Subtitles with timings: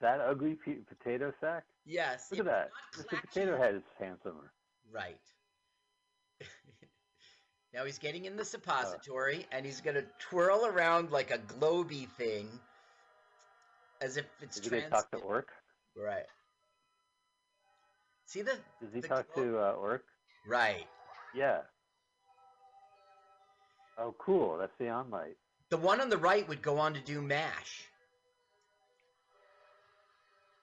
[0.00, 0.58] that ugly
[0.88, 1.64] potato sack?
[1.86, 2.28] Yes.
[2.30, 2.70] Look at that.
[2.96, 3.20] Mr.
[3.20, 4.52] Potato Head is handsomer.
[4.92, 5.20] Right.
[7.74, 12.08] now he's getting in the suppository and he's going to twirl around like a globy
[12.08, 12.48] thing
[14.00, 14.90] as if it's Did he trans.
[14.90, 15.48] talk to Orc?
[15.96, 16.26] Right.
[18.26, 18.52] See the.
[18.80, 19.46] Does he the talk globe?
[19.46, 20.04] to uh, Orc?
[20.46, 20.86] Right.
[21.34, 21.58] Yeah.
[23.98, 24.56] Oh, cool.
[24.58, 25.36] That's the on light.
[25.68, 27.84] The one on the right would go on to do MASH.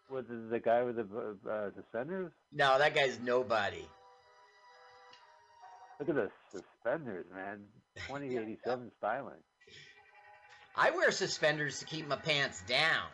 [0.10, 2.32] Was it the guy with the uh, suspenders?
[2.54, 3.86] No, that guy's nobody.
[6.00, 7.60] Look at the suspenders, man.
[8.07, 9.33] 2087 styling.
[10.75, 13.07] I wear suspenders to keep my pants down.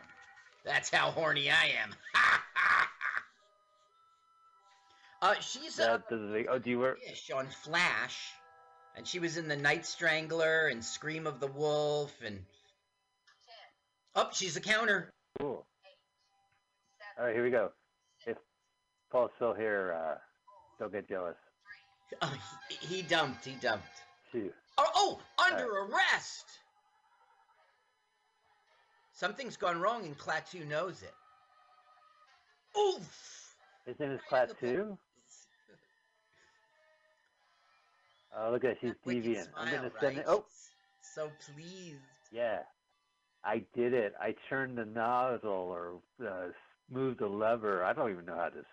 [0.64, 1.90] That's how horny I am.
[5.22, 6.96] uh, she's a That, does it, oh, do you wear?
[6.96, 8.30] fish on Flash,
[8.96, 12.38] and she was in the Night Strangler and Scream of the Wolf, and
[14.14, 15.10] oh, she's a counter.
[15.40, 15.66] Cool.
[17.18, 17.70] All right, here we go.
[18.26, 18.36] If
[19.10, 20.18] Paul's still here, uh,
[20.78, 21.36] don't get jealous.
[22.22, 22.34] Oh,
[22.68, 23.44] he, he dumped.
[23.44, 23.86] He dumped.
[24.34, 24.40] Oh,
[24.78, 26.46] oh, under arrest.
[29.12, 31.14] Something's gone wrong, and Klaatu knows it.
[32.78, 33.54] Oof.
[33.86, 34.98] His name is Class 2?
[38.36, 38.78] Oh, look at that.
[38.80, 39.48] She's That deviant.
[39.56, 40.18] I'm going to send right?
[40.18, 40.24] it.
[40.26, 40.44] Oh,
[41.00, 42.00] So pleased.
[42.32, 42.60] yeah.
[43.44, 44.14] I did it.
[44.20, 46.48] I turned the nozzle or uh,
[46.90, 47.82] moved the lever.
[47.84, 48.64] I don't even know how to.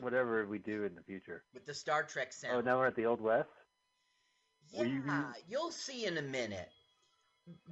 [0.00, 1.42] Whatever we do in the future.
[1.52, 2.50] With the Star Trek sense.
[2.50, 2.66] Oh, sound.
[2.66, 3.48] now we're at the Old West?
[4.74, 6.70] Were you- Yeah, you'll see in a minute.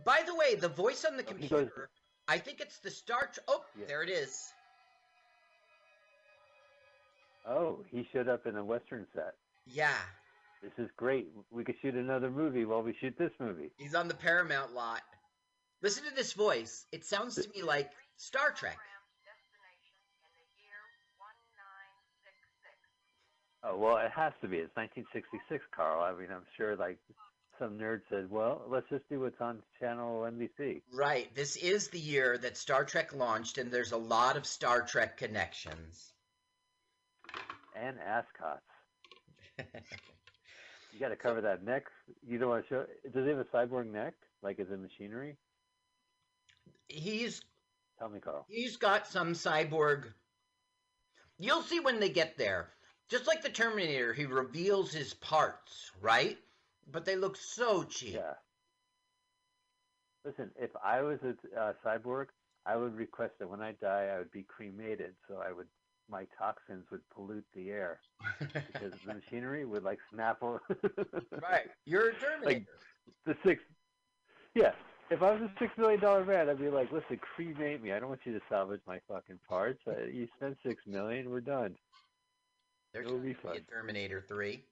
[0.04, 1.90] By the way, the voice on the Oh, he goes- computer,
[2.28, 3.38] I think it's the Star Trek.
[3.48, 3.86] Oh, Yeah.
[3.86, 4.52] there it is.
[7.46, 9.34] Oh, he showed up in a Western set.
[9.66, 9.96] Yeah,
[10.62, 11.26] This is great.
[11.50, 13.72] We could shoot another movie while we shoot this movie.
[13.78, 15.02] he's on the Paramount lot.
[15.80, 16.86] Listen to this voice.
[16.92, 18.76] It sounds to me like Star Trek.
[23.62, 24.56] Oh well, it has to be.
[24.58, 26.02] It's 1966, Carl.
[26.02, 26.98] I mean, I'm sure like
[27.58, 30.80] some nerd said, well, let's just do what's on channel NBC.
[30.94, 31.32] Right.
[31.34, 35.18] This is the year that Star Trek launched, and there's a lot of Star Trek
[35.18, 36.12] connections.
[37.76, 38.62] And ascots.
[40.92, 41.84] You got to cover that neck.
[42.26, 42.84] You don't want to show.
[43.12, 44.14] Does he have a cyborg neck?
[44.42, 45.36] Like is it machinery?
[46.88, 47.42] he's
[47.98, 48.46] Tell me, Carl.
[48.48, 50.04] he's got some cyborg.
[51.38, 52.70] You'll see when they get there.
[53.10, 56.38] Just like the Terminator, he reveals his parts, right?
[56.92, 58.14] But they look so cheap.
[58.14, 58.34] Yeah.
[60.24, 62.26] Listen, if I was a uh, cyborg,
[62.66, 65.66] I would request that when I die, I would be cremated, so I would
[66.08, 68.00] my toxins would pollute the air
[68.40, 70.42] because the machinery would like snap.
[70.42, 71.70] right.
[71.84, 72.66] You're a Terminator.
[73.24, 73.62] the six.
[74.54, 74.72] Yeah,
[75.10, 77.92] if I was a six million dollar man, I'd be like, listen, cremate me.
[77.92, 79.80] I don't want you to salvage my fucking parts.
[79.86, 81.76] Uh, you spent six million, we're done.
[82.92, 83.64] There's it would be gonna fun.
[83.70, 84.62] Terminator 3.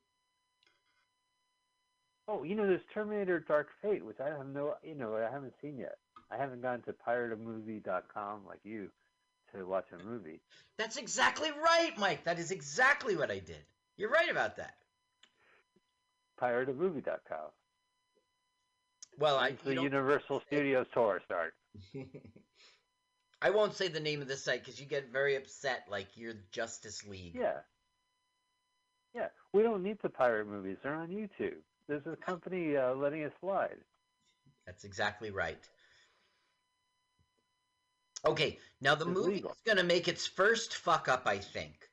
[2.27, 5.55] Oh, you know, there's Terminator Dark Fate, which I have no, you know, I haven't
[5.63, 5.97] seen yet.
[6.31, 8.91] I haven't gone to pirateamovie.com like you
[9.55, 10.41] to watch a movie.
[10.77, 12.25] That's exactly right, Mike.
[12.25, 13.65] That is exactly what I did.
[13.97, 14.75] You're right about that.
[16.41, 17.51] Pirateamovie.com.
[19.19, 21.55] Well, I the Universal Studios tour start.
[23.41, 26.35] I won't say the name of the site because you get very upset, like you're
[26.53, 27.35] Justice League.
[27.35, 27.59] Yeah.
[29.53, 30.77] We don't need to pirate movies.
[30.83, 31.57] They're on YouTube.
[31.89, 33.77] There's a company uh, letting us slide.
[34.67, 35.63] That's exactly right.
[38.25, 39.51] Okay, now the It's movie legal.
[39.53, 41.89] is going to make its first fuck up, I think.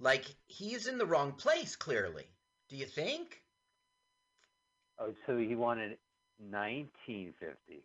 [0.00, 2.24] Like, he's in the wrong place, clearly.
[2.68, 3.42] Do you think?
[4.98, 5.98] Oh, so he wanted
[6.38, 7.84] 1950.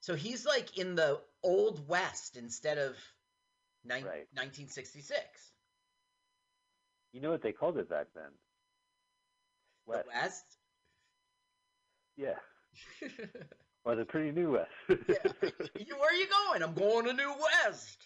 [0.00, 2.96] So he's like in the Old West instead of
[3.84, 4.26] nine, Right.
[4.34, 5.52] 1966.
[7.12, 8.30] You know what they called it back then?
[9.86, 10.06] The West.
[10.14, 10.44] West?
[12.16, 12.34] Yeah.
[13.84, 14.70] Well, the pretty new West.
[14.88, 14.96] Yeah.
[15.98, 16.62] Where are you going?
[16.62, 17.32] I'm going to New
[17.64, 17.98] West.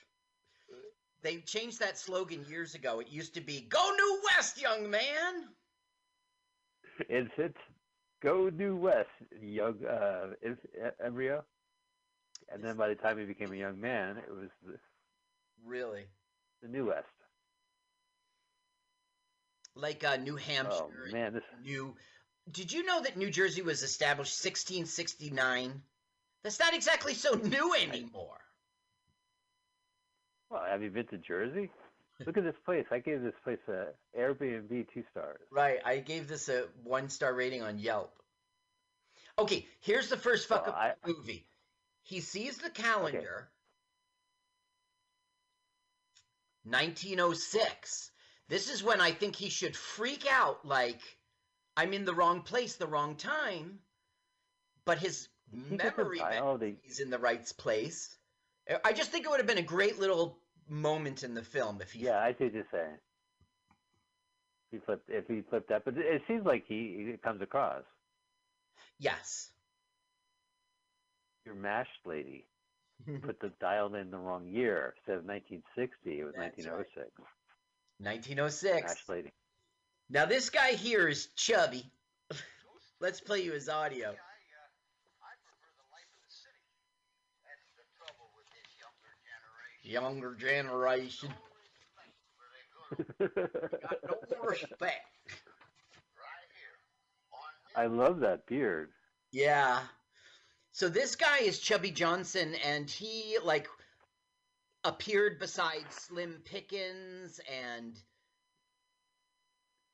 [1.23, 3.01] They changed that slogan years ago.
[3.01, 5.49] It used to be "Go New West, young man."
[7.11, 7.59] it's it's
[8.23, 10.59] go New West, young uh, em-
[11.05, 11.45] embryo.
[12.51, 14.79] And then by the time he became a young man, it was the,
[15.63, 16.05] Really?
[16.63, 17.05] the New West.
[19.77, 20.73] Like uh, New Hampshire.
[20.73, 21.95] Oh man, this New.
[22.51, 25.83] Did you know that New Jersey was established 1669?
[26.43, 28.39] That's not exactly so new anymore.
[30.51, 31.71] Well, have you been to Jersey?
[32.25, 32.87] Look at this place.
[32.91, 33.89] I gave this place a
[34.19, 35.41] Airbnb two stars.
[35.51, 35.81] Right.
[35.85, 38.13] I gave this a one star rating on Yelp.
[39.39, 41.47] Okay, here's the first fuck Well, up the movie.
[42.05, 43.51] He sees the calendar
[46.65, 48.11] 1906.
[48.49, 51.01] This is when I think he should freak out like
[51.77, 53.81] I'm in the wrong place, the wrong time.
[54.85, 58.17] But his He memory oh, the- is in the right place.
[58.85, 60.39] I just think it would have been a great little
[60.69, 62.99] moment in the film if he Yeah, I see what you're saying.
[64.71, 67.83] He flipped if he flipped that, but it seems like he it comes across.
[68.99, 69.51] Yes.
[71.45, 72.47] Your mashed lady
[73.23, 74.95] put the dial in the wrong year.
[74.99, 76.87] Instead of 1960, it was That's right.
[77.99, 78.73] 1906.
[78.73, 79.09] 1906.
[79.09, 79.33] Lady.
[80.11, 81.91] Now this guy here is chubby.
[83.01, 84.09] Let's play you his audio.
[84.09, 84.15] I, uh,
[85.23, 86.63] I prefer the life of the city.
[87.45, 89.93] That's the trouble with this younger generation.
[89.93, 91.31] Younger generation.
[92.39, 93.99] Where they go Got
[94.31, 94.81] no respect.
[94.81, 96.77] right here
[97.33, 98.91] on this I love that beard.
[99.33, 99.81] Yeah.
[100.73, 103.67] So this guy is Chubby Johnson, and he like
[104.87, 107.99] appeared beside Slim Pickens and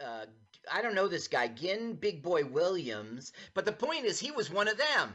[0.05, 0.27] uh,
[0.71, 3.33] I don't know this guy, Guinn Big Boy Williams.
[3.55, 5.13] But the point is, he was one of them.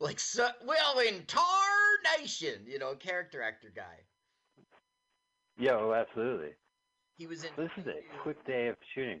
[0.00, 1.42] Like, so, well, in Tar
[2.18, 4.04] Nation, you know, character actor guy.
[5.58, 6.50] Yeah, oh, absolutely.
[7.16, 7.50] He was in.
[7.56, 9.20] This is a quick day of shooting.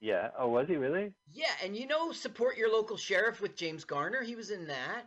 [0.00, 0.28] Yeah.
[0.38, 1.12] Oh, was he really?
[1.32, 4.22] Yeah, and you know, support your local sheriff with James Garner.
[4.22, 5.04] He was in that.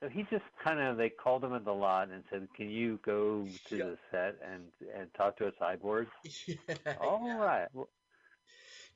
[0.00, 2.98] So he just kind of they called him at the lot and said, "Can you
[3.04, 3.84] go to Yeah.
[3.84, 4.64] the set and
[4.94, 6.06] and talk to a cyborg?"
[7.00, 7.38] All Yeah.
[7.38, 7.68] right.
[7.72, 7.88] Well,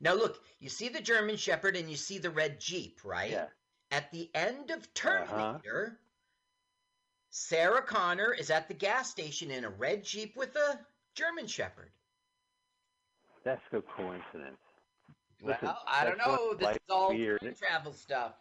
[0.01, 3.33] Now look, you see the German Shepherd and you see the red Jeep, right?
[3.33, 3.47] yeah.
[3.91, 4.95] At the end of Uh-huh.
[4.95, 5.99] Terminator,
[7.31, 11.91] Sarah Connor is at the gas station in a red Jeep with a German Shepherd.
[13.45, 14.59] That's a coincidence.
[15.43, 16.55] Listen, well, I don't know.
[16.55, 17.41] This is all weird.
[17.41, 18.35] time travel stuff.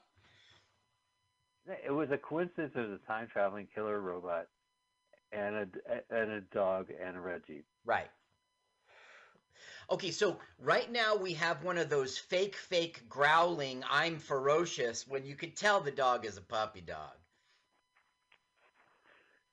[1.85, 2.73] It was a coincidence.
[2.75, 4.47] Was a time traveling killer robot,
[5.31, 5.67] and a
[6.09, 7.65] and a dog and a jeep.
[7.85, 8.09] Right.
[9.91, 15.25] Okay, so right now we have one of those fake, fake growling, I'm ferocious, when
[15.25, 17.13] you could tell the dog is a puppy dog.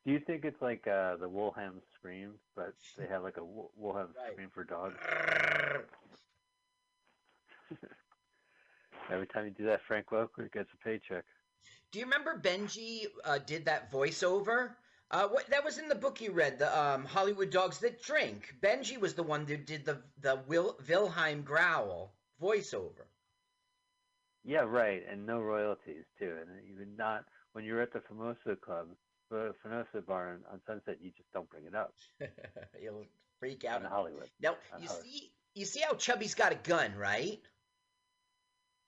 [0.04, 3.72] Do you think it's like uh, the Wilhelm scream, but they have like a Wil-
[3.76, 4.32] Wilhelm Right.
[4.32, 4.94] scream for dogs?
[9.10, 11.24] Every time you do that, Frank Welker gets a paycheck.
[11.96, 14.72] Do you remember Benji uh, did that voiceover?
[15.10, 18.54] Uh, what that was in the book you read, the um, Hollywood Dogs That Drink.
[18.60, 23.06] Benji was the one that did the the Wil- Wilhelm growl voiceover.
[24.44, 28.88] Yeah, right, and no royalties too, and even not when you're at the Famoso Club,
[29.30, 31.94] the Famoso Bar on, on Sunset, you just don't bring it up
[32.82, 33.06] You'll
[33.40, 34.28] freak out in Hollywood.
[34.42, 35.06] Now on you Hollywood.
[35.06, 37.40] see, you see how Chubby's got a gun, right?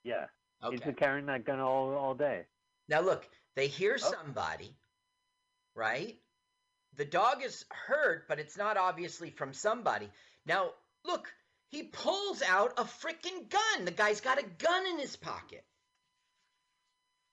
[0.05, 0.27] Yeah,
[0.61, 0.85] he's Okay.
[0.85, 2.45] been carrying that gun all all day.
[2.89, 4.11] Now look, they hear Oh.
[4.11, 4.75] somebody,
[5.75, 6.19] right?
[6.95, 10.11] The dog is hurt, but it's not obviously from somebody.
[10.47, 10.75] Now
[11.05, 11.33] look,
[11.71, 13.85] he pulls out a freaking gun.
[13.85, 15.65] The guy's got a gun in his pocket.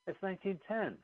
[0.08, 0.98] It's 1910.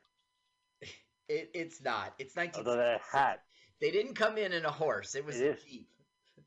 [1.28, 2.12] It, it's not.
[2.18, 2.58] It's 19.
[2.58, 3.42] Although that hat.
[3.80, 5.14] They didn't come in in a horse.
[5.14, 5.88] It was It a jeep.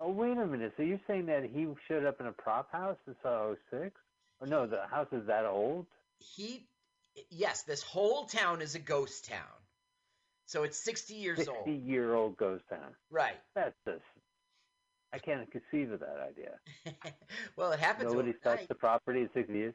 [0.00, 0.72] Oh wait a minute.
[0.76, 3.94] So you're saying that he showed up in a prop house in saw 06?
[4.40, 5.86] Oh no, the house is that old.
[6.20, 6.66] He,
[7.30, 9.60] yes, this whole town is a ghost town.
[10.46, 11.68] So it's 60 years 60 old.
[11.68, 12.94] year old ghost town.
[13.10, 13.36] Right.
[13.54, 14.02] That's just.
[15.12, 17.14] I can't conceive of that idea.
[17.56, 18.12] well, it happens.
[18.12, 19.74] Nobody's touched the property in 60 years.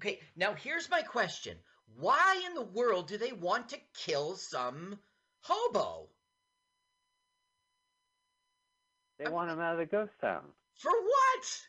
[0.00, 1.56] Okay, now here's my question.
[1.98, 4.98] Why in the world do they want to kill some
[5.40, 6.08] hobo?
[9.18, 10.42] They want him out of the ghost town.
[10.78, 11.60] For what?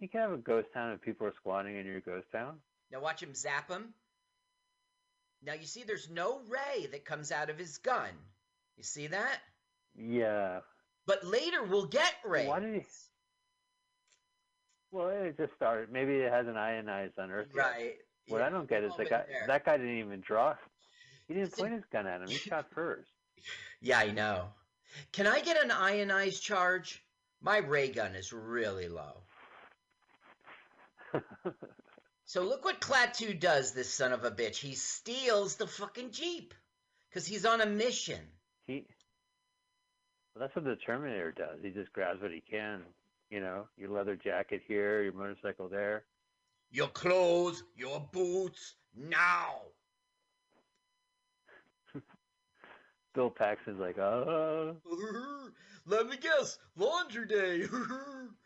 [0.00, 2.58] You can have a ghost town if people are squatting in your ghost town.
[2.90, 3.94] Now watch him zap him.
[5.44, 8.10] Now you see there's no ray that comes out of his gun.
[8.76, 9.38] You see that?
[9.96, 10.60] Yeah.
[11.06, 12.48] But later we'll get rays.
[12.48, 12.86] Why did he?
[14.90, 15.90] Well, it just started.
[15.90, 17.62] Maybe it hasn't ionized on Earth yet.
[17.62, 17.94] Right.
[18.28, 19.24] What yeah, I don't get is the guy.
[19.26, 19.44] there.
[19.46, 20.54] That guy didn't even draw.
[21.26, 22.28] He didn't point his gun at him.
[22.28, 23.10] He shot first.
[23.80, 24.48] Yeah, I know.
[25.12, 27.02] Can I get an ionized charge?
[27.40, 29.22] My ray gun is really low.
[32.24, 34.56] So look what Klaatu does, this son of a bitch.
[34.56, 36.54] He steals the fucking Jeep.
[37.08, 38.20] Because he's on a mission.
[38.66, 38.86] he.
[40.34, 41.58] Well, that's what the Terminator does.
[41.62, 42.84] He just grabs what he can.
[43.28, 46.04] You know, your leather jacket here, your motorcycle there.
[46.70, 49.56] Your clothes, your boots, now.
[53.14, 54.76] Bill Paxton's like, oh,
[55.86, 57.64] Let me guess, laundry day.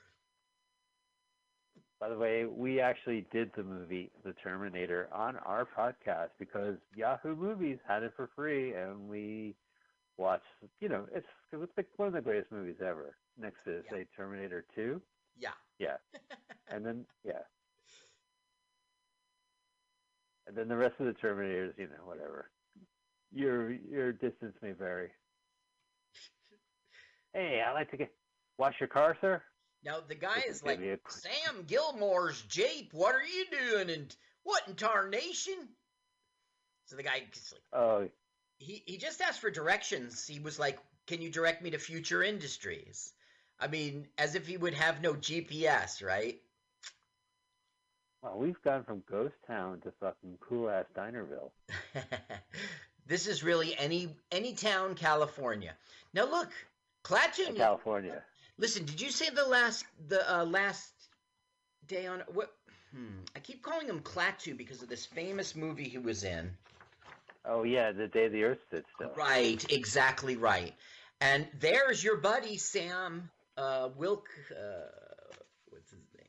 [1.99, 7.35] By the way, we actually did the movie The Terminator on our podcast because Yahoo
[7.35, 9.57] Movies had it for free, and we
[10.19, 10.45] watched.
[10.81, 13.17] You know, it's it's like one of the greatest movies ever.
[13.39, 13.91] Next to Yeah.
[13.91, 15.01] say Terminator Two,
[15.39, 15.55] Yeah.
[15.79, 15.97] yeah,
[16.69, 17.43] and then yeah,
[20.47, 21.79] and then the rest of the Terminators.
[21.79, 22.51] You know, whatever.
[23.33, 25.11] Your your distance may vary.
[27.35, 28.11] Hey, I like to get
[28.57, 29.43] wash your car, sir.
[29.87, 32.93] Now the guy is like, Sam Gilmore's Jape.
[32.93, 33.91] What are you doing?
[33.91, 35.55] And what in tarnation?
[36.87, 38.09] So the guy gets like, Oh,
[38.59, 40.27] he he just asked for directions.
[40.27, 43.13] He was like, "Can you direct me to future industries?"
[43.61, 46.41] I mean, as if he would have no GPS, right?
[48.23, 51.53] well, we've gone from Ghost Town to fucking cool ass Dinerville.
[53.07, 55.77] this is really any any town, California.
[56.13, 56.51] Now look,
[57.05, 57.51] Klaatu.
[57.51, 58.25] in California.
[58.59, 60.93] Listen, did you say the last the uh, last
[61.87, 62.53] day on what?
[62.95, 66.51] Hmm, I keep calling him Klaatu because of this famous movie he was in.
[67.45, 69.13] Oh yeah, the day the Earth stood still.
[69.17, 70.75] Right, exactly right.
[71.21, 74.29] And there's your buddy Sam uh, Wilk.
[74.51, 74.89] Uh,
[75.69, 76.27] what's his name?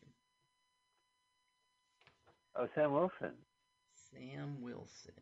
[2.56, 3.34] Oh, Sam Wilson.
[4.12, 5.14] Sam Wilson.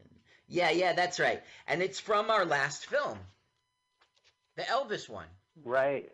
[0.48, 1.42] Yeah, yeah, that's right.
[1.68, 3.18] And it's from our last film,
[4.56, 5.28] the Elvis one.
[5.64, 6.10] Right.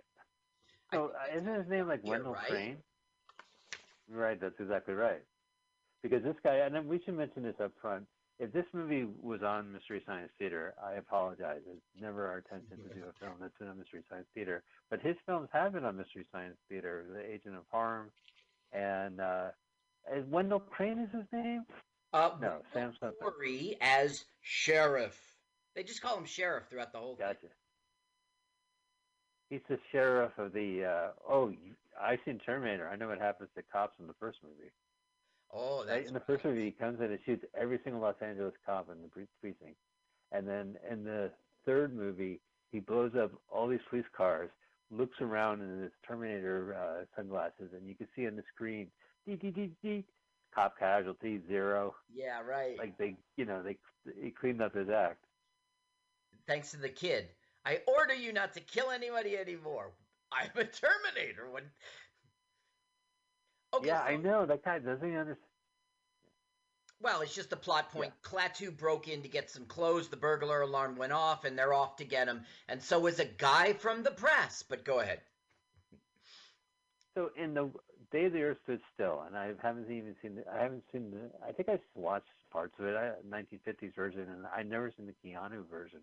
[0.93, 2.47] So uh, isn't his name like Wendell right?
[2.47, 2.77] Crane?
[4.09, 5.21] Right, that's exactly right.
[6.03, 8.05] Because this guy, and then we should mention this up front.
[8.39, 11.59] If this movie was on Mystery Science Theater, I apologize.
[11.67, 14.63] It's never our intention to do a film that's been on Mystery Science Theater.
[14.89, 17.05] But his films have been on Mystery Science Theater.
[17.13, 18.09] The Agent of Harm,
[18.73, 19.49] and uh,
[20.15, 21.65] is Wendell Crane is his name?
[22.13, 23.11] Uh, No, Wendell Sam.
[23.21, 25.19] Corey as sheriff.
[25.75, 27.27] They just call him sheriff throughout the whole thing.
[29.51, 30.85] He's the sheriff of the.
[30.85, 31.53] Uh, oh,
[32.01, 32.87] I've seen Terminator.
[32.87, 34.71] I know what happens to cops in the first movie.
[35.53, 36.07] Oh, Right?
[36.07, 39.01] In the first movie, he comes in and shoots every single Los Angeles cop in
[39.01, 39.75] the pre- precinct,
[40.31, 41.31] and then in the
[41.65, 42.39] third movie,
[42.71, 44.49] he blows up all these police cars,
[44.89, 48.87] looks around in his Terminator uh, sunglasses, and you can see on the screen,
[49.27, 50.05] dee dee dee dee,
[50.55, 51.93] cop casualty zero.
[52.15, 52.77] yeah, right.
[52.77, 53.77] Like they, you know, they
[54.23, 55.25] he cleaned up his act.
[56.47, 57.27] Thanks to the kid.
[57.65, 59.91] I order you not to kill anybody anymore.
[60.31, 61.49] I'm a Terminator.
[61.51, 61.63] When
[63.73, 65.37] okay, yeah, I know that guy doesn't understand.
[67.01, 68.13] Well, it's just a plot point.
[68.21, 70.07] Klaatu broke in to get some clothes.
[70.09, 72.43] The burglar alarm went off, and they're off to get him.
[72.67, 74.63] And so is a guy from the press.
[74.67, 75.21] But go ahead.
[77.15, 77.71] So in the
[78.11, 81.31] Day the Earth Stood Still, and I haven't even seen the, I haven't seen the,
[81.47, 85.15] I think I watched parts of it, I, 1950s version, and I never seen the
[85.27, 86.01] Keanu version.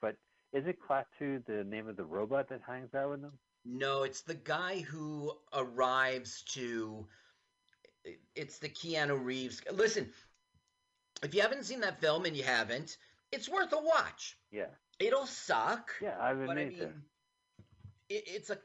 [0.00, 0.16] But
[0.56, 3.32] is it Klaatu the name of the robot that hangs out with them?
[3.64, 7.06] No, it's the guy who arrives to.
[8.34, 9.60] It's the Keanu Reeves.
[9.72, 10.08] Listen,
[11.22, 12.96] if you haven't seen that film and you haven't,
[13.32, 14.36] it's worth a watch.
[14.52, 14.66] Yeah,
[14.98, 15.90] It'll suck.
[16.00, 16.80] yeah, I've been but I mean,
[18.08, 18.58] it, it's a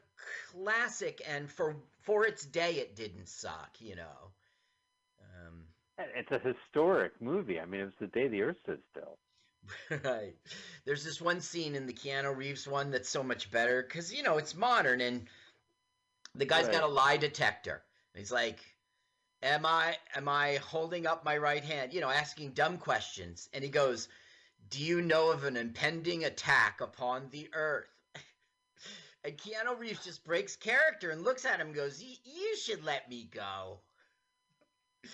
[0.52, 3.76] classic, and for for its day, it didn't suck.
[3.80, 4.30] You know.
[5.20, 5.64] Um,
[5.98, 7.60] It's a historic movie.
[7.60, 9.18] I mean, it was the day the Earth stood still.
[10.04, 10.34] right.
[10.84, 14.22] There's this one scene in the Keanu Reeves one that's so much better because you
[14.22, 15.26] know it's modern and
[16.34, 17.82] the guy's got a lie detector.
[18.14, 18.58] He's like,
[19.42, 23.62] "Am I am I holding up my right hand?" You know, asking dumb questions, and
[23.62, 24.08] he goes,
[24.70, 27.88] "Do you know of an impending attack upon the Earth?"
[29.24, 32.84] and Keanu Reeves just breaks character and looks at him and goes, "Y- "You should
[32.84, 33.80] let me go."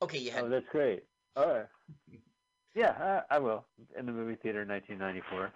[0.00, 1.02] Okay, you had Oh, that's great.
[1.34, 1.66] All right.
[2.78, 3.64] Yeah, I, I will.
[3.98, 5.50] In the movie theater in 1994.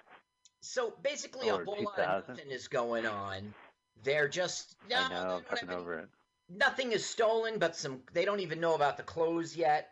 [0.60, 2.06] So basically, a whole lot 2000.
[2.06, 3.54] of nothing is going on.
[4.02, 6.08] They're just no, I they know, don't fucking any- over it.
[6.48, 9.90] nothing is stolen, but some they don't even know about the clothes yet.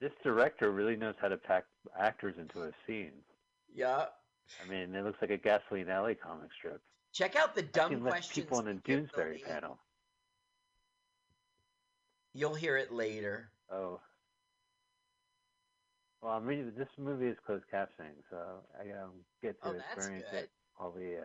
[0.00, 1.64] This director really knows how to pack
[1.98, 3.10] actors into a scene.
[3.74, 4.04] Yeah.
[4.64, 6.80] I mean, it looks like a Gasoline Alley comic strip.
[7.12, 8.44] Check out the I've dumb seen less questions.
[8.46, 9.44] people in a we give the Doonesbury lead.
[9.44, 9.78] panel.
[12.32, 13.50] You'll hear it later.
[13.72, 14.00] Oh.
[16.22, 18.36] Well, I'm reading this movie is closed captioning, so
[18.76, 19.10] I um,
[19.42, 21.18] get to Oh, experience it all the.
[21.18, 21.24] Uh,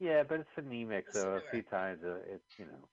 [0.00, 2.88] yeah, but it's Listen so a few times uh, it's you know.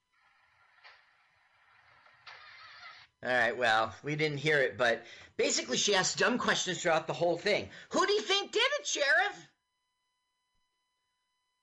[3.23, 3.57] All right.
[3.57, 5.03] Well, we didn't hear it, but
[5.37, 7.69] basically, she asked dumb questions throughout the whole thing.
[7.89, 9.47] Who do you think did it, Sheriff?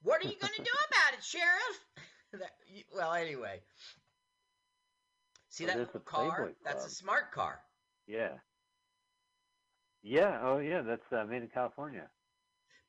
[0.02, 1.80] What are you going to do about it, Sheriff?
[2.32, 3.60] That- well, anyway.
[5.50, 6.50] See Oh, that there's little the car?
[6.64, 7.60] That's a smart car.
[8.06, 8.38] Yeah.
[10.02, 10.38] Yeah.
[10.42, 10.82] Oh, yeah.
[10.82, 12.08] That's uh, made in California.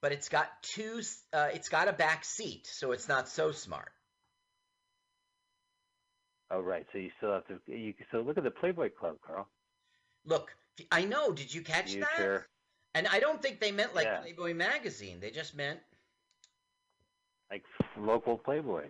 [0.01, 1.01] but it's got two
[1.33, 3.91] uh, it's got a back seat so it's not so smart
[6.51, 6.83] Oh, right.
[6.91, 7.59] So you still have to.
[7.67, 9.47] You still look at the Playboy Club, Carl.
[10.25, 10.51] Look,
[10.91, 11.31] I know.
[11.31, 12.45] Did you catch You that?
[12.95, 14.21] And I don't think they meant like Yeah.
[14.21, 15.19] Playboy magazine.
[15.19, 15.79] They just meant
[17.51, 17.63] Like
[17.99, 18.89] local Playboys.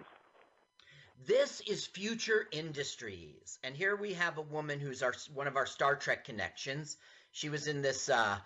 [1.27, 3.59] this is future industries.
[3.61, 6.95] And here we have a woman who's our one of our Star Trek connections.
[7.39, 8.38] She was in this uh,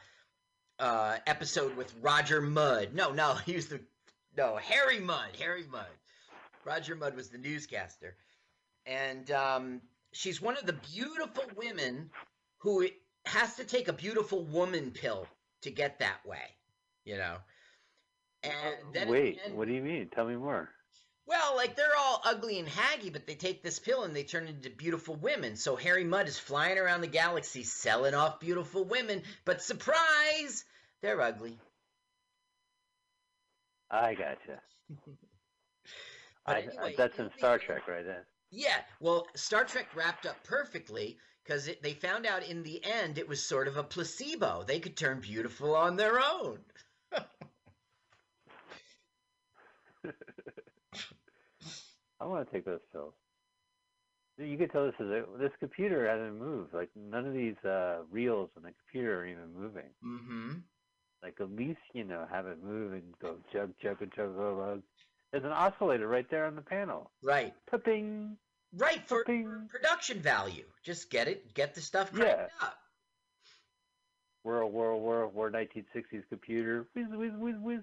[0.78, 2.94] uh, episode with Roger Mudd.
[2.94, 3.80] No, no, he was the
[4.38, 5.36] no Harry Mudd.
[5.40, 5.88] Harry Mudd.
[6.64, 8.16] Roger Mudd was the newscaster,
[8.86, 9.82] and um,
[10.12, 12.12] she's one of the beautiful women
[12.60, 12.88] who
[13.26, 15.26] has to take a beautiful woman pill
[15.64, 16.54] to get that way.
[17.04, 17.38] You know.
[18.44, 20.10] And then Wait, what do you mean?
[20.14, 20.70] Tell me more.
[21.26, 24.48] Well, like they're all ugly and haggy, but they take this pill and they turn
[24.48, 25.56] into beautiful women.
[25.56, 30.66] So Harry Mudd is flying around the galaxy selling off beautiful women, but surprise,
[31.02, 31.58] they're ugly.
[33.90, 34.60] I gotcha.
[36.46, 38.26] But I, anyway, that's in Star Trek, right there.
[38.52, 43.30] Yeah, well, Star Trek wrapped up perfectly because they found out in the end it
[43.30, 44.64] was sort of a placebo.
[44.68, 46.60] They could turn beautiful on their own.
[52.24, 53.14] I want to take those pills.
[54.38, 56.74] You can tell this is a, this computer hasn't moved.
[56.74, 59.90] Like none of these uh, reels on the computer are even moving.
[60.04, 60.52] Mm-hmm.
[61.22, 64.58] Like at least you know have it move and go chug chug and chug chug.
[64.58, 64.82] chug.
[65.32, 67.12] There's an oscillator right there on the panel.
[67.24, 67.54] Right,
[67.84, 68.38] Ping.
[68.78, 70.66] right for, production value.
[70.84, 72.48] Just get it, get the stuff Yeah.
[72.62, 72.78] up.
[74.44, 76.86] World, world, world, war 1960s computer.
[76.96, 77.80] Whiz, whiz, whiz, whiz.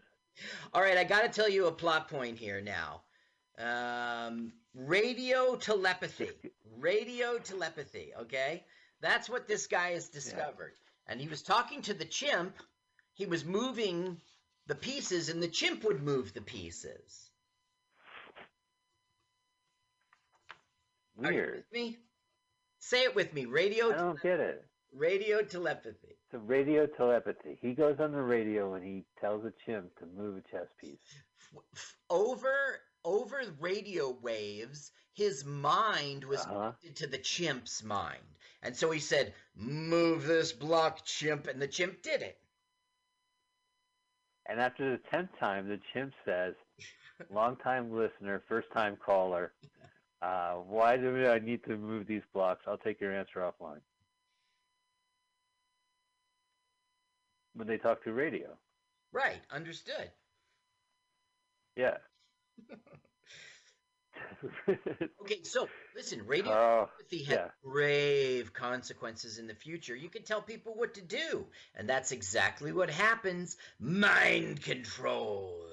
[0.73, 3.03] All right, I got to tell you a plot point here now.
[3.59, 6.31] Um, radio telepathy.
[6.79, 8.65] Radio telepathy, okay?
[9.03, 10.73] That's what this guy has discovered.
[11.07, 12.57] And he was talking to the chimp.
[13.13, 14.17] He was moving
[14.67, 17.31] the pieces, and the chimp would move the pieces.
[21.17, 21.65] Weird.
[21.73, 21.99] me?
[22.79, 23.45] Say it with me.
[23.45, 24.65] Radio, I don't get it.
[24.95, 26.17] radio telepathy.
[26.33, 27.59] The radio telepathy.
[27.61, 30.99] He goes on the radio and he tells a chimp to move a chess piece.
[32.09, 36.73] Over over radio waves, his mind was Uh-huh.
[36.83, 38.37] connected to the chimp's mind.
[38.63, 41.47] And so he said, Move this block, chimp.
[41.47, 42.39] And the chimp did it.
[44.47, 46.55] And after the tenth time, the chimp says,
[47.31, 49.53] "Long time listener, first time caller.
[50.23, 52.63] Uh, why do I need to move these blocks?
[52.67, 53.81] I'll take your answer offline."
[57.55, 58.59] When they talk to radio,
[59.13, 60.13] Right, understood.
[61.77, 61.99] yeah.
[65.21, 67.49] Okay, so listen, radio oh, telepathy has yeah.
[67.63, 69.95] grave consequences in the future.
[69.95, 71.47] You can tell people what to do.
[71.75, 75.67] And that's exactly what happens mind control.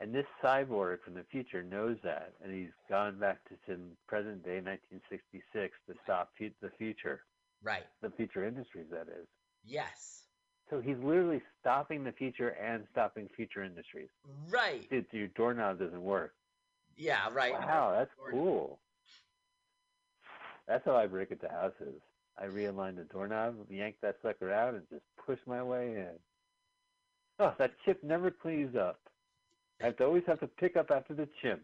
[0.00, 4.44] and this cyborg from the future knows that, and he's gone back to some present
[4.44, 6.30] day 1966 to stop
[6.62, 7.20] the future,
[7.62, 9.26] Right, the future industries, that is.
[9.64, 10.22] yes.
[10.70, 14.08] So he's literally stopping the future and stopping future industries.
[14.50, 16.34] Right, Dude, your doorknob doesn't work.
[16.96, 17.52] yeah, right.
[17.52, 18.78] Wow, that's cool.
[20.66, 22.00] That's how I break into houses.
[22.40, 26.10] I realign the doorknob, yank that sucker out, and just push my way in.
[27.40, 29.00] Oh, that chip never cleans up.
[29.80, 31.62] I have to always have to pick up after the chimp.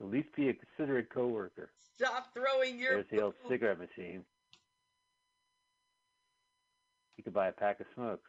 [0.00, 1.70] At least be a considerate coworker.
[1.94, 2.94] Stop throwing your.
[2.94, 4.24] There's the old cigarette machine.
[7.16, 8.28] You could buy a pack of smokes.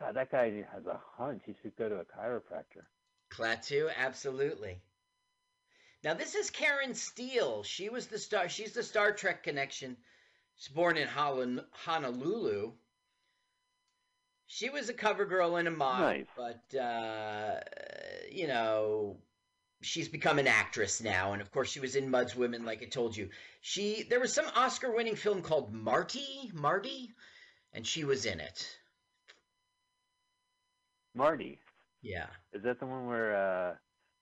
[0.00, 1.42] God, that guy has a hunch.
[1.46, 2.84] He should go to a chiropractor.
[3.30, 4.80] Klaatu, absolutely.
[6.02, 7.62] Now this is Karen Steele.
[7.62, 8.48] She was the star.
[8.48, 9.96] She's the Star Trek connection.
[10.56, 12.72] She's born in Honolulu.
[14.46, 16.26] She was a cover girl and a model, Nice.
[16.36, 17.60] but uh,
[18.30, 19.16] you know,
[19.80, 22.86] she's become an actress now, and of course she was in Mudd's Women, like I
[22.86, 23.30] told you.
[23.62, 27.10] She there was some Oscar-winning film called Marty, Marty,
[27.72, 28.68] and she was in it.
[31.14, 31.58] Marty.
[32.02, 32.26] Yeah.
[32.52, 33.74] Is that the one where uh,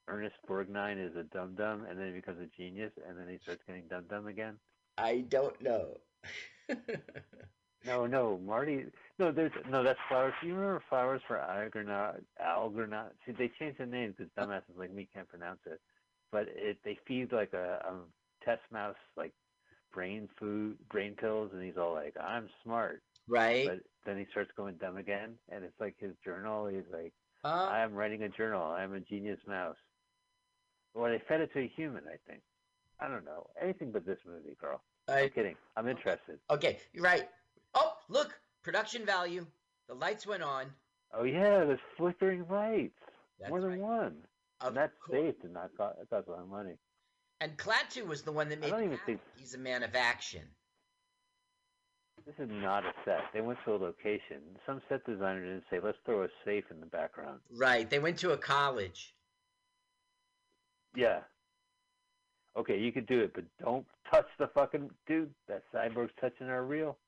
[0.09, 3.39] Ernest Borgnine is a dum dum and then he becomes a genius and then he
[3.43, 4.59] starts getting dum dum again?
[4.99, 5.99] I don't know.
[7.85, 8.85] No, no, Marty.
[9.19, 9.83] No, there's no.
[9.83, 10.35] That's flowers.
[10.41, 12.25] Do you remember flowers for Algernon?
[12.41, 13.07] Algernon.
[13.27, 15.81] See, they changed the name because dumbasses like me can't pronounce it.
[16.31, 19.33] But it they feed like a, a test mouse like
[19.93, 23.03] brain food, brain pills, and he's all like, "I'm smart."
[23.33, 23.67] Right?
[23.69, 26.67] But then he starts going dumb again, and it's like his journal.
[26.67, 27.13] He's like,
[27.45, 28.63] Uh, I am writing a journal.
[28.63, 29.77] I am a genius mouse.
[30.95, 32.43] Or they fed it to a human, I think.
[33.01, 33.47] I don't know.
[33.61, 34.83] Anything but this movie, girl.
[35.09, 35.57] I- I'm kidding.
[35.77, 36.39] I'm interested.
[36.51, 37.29] okay, you're right.
[37.75, 39.47] Oh, look, production value.
[39.89, 40.67] The lights went on.
[41.15, 42.95] Oh yeah, there's flickering lights.
[43.41, 43.81] That's More than right.
[43.81, 44.17] one.
[44.61, 45.19] Of and that's course.
[45.21, 46.75] safe and not cost, a lot of money.
[47.41, 48.69] And Klaatu was the one that made.
[48.73, 50.43] I don't even think- he's a man of action.
[52.27, 53.21] This is not a set.
[53.33, 54.41] They went to a location.
[54.65, 57.89] Some set designer didn't say, "Let's throw a safe in the background." Right.
[57.89, 59.15] They went to a college.
[60.95, 61.25] Yeah.
[62.55, 65.35] Okay, you could do it, but don't touch the fucking dude.
[65.49, 66.99] That cyborg's touching our reel.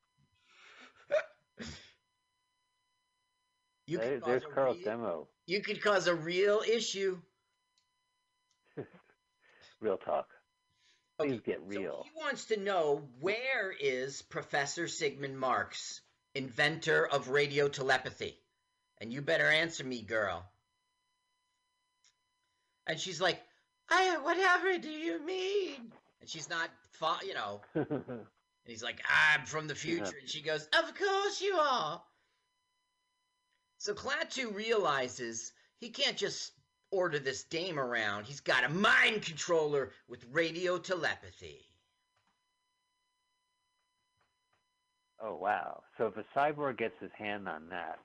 [3.86, 5.28] You There- there's Carl's real, demo.
[5.46, 7.20] you could cause a real issue.
[9.80, 10.33] Real talk.
[11.18, 16.00] Please get so he wants to know where is Professor Sigmund Marx,
[16.34, 18.36] inventor of radio telepathy?
[18.98, 20.44] And you better answer me, girl.
[22.86, 23.40] And she's like,
[23.88, 25.92] I, whatever do you mean?
[26.20, 26.70] And she's not,
[27.24, 28.26] you know, and
[28.66, 30.16] he's like, I'm from the future.
[30.20, 32.02] And she goes, Of course you are.
[33.78, 36.53] So Klaatu realizes he can't just
[36.94, 38.24] order this dame around.
[38.26, 41.68] He's got a mind controller with radio telepathy.
[45.24, 45.82] oh wow.
[45.98, 47.98] So if a cyborg gets his hand on that,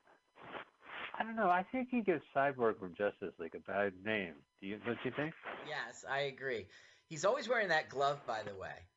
[1.19, 1.49] I don't know.
[1.49, 4.33] I think he gives Cyborg from Justice League a bad name.
[4.61, 4.77] Do you?
[4.85, 5.33] Don't you think?
[5.67, 6.65] Yes, I agree.
[7.07, 8.87] He's always wearing that glove, by the way.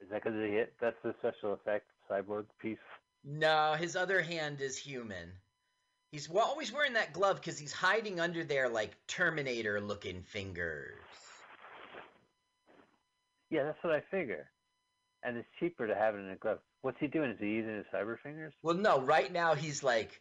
[0.00, 0.74] Is that because he hit?
[0.80, 2.78] That's the special effect cyborg piece.
[3.24, 5.32] No, his other hand is human.
[6.14, 10.94] He's always wearing that glove because he's hiding under there like Terminator looking fingers.
[13.50, 14.48] Yeah, that's what I figure.
[15.24, 16.60] And it's cheaper to have it in a glove.
[16.82, 17.30] What's he doing?
[17.30, 18.52] Is he using his cyber fingers?
[18.62, 20.20] Well, no, right now he's like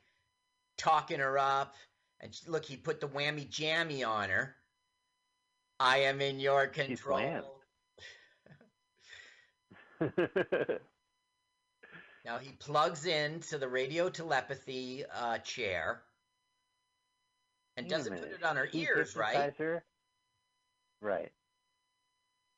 [0.80, 1.76] talking her up.
[2.22, 4.56] And sh- look, he put the whammy jammy on her.
[5.80, 7.54] I am in your control.
[12.26, 16.02] Now he plugs into the radio telepathy uh, chair
[17.76, 19.54] and doesn't put it on her He ears, right?
[19.58, 19.84] her?
[21.02, 21.32] Right.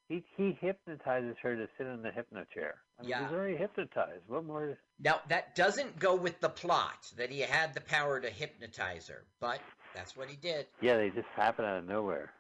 [0.08, 2.76] He he hypnotizes her to sit in the hypno chair.
[3.00, 3.24] I mean, Yeah.
[3.24, 4.22] He's already hypnotized.
[4.28, 4.78] What more?
[5.00, 9.24] Now that doesn't go with the plot that he had the power to hypnotize her,
[9.40, 9.60] but
[9.96, 10.68] that's what he did.
[10.80, 12.32] Yeah, they just happen out of nowhere.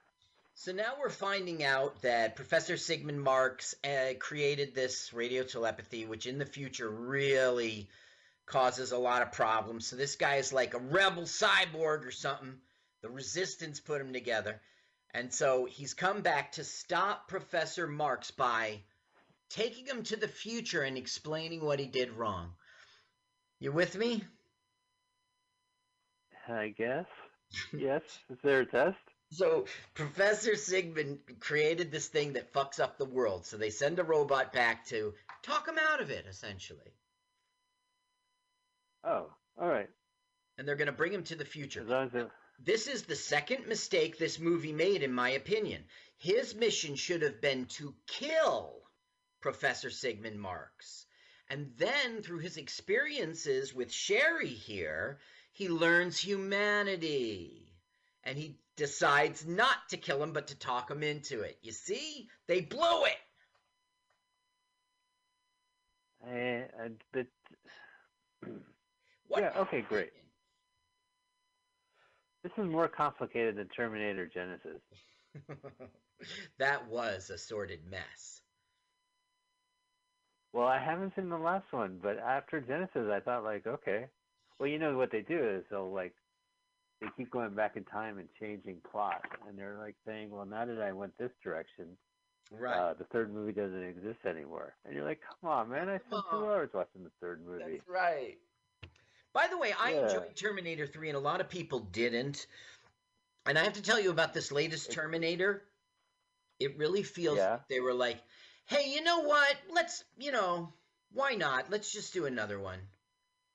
[0.57, 6.25] So now we're finding out that Professor Sigmund Marx uh, created this radio telepathy, which
[6.25, 7.89] in the future really
[8.45, 9.85] causes a lot of problems.
[9.85, 12.55] So this guy is like a rebel cyborg or something.
[13.01, 14.61] The resistance put him together.
[15.13, 18.79] And so he's come back to stop Professor Marx by
[19.49, 22.53] taking him to the future and explaining what he did wrong.
[23.59, 24.23] You with me?
[26.47, 27.07] I guess.
[27.73, 28.03] yes.
[28.29, 28.97] Is there a test?
[29.31, 33.45] So Professor Sigmund created this thing that fucks up the world.
[33.45, 36.93] So they send a robot back to talk him out of it, essentially.
[39.03, 39.89] Oh, all right.
[40.57, 41.81] And they're going to bring him to the future.
[41.81, 45.83] As long as it, This is the second mistake this movie made, in my opinion.
[46.17, 48.81] His mission should have been to kill
[49.41, 51.05] Professor Sigmund Marx.
[51.49, 55.19] And then, through his experiences with Sherry here,
[55.51, 57.73] he learns humanity.
[58.23, 61.57] And he decides not to kill him, but to talk him into it.
[61.61, 62.27] You see?
[62.47, 63.17] They blew it.
[69.27, 70.11] What Yeah, okay, great.
[72.43, 74.81] This is more complicated than Terminator Genisys.
[76.59, 78.41] that was a sordid mess.
[80.53, 84.05] Well, I haven't seen the last one, but after Genesis, I thought like, okay.
[84.57, 86.13] Well, you know what they do is they'll like
[87.01, 90.65] they keep going back in time and changing plot, and they're like saying, well, now
[90.65, 91.97] that I went this direction,
[92.51, 92.77] Right.
[92.77, 96.23] uh, the third movie doesn't exist anymore, and you're like, come on, man, I spent
[96.31, 97.77] two hours watching the third movie.
[97.77, 98.38] That's right.
[99.34, 100.01] By the way, I Yeah.
[100.03, 102.47] enjoyed Terminator 3, and a lot of people didn't.
[103.45, 105.63] And I have to tell you about this latest Terminator.
[106.60, 107.51] It really feels Yeah.
[107.51, 108.21] like they were like,
[108.67, 109.55] hey, you know what?
[109.69, 110.73] Let's, you know,
[111.12, 111.69] why not?
[111.69, 112.79] Let's just do another one.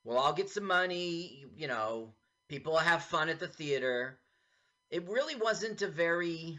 [0.05, 2.15] Well, I'll get some money, you know,
[2.51, 4.19] people have fun at the theater.
[4.91, 6.59] It really wasn't a very.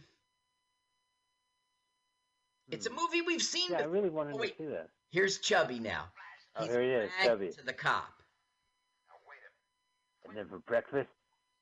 [2.69, 2.95] It's a Hmm.
[2.95, 4.57] movie we've seen Yeah, I really wanted Oh, wait.
[4.57, 4.89] to see that.
[5.11, 6.09] Here's Chubby now.
[6.55, 7.51] Oh, He's here he is, Chubby.
[7.51, 8.23] to the cop.
[9.09, 10.29] Now wait a.
[10.29, 11.09] And then for breakfast,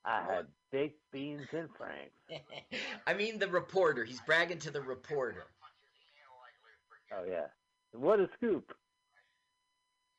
[0.05, 2.13] I had baked beans and franks.
[3.07, 4.05] I mean the reporter.
[4.05, 5.47] He's bragging to the reporter.
[7.11, 7.47] Oh yeah,
[7.93, 8.69] what a scoop!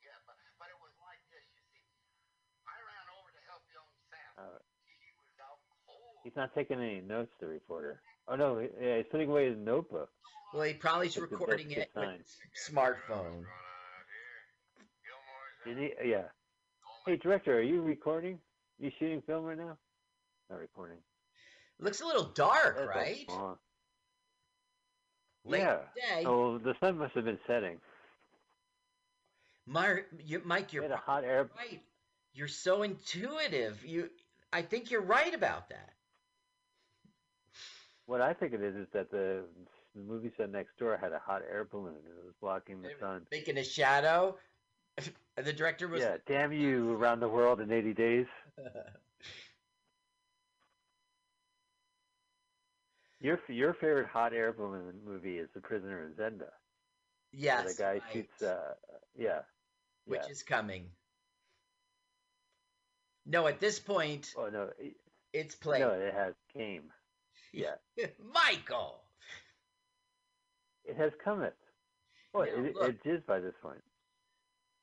[0.02, 1.86] Yeah, but, but it was like this, you see.
[2.66, 4.34] I ran over to help young Sam.
[4.36, 4.58] Uh,
[4.98, 6.09] he was out cold.
[6.24, 8.00] He's not taking any notes, the reporter.
[8.28, 10.10] Oh no, yeah, he's putting away his notebook.
[10.52, 13.44] Well, he probably's That's recording it with his smartphone.
[15.64, 15.90] Did he?
[16.08, 16.22] Yeah.
[17.06, 18.38] Hey, director, are you recording?
[18.78, 19.76] You shooting film right now?
[20.48, 20.96] Not recording.
[21.78, 23.24] Looks a little dark, That's all right?
[23.26, 23.58] small.
[25.44, 25.78] late yeah.
[25.94, 26.24] day.
[26.26, 27.78] Oh, the sun must have been setting.
[29.66, 31.48] Mar- you, Mike, you're a hot air.
[31.56, 31.80] right.
[32.32, 33.84] You're so intuitive.
[33.84, 34.08] You,
[34.52, 35.92] I think you're right about that.
[38.10, 39.44] What I think it is is that the,
[39.94, 42.88] the movie set next door had a hot air balloon and it was blocking the
[42.88, 43.22] They sun.
[43.30, 44.36] Making a shadow.
[44.98, 45.12] and
[45.46, 46.02] the director was.
[46.02, 48.26] Yeah, damn you around the world in 80 days.
[53.20, 56.38] Your your favorite hot air balloon movie is The Prisoner of Zenda.
[56.38, 56.48] where
[57.32, 57.76] yes.
[57.76, 58.02] the guy right.
[58.12, 58.42] shoots.
[58.42, 58.72] Uh,
[59.14, 59.40] yeah.
[60.06, 60.32] which yeah.
[60.32, 60.86] is coming.
[63.26, 64.96] No, at this point, Oh no, it-
[65.34, 65.80] it's played.
[65.82, 66.90] no, it has came.
[67.52, 67.76] Yeah,
[68.34, 69.00] Michael.
[70.84, 71.42] it has come.
[71.42, 71.54] It.
[72.32, 72.88] Well, Now, it, look.
[72.88, 73.82] it is by this point.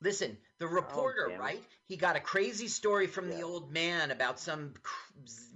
[0.02, 1.44] Listen, the oh, reporter, damn it.
[1.44, 1.64] right?
[1.88, 4.74] He got a crazy story from the old man about some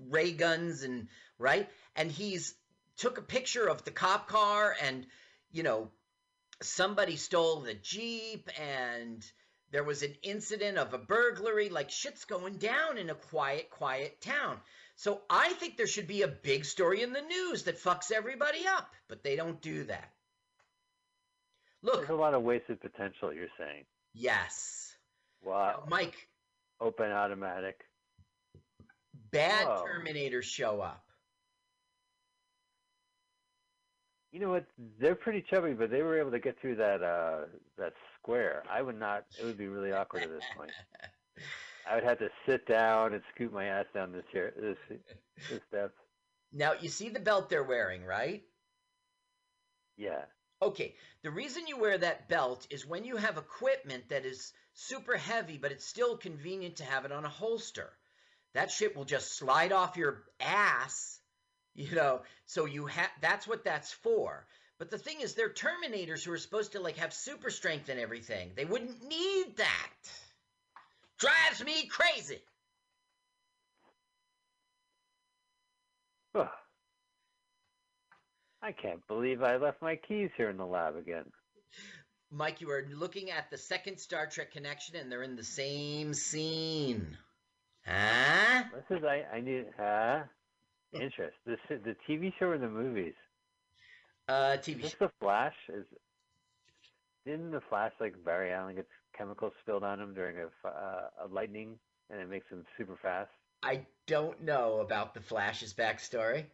[0.09, 2.55] ray guns and right, and he's
[2.97, 5.05] took a picture of the cop car, and
[5.51, 5.91] you know,
[6.61, 9.25] somebody stole the jeep, and
[9.71, 11.69] there was an incident of a burglary.
[11.69, 14.59] Like shit's going down in a quiet, quiet town.
[14.95, 18.67] So I think there should be a big story in the news that fucks everybody
[18.67, 20.11] up, but they don't do that.
[21.83, 23.33] Look, There's a lot of wasted potential.
[23.33, 23.85] You're saying.
[24.13, 24.95] yes.
[25.43, 25.83] Wow.
[25.87, 26.27] Mike,
[26.79, 27.81] Open automatic.
[29.31, 29.85] bad Whoa.
[29.87, 31.03] Terminators show up.
[34.31, 34.65] You know what?
[34.99, 38.63] They're pretty chubby, but they were able to get through that uh that square.
[38.71, 39.25] I would not.
[39.39, 40.71] It would be really awkward at this point.
[41.89, 44.77] I would have to sit down and scoot my ass down this chair, this
[45.49, 45.93] this steps.
[46.53, 48.43] Now, you see the belt they're wearing, right?
[49.97, 50.25] Yeah.
[50.61, 55.17] Okay, the reason you wear that belt is when you have equipment that is super
[55.17, 57.89] heavy, but it's still convenient to have it on a holster.
[58.53, 61.19] That shit will just slide off your ass,
[61.73, 62.21] you know.
[62.45, 64.45] So you have that's what that's for.
[64.77, 67.99] But the thing is, they're Terminators who are supposed to like have super strength and
[67.99, 68.51] everything.
[68.55, 70.11] They wouldn't need that.
[71.21, 72.39] Drives me crazy.
[76.33, 76.47] Ugh.
[78.63, 81.25] I can't believe I left my keys here in the lab again.
[82.31, 86.13] Mike, you are looking at the second Star Trek connection, and they're in the same
[86.13, 87.17] scene.
[87.85, 88.63] Huh?
[88.73, 90.23] This is I I need huh?
[90.93, 91.35] Interest.
[91.45, 93.13] This the TV show or the movies?
[94.27, 94.97] Uh, Is TV this show.
[95.07, 95.55] the Flash?
[95.69, 95.85] Is
[97.25, 101.27] didn't the Flash like Barry Allen gets chemicals spilled on him during a uh, a
[101.29, 101.77] lightning
[102.09, 103.29] and it makes him super fast?
[103.63, 106.45] I don't know about the Flash's backstory.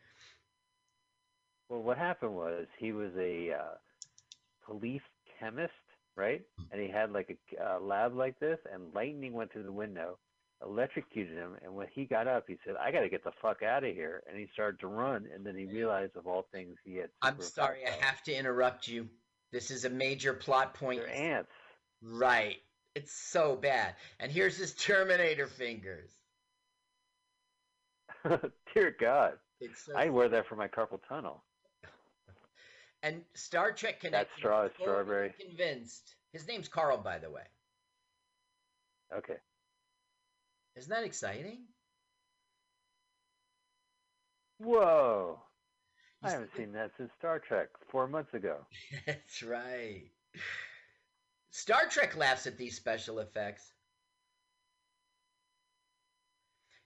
[1.69, 3.75] Well, what happened was he was a uh,
[4.65, 5.01] police
[5.39, 5.73] chemist,
[6.15, 6.41] right?
[6.71, 10.17] And he had like a uh, lab like this, and lightning went through the window,
[10.63, 11.57] electrocuted him.
[11.63, 13.93] And when he got up, he said, "I got to get the fuck out of
[13.93, 17.09] here." And he started to run, and then he realized, of all things, he had.
[17.21, 19.09] I'm sorry, I have to interrupt you.
[19.51, 21.01] This is a major plot point.
[21.01, 21.51] They're ants.
[22.01, 22.57] Right.
[22.95, 23.95] It's so bad.
[24.19, 26.09] And here's his Terminator fingers.
[28.73, 31.43] Dear God, It's so I wear that for my carpal tunnel.
[33.03, 35.33] and Star Trek That straw is strawberry.
[35.39, 36.15] Convinced.
[36.33, 37.43] His name's Carl, by the way.
[39.15, 39.37] Okay.
[40.75, 41.59] Isn't that exciting?
[44.59, 45.39] Whoa.
[46.23, 48.57] I haven't see- seen that since Star Trek four months ago.
[49.05, 50.09] That's right.
[51.57, 53.73] Star Trek laughs at these special effects.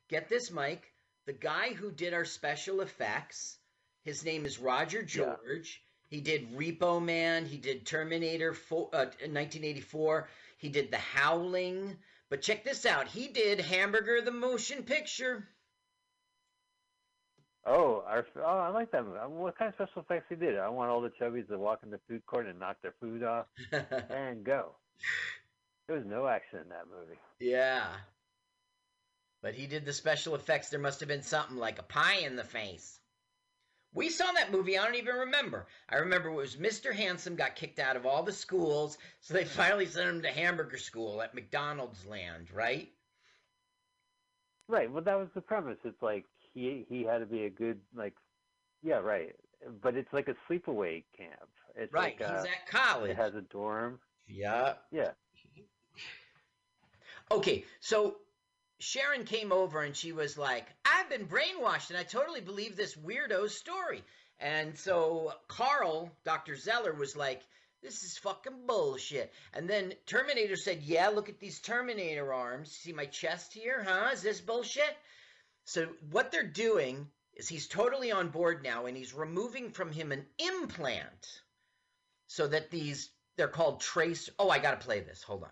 [0.08, 0.94] Get this, Mike.
[1.26, 3.58] The guy who did our special effects,
[4.04, 5.36] his name is Roger Yeah.
[5.44, 5.84] George.
[6.08, 7.46] He did Repo Man.
[7.46, 10.30] He did Terminator 4, uh, in 1984.
[10.58, 11.98] He did The Howling.
[12.30, 13.10] But check this out.
[13.10, 15.50] He did Hamburger the Motion Picture.
[17.66, 19.20] Oh, our, oh, I like that movie.
[19.28, 20.58] What kind of special effects he did?
[20.58, 23.24] I want all the chubbies to walk in the food court and knock their food
[23.24, 23.46] off
[24.10, 24.72] and go.
[25.88, 27.20] There was no action in that movie.
[27.40, 27.86] Yeah.
[29.44, 30.70] But he did the special effects.
[30.70, 33.00] There must have been something like a pie in the face.
[33.94, 34.78] We saw that movie.
[34.78, 35.68] I don't even remember.
[35.90, 36.94] I remember it was Mr.
[36.94, 40.78] Handsome got kicked out of all the schools, so they finally sent him to hamburger
[40.78, 42.90] school at McDonald's Land, right?
[44.68, 44.90] Right.
[44.90, 45.80] Well, that was the premise.
[45.84, 48.14] It's like he he had to be a good like,
[48.84, 49.36] yeah, right.
[49.82, 51.50] But it's like a sleepaway camp.
[51.76, 52.20] It's Right.
[52.20, 53.12] like uh, He's at college.
[53.12, 54.00] it has a dorm.
[54.28, 54.74] Yeah.
[54.92, 55.12] Yeah.
[57.30, 58.18] Okay, so
[58.80, 62.96] Sharon came over and she was like, I've been brainwashed and I totally believe this
[62.98, 64.04] weirdo's story.
[64.40, 66.56] And so Carl, Dr.
[66.58, 67.42] Zeller, was like,
[67.82, 69.32] this is fucking bullshit.
[69.54, 72.72] And then Terminator said, Yeah, look at these Terminator arms.
[72.72, 74.10] See my chest here, huh?
[74.14, 74.96] Is this bullshit?
[75.66, 80.12] So what they're doing is he's totally on board now and he's removing from him
[80.12, 81.42] an implant.
[82.28, 84.30] so that these they're called trace.
[84.40, 85.24] Oh, I gotta play this.
[85.24, 85.50] Hold on.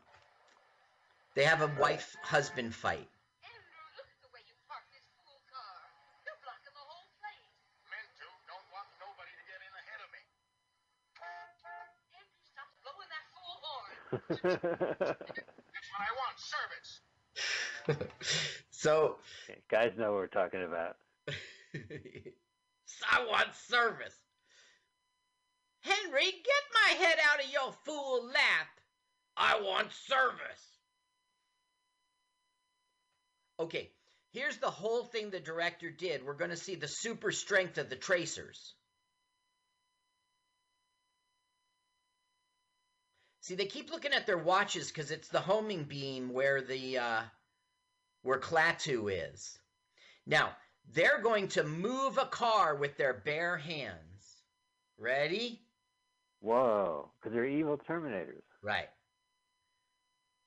[1.36, 3.08] They have a wife husband fight.
[3.44, 5.80] Andrew, look at the way you parked this fool car.
[6.26, 7.50] You're blocking the whole place.
[7.92, 8.28] Meant to.
[8.48, 10.24] Don't want nobody to get in ahead of me.
[11.20, 13.96] Andrew, stop blowing that fool horn.
[15.74, 16.36] That's what I want.
[16.40, 16.92] Service.
[18.80, 19.18] so
[19.70, 20.96] Guys know what we're talking about.
[23.12, 24.16] I want service.
[25.82, 28.68] Henry, get my head out of your fool lap.
[29.38, 30.66] I want service.
[33.60, 33.90] Okay,
[34.32, 36.26] here's the whole thing the director did.
[36.26, 38.74] We're going to see the super strength of the tracers.
[43.42, 47.22] See, they keep looking at their watches because it's the homing beam where the uh,
[48.24, 49.60] where Klaatu is.
[50.26, 50.52] Now,
[50.92, 54.44] they're going to move a car with their bare hands.
[54.98, 55.62] Ready?
[56.42, 58.42] Whoa, because they're evil Terminators.
[58.62, 58.90] Right.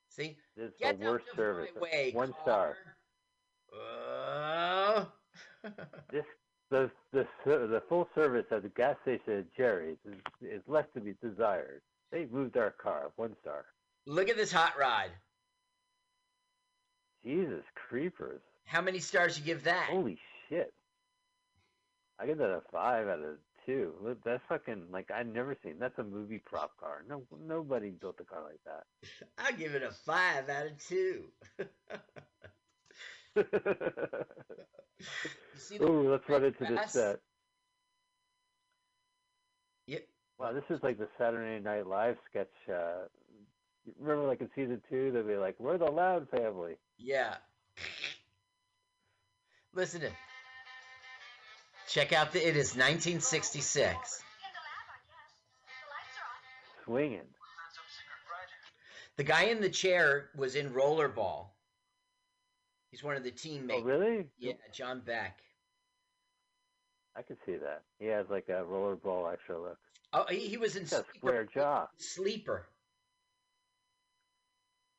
[0.08, 0.36] See?
[0.56, 1.70] This is Get the worst service.
[1.80, 2.76] way, One car.
[3.72, 5.04] star.
[5.04, 5.04] Uh...
[6.10, 6.24] This
[6.70, 11.00] the the the full service at the gas station at Jerry's is, is left to
[11.00, 11.82] be desired.
[12.10, 13.12] They moved our car.
[13.16, 13.66] One star.
[14.06, 15.10] Look at this hot rod.
[17.24, 18.40] Jesus creepers.
[18.64, 19.88] How many stars you give that?
[19.90, 20.72] Holy shit.
[22.18, 24.16] I give that a five out of two.
[24.24, 25.74] That's fucking like I've never seen.
[25.78, 27.04] That's a movie prop car.
[27.08, 28.84] No, nobody built a car like that.
[29.38, 31.24] I give it a five out of two.
[31.58, 31.66] that.
[35.54, 37.18] You see the Ooh, let's run into this set.
[39.86, 40.06] Yep.
[40.38, 42.52] Wow, this is like the Saturday Night Live sketch.
[42.68, 43.06] Uh,
[43.98, 47.34] remember, like in season two, they'd be like, "We're the Loud Family." Yeah.
[49.74, 50.10] Listen to.
[51.88, 52.38] Check out the.
[52.38, 53.78] It is 1966.
[53.78, 54.04] In the lab,
[54.88, 55.32] I guess.
[55.64, 56.84] The lights are on.
[56.84, 57.18] Swinging.
[57.18, 59.16] Found some secret project.
[59.16, 61.46] The guy in the chair was in Rollerball.
[62.90, 63.80] He's one of the teammates.
[63.82, 64.26] Oh, really?
[64.38, 65.38] Yeah, John Beck.
[67.16, 67.82] I can see that.
[67.98, 69.78] He has like a rollerball extra look.
[70.12, 71.06] Oh, he, he was in Sleeper.
[71.16, 71.86] square jaw.
[71.96, 72.66] Sleeper.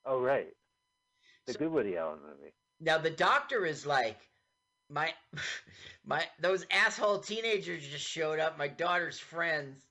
[0.06, 0.48] Oh, right.
[1.46, 2.54] The So- good Woody Allen movie.
[2.80, 4.30] Now the doctor is like,
[4.90, 5.14] my,
[6.06, 8.58] my those asshole teenagers just showed up.
[8.58, 9.86] My daughter's friends.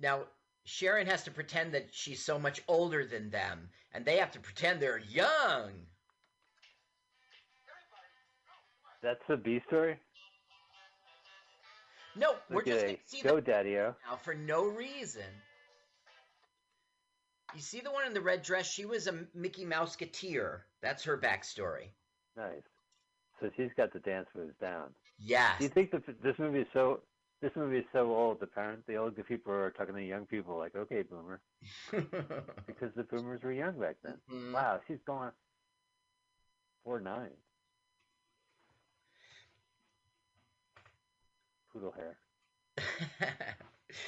[0.00, 0.24] Now
[0.64, 4.40] Sharon has to pretend that she's so much older than them, and they have to
[4.40, 5.70] pretend they're young.
[9.02, 9.98] That's the B story.
[12.16, 13.94] No, we're Look just gonna see Go, them Daddy-O.
[14.08, 15.24] now for no reason.
[17.54, 18.68] You see the one in the red dress?
[18.70, 20.60] She was a Mickey Mouseketeer.
[20.82, 21.88] That's her backstory.
[22.36, 22.62] Nice.
[23.40, 24.88] So she's got the dance moves down.
[25.18, 25.58] Yes.
[25.58, 27.00] Do you think that this movie is so?
[27.40, 28.40] This movie is so old.
[28.40, 31.40] The parents, the old people are talking to young people like, "Okay, boomer,"
[32.66, 34.14] because the boomers were young back then.
[34.30, 34.52] Mhm.
[34.52, 35.30] Wow, she's going
[36.82, 37.30] four nine.
[41.72, 42.16] Poodle hair.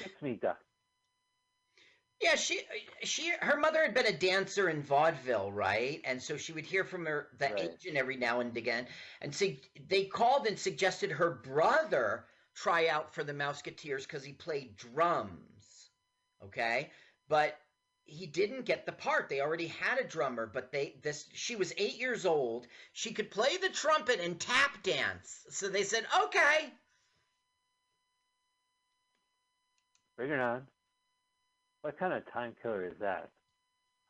[0.05, 0.59] it's me, duck.
[2.27, 2.62] Yeah, she
[3.05, 6.01] she her mother had been a dancer in vaudeville, right?
[6.05, 7.71] And so she would hear from her the Right.
[7.71, 8.89] agent every now and again,
[9.23, 14.33] and see they called and suggested her brother try out for the Mouseketeers because he
[14.33, 15.91] played drums.
[16.45, 16.91] Okay,
[17.29, 17.61] but
[18.05, 19.29] he didn't get the part.
[19.29, 22.67] They already had a drummer, but they this she was eight years old.
[22.93, 26.73] She could play the trumpet and tap dance, so they said okay.
[30.17, 30.69] Bring it on.
[31.83, 33.31] What kind of time killer is that?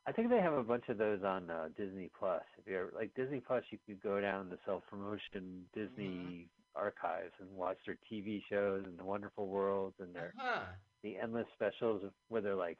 [0.07, 2.41] I think they have a bunch of those on uh, Disney Plus.
[2.57, 7.49] If you're like Disney Plus, you could go down the self promotion Disney archives and
[7.55, 10.61] watch their TV shows and the Wonderful Worlds and their Huh.
[11.03, 12.77] the endless specials where they're like,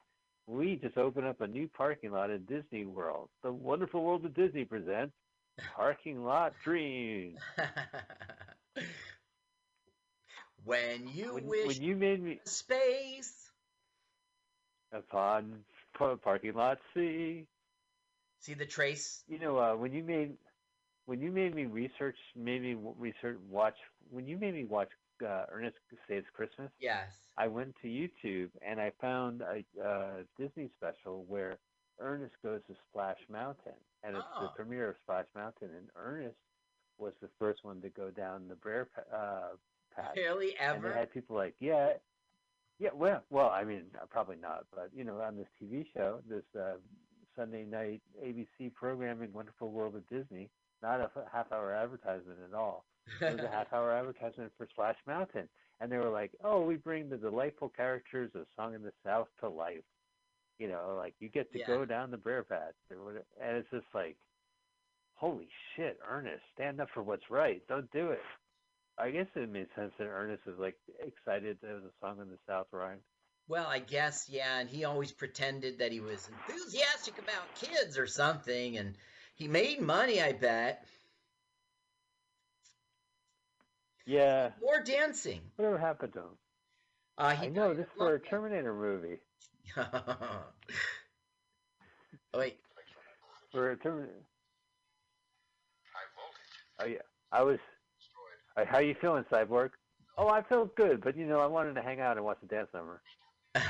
[0.48, 3.30] we just opened up a new parking lot at Disney World.
[3.44, 5.14] The Wonderful World of Disney presents
[5.76, 7.38] Parking Lot Dreams.
[10.64, 13.47] when you When, wish when you made me space.
[14.92, 15.64] Upon
[15.98, 17.46] pa- parking lot C.
[18.40, 19.24] See the trace?
[19.28, 20.34] You know, uh, when you made
[21.06, 23.76] when you made me research, made me research watch
[24.10, 24.90] when you made me watch
[25.26, 25.78] uh, Ernest
[26.08, 26.70] Saves Christmas.
[26.80, 27.16] Yes.
[27.38, 31.58] I went to YouTube and I found a uh, Disney special where
[32.00, 33.74] Ernest goes to Splash Mountain,
[34.04, 34.54] and it's the Oh.
[34.56, 36.36] premiere of Splash Mountain, and Ernest
[37.00, 39.56] was the first one to go down the Brer uh,
[39.96, 40.14] path.
[40.16, 40.76] Barely ever.
[40.76, 41.94] And they had people like, yeah,
[42.80, 46.20] yeah, well, well, I mean, uh, probably not, but you know, on this TV show,
[46.30, 46.76] this uh,
[47.36, 50.50] Sunday night ABC programming, Wonderful World of Disney,
[50.82, 52.86] not a half-hour advertisement at all.
[53.22, 55.50] It was a half-hour advertisement for Splash Mountain,
[55.80, 59.28] and they were like, "Oh, we bring the delightful characters of Song in the South
[59.42, 59.84] to life."
[60.60, 61.68] You know, like you get to Yeah.
[61.68, 64.18] go down the Brer Path, and it's just like,
[65.14, 67.62] holy shit, Ernest, stand up for what's right.
[67.68, 68.22] Don't do it.
[69.00, 72.20] I guess it made sense that Ernest was like excited that it was a Song
[72.22, 73.00] in the South rhyme.
[73.48, 78.06] Well, I guess, yeah, and he always pretended that he was enthusiastic about kids or
[78.08, 78.96] something, and
[79.36, 80.84] he made money, I bet.
[84.06, 85.42] Yeah, More dancing.
[85.58, 86.38] whatever happened to him?
[87.18, 88.30] Uh, he I know this for a lung cancer.
[88.30, 89.18] Terminator movie.
[89.78, 90.44] oh,
[92.36, 92.58] wait.
[93.52, 94.14] For a Terminator.
[95.94, 96.80] High voltage.
[96.80, 97.02] Oh yeah,
[97.38, 97.60] I was.
[98.58, 99.70] Uh, how you feeling, Cyborg?
[100.18, 102.48] Oh, I feel good, but you know, I wanted to hang out and watch the
[102.48, 103.02] dance number.
[103.56, 103.64] Yes,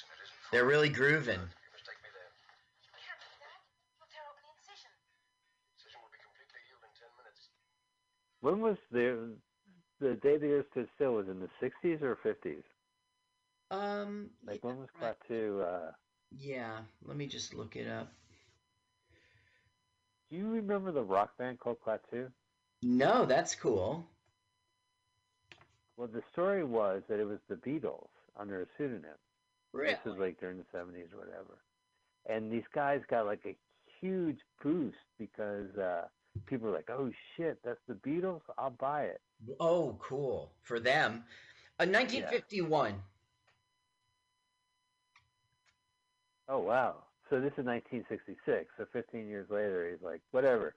[0.00, 1.40] and it isn't for They're really grooving.
[1.40, 2.30] You must take me there.
[2.88, 3.60] We can't do that.
[4.00, 4.90] We'll tear open the incision.
[5.76, 7.42] Incision will be completely healed in ten minutes.
[8.40, 9.36] When was the
[10.00, 11.14] the day the Earth stood still?
[11.20, 12.64] Was in the '60s or '50s?
[13.70, 15.14] Um, Like yeah, when was right.
[15.28, 15.62] Klaatu?
[15.62, 15.90] Uh,
[16.32, 18.12] yeah, let me just look it up.
[20.30, 22.30] do you remember the rock band called Klaatu?
[22.86, 24.04] No, that's cool.
[25.96, 28.08] Well, the story was that it was the Beatles
[28.38, 29.16] under a pseudonym.
[29.72, 29.94] Really?
[29.94, 31.56] This was like during the '70s or whatever.
[32.28, 33.56] And these guys got like a
[34.00, 36.02] huge boost because uh,
[36.44, 38.42] people were like, "Oh shit, that's the Beatles!
[38.58, 39.22] I'll buy it."
[39.58, 40.52] Oh, cool.
[40.62, 41.24] For them.
[41.80, 42.96] Uh, 1951.
[46.50, 46.96] Oh wow!
[47.30, 48.66] So this is 1966.
[48.76, 50.74] So 15 years later, he's like, "Whatever."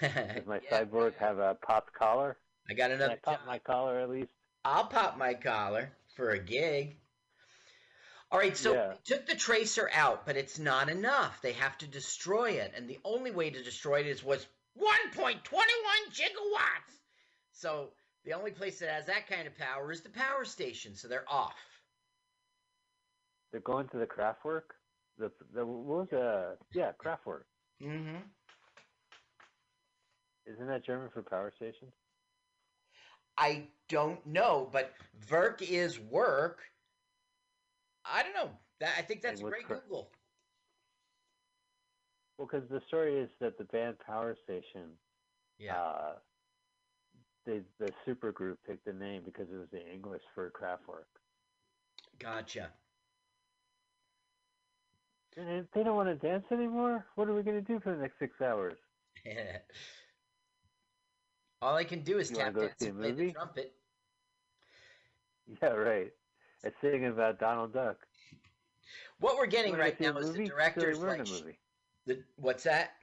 [0.00, 2.36] Does my Yeah, cyborg have a popped collar?
[2.68, 3.46] I got Can another I pop job.
[3.46, 4.30] my collar at least?
[4.64, 6.96] I'll pop my collar for a gig.
[8.32, 8.88] All right, so Yeah.
[8.90, 11.40] they took the tracer out, but it's not enough.
[11.42, 14.44] They have to destroy it, and the only way to destroy it is was
[14.78, 15.42] 1.21
[16.10, 16.94] gigawatts.
[17.52, 17.92] So
[18.24, 20.96] the only place that has that kind of power is the power station.
[20.96, 21.54] So they're off.
[23.52, 24.74] They're going to the Kraftwerk.
[25.18, 27.44] The the what was uh yeah Kraftwerk.
[27.82, 28.16] Mm-hmm.
[30.46, 31.88] Isn't that German for power station?
[33.36, 36.60] I don't know, but Verk is work.
[38.04, 38.50] I don't know.
[38.80, 40.10] That I think that's great Google.
[42.38, 44.90] Well, because the story is that the band Power Station,
[45.58, 45.76] Yeah.
[45.76, 46.14] uh,
[47.46, 51.06] they, the supergroup picked the name because it was the English for Kraftwerk.
[52.18, 52.72] Gotcha.
[55.36, 57.06] And if they don't want to dance anymore.
[57.16, 58.76] What are we going to do for the next six hours?
[61.64, 63.72] All I can do is You tap dance and play the trumpet.
[65.62, 66.10] Yeah, right.
[66.62, 67.96] It's singing about Donald Duck.
[69.20, 71.58] What we're getting right go see a now is the director's Sorry, like movie.
[72.06, 72.92] the what's that?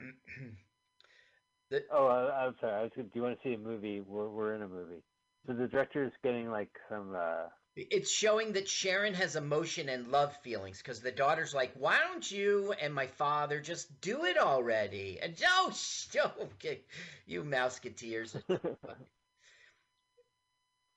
[1.90, 2.74] Oh, I, I'm sorry.
[2.74, 4.02] I was, do you want to see a movie?
[4.02, 5.02] We're, we're in a movie.
[5.46, 7.14] So the director is getting like some.
[7.16, 11.98] Uh, It's showing that Sharon has emotion and love feelings because the daughter's like, "Why
[12.00, 16.80] don't you and my father just do it already?" And oh, sh- oh, okay,
[17.26, 18.34] you Mouseketeers.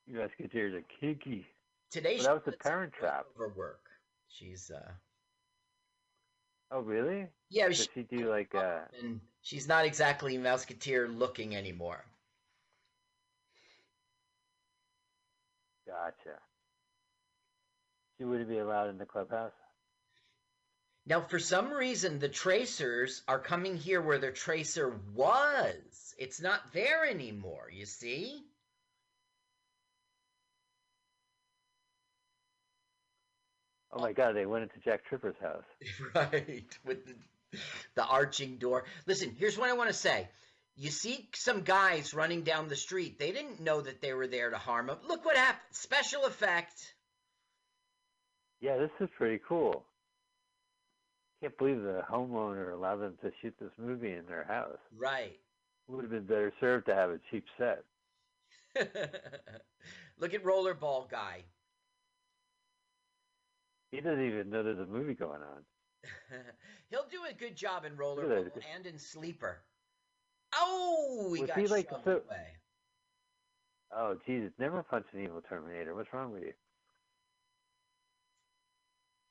[0.07, 1.45] you Musketeers are kinky.
[1.91, 3.25] Today Well, she that was the Parent Trap.
[3.37, 3.89] voiceover work.
[4.27, 4.93] She's uh,
[6.71, 7.27] Oh, really?
[7.49, 8.53] yeah, Does she, she do like?
[8.55, 12.03] Uh, and she's not exactly Mouseketeer looking anymore.
[15.85, 16.39] gotcha.
[18.17, 19.51] She wouldn't be allowed in the clubhouse.
[21.07, 26.15] Now, for some reason, the tracers are coming here where the tracer was.
[26.17, 28.43] It's not there anymore, you see?
[33.91, 34.35] Oh my God!
[34.35, 35.63] They went into Jack Tripper's house.
[36.15, 37.59] right, with the,
[37.95, 38.83] the arching door.
[39.05, 40.27] Listen, here's what I want to say.
[40.75, 43.19] You see some guys running down the street.
[43.19, 44.97] They didn't know that they were there to harm them.
[45.07, 45.61] Look what happened.
[45.71, 46.93] Special effect.
[48.65, 49.85] Yeah, this is pretty cool.
[51.39, 54.79] Can't believe the homeowner allowed them to shoot this movie in their house.
[54.97, 55.39] Right.
[55.87, 57.83] Would have been better served to have a cheap set.
[60.17, 61.43] Look at Rollerball Guy.
[63.91, 65.61] He doesn't even know there's a movie going on.
[66.89, 69.59] He'll do a good job in Rollerball and in Sleeper.
[70.55, 72.47] Oh, he Was got he like so- away.
[73.95, 74.51] Oh, Jesus!
[74.57, 75.93] Never punch an evil Terminator.
[75.93, 76.53] What's wrong with you?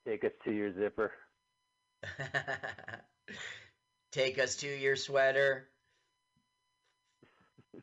[0.07, 1.13] Take us to your zipper.
[4.13, 5.69] Take us to your sweater.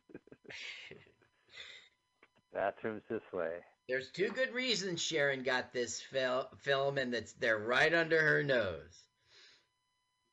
[2.53, 3.57] Bathrooms this way.
[3.87, 8.43] There's two good reasons Sharon got this fil- film, and that's they're right under her
[8.43, 9.03] nose.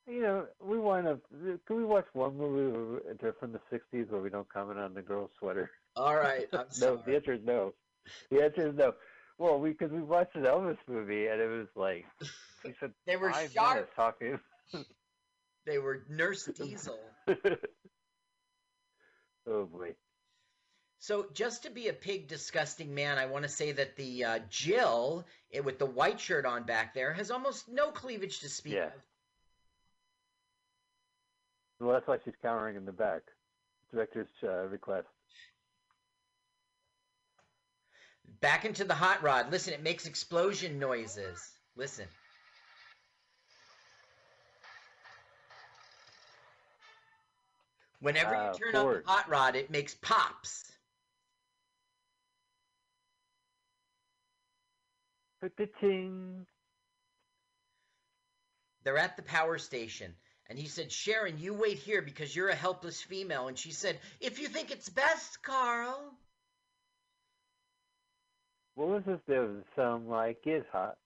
[0.06, 1.18] You know, we want to.
[1.66, 3.00] Can we watch one movie
[3.40, 5.70] from the '60s where we don't comment on the girl's sweater?
[5.96, 6.46] All right.
[6.80, 7.74] No, the answer is no.
[8.30, 8.94] The answer is no.
[9.38, 12.04] Well, we because we watched an Elvis movie and it was like
[12.64, 13.94] he said They were sharp.
[13.94, 14.38] talking.
[15.66, 16.98] They were Nurse Diesel.
[19.46, 19.94] oh boy.
[20.98, 24.38] So, just to be a pig, disgusting man, I want to say that the uh,
[24.48, 28.74] Jill eh, with the white shirt on back there has almost no cleavage to speak
[28.74, 28.86] Yeah.
[28.86, 28.92] of.
[31.80, 33.20] Well, that's why she's cowering in the back.
[33.92, 35.06] Director's uh, request.
[38.40, 39.50] Back into the hot rod.
[39.50, 41.40] Listen, it makes explosion noises.
[41.76, 42.06] Listen.
[48.00, 50.70] Whenever Ah, you turn on the hot rod, it makes pops.
[58.84, 60.14] They're at the power station.
[60.48, 63.48] And he said, Sharon, you wait here because you're a helpless female.
[63.48, 66.14] And she said, If you think it's best, Carl.
[68.78, 69.18] What was this?
[69.26, 70.98] There was some like it's hot.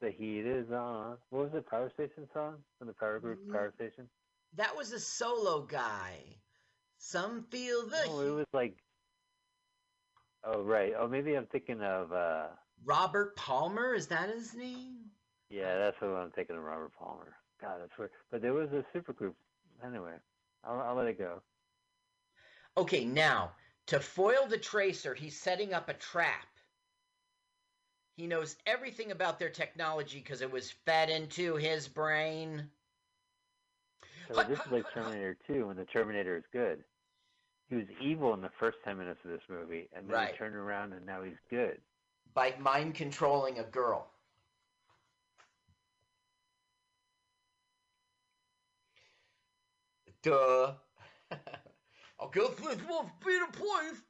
[0.00, 1.16] The heat is on.
[1.30, 3.52] What was the power station song from the power group Mm.
[3.52, 4.08] power station?
[4.56, 6.40] That was a solo guy.
[6.98, 8.76] Some feel the Oh, it was like.
[10.42, 10.94] Oh right.
[10.98, 12.12] Oh, maybe I'm thinking of.
[12.12, 12.48] uh
[12.84, 15.12] Robert Palmer, is that his name?
[15.48, 16.62] Yeah, that's what I'm thinking of.
[16.64, 17.36] Robert Palmer.
[17.60, 18.10] God, that's weird.
[18.32, 19.34] But there was a supergroup.
[19.84, 20.16] Anyway,
[20.64, 21.40] I'll, I'll let it go.
[22.76, 23.52] Okay, now,
[23.86, 26.46] to foil the tracer, he's setting up a trap.
[28.16, 32.70] He knows everything about their technology because it was fed into his brain.
[34.28, 36.82] So this is like Terminator 2 when the Terminator is good.
[37.68, 40.32] He was evil in the first 10 minutes of this movie, and then Right.
[40.32, 41.80] he turned around and now he's good.
[42.34, 44.10] by mind controlling a girl.
[50.22, 50.74] Duh.
[52.20, 54.02] I'll guess this must be the place.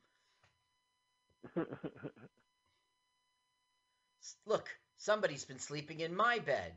[4.47, 6.73] Look, somebody's been sleeping in my bed.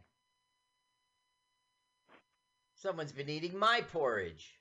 [2.76, 4.54] Someone's been eating my porridge.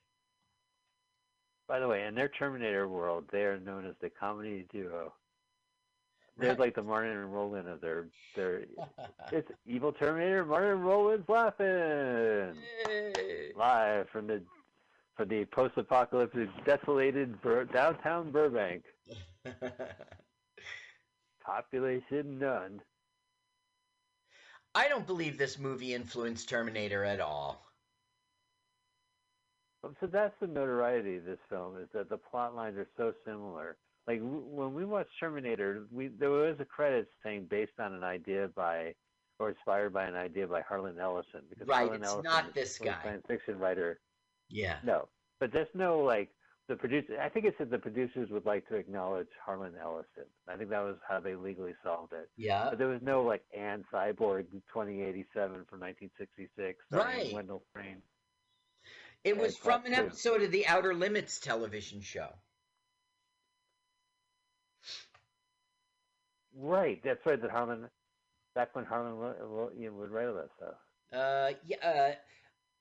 [1.69, 5.13] By the way, in their Terminator world, they are known as the comedy duo.
[6.39, 6.59] They're Right.
[6.59, 8.65] like the Martin and Rowan of their their.
[9.33, 10.45] It's evil Terminator.
[10.45, 11.67] Martin and Rowan's laughing
[12.87, 13.53] Yay.
[13.55, 14.43] live from the
[15.17, 18.85] from the post-apocalyptic, desolated Bur- downtown Burbank.
[21.49, 22.81] Population none.
[24.75, 27.65] I don't believe this movie influenced Terminator at all.
[30.01, 33.77] So that's the notoriety of this film is that the plot lines are so similar.
[34.07, 38.49] Like when we watched Terminator, we there was a credit saying based on an idea
[38.55, 38.95] by
[39.39, 42.79] or inspired by an idea by Harlan Ellison because Right, Harlan it's Ellison not this
[42.79, 42.97] guy.
[43.03, 44.01] science fiction writer.
[44.51, 44.77] Yeah.
[44.85, 45.09] No,
[45.41, 46.29] but there's no like
[46.69, 47.19] the producer.
[47.21, 50.25] I think it said the producers would like to acknowledge Harlan Ellison.
[50.49, 52.29] I think that was how they legally solved it.
[52.37, 52.67] Yeah.
[52.71, 57.33] But there was no like Anne Cyborg 2087 from 1966 Right.
[57.33, 58.03] Wendell Crane.
[59.25, 62.29] It was from an episode of the Outer Limits television show.
[66.57, 67.41] Right, that's right.
[67.41, 67.89] That Harlan,
[68.55, 70.75] back when Harlan wo- wo- you would write all that stuff.
[71.13, 72.15] Uh, yeah, uh,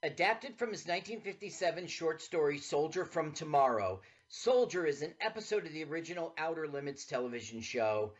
[0.04, 4.02] adapted from his 1957 short story Soldier from Tomorrow.
[4.30, 8.14] Soldier is an episode of the original Outer Limits television show.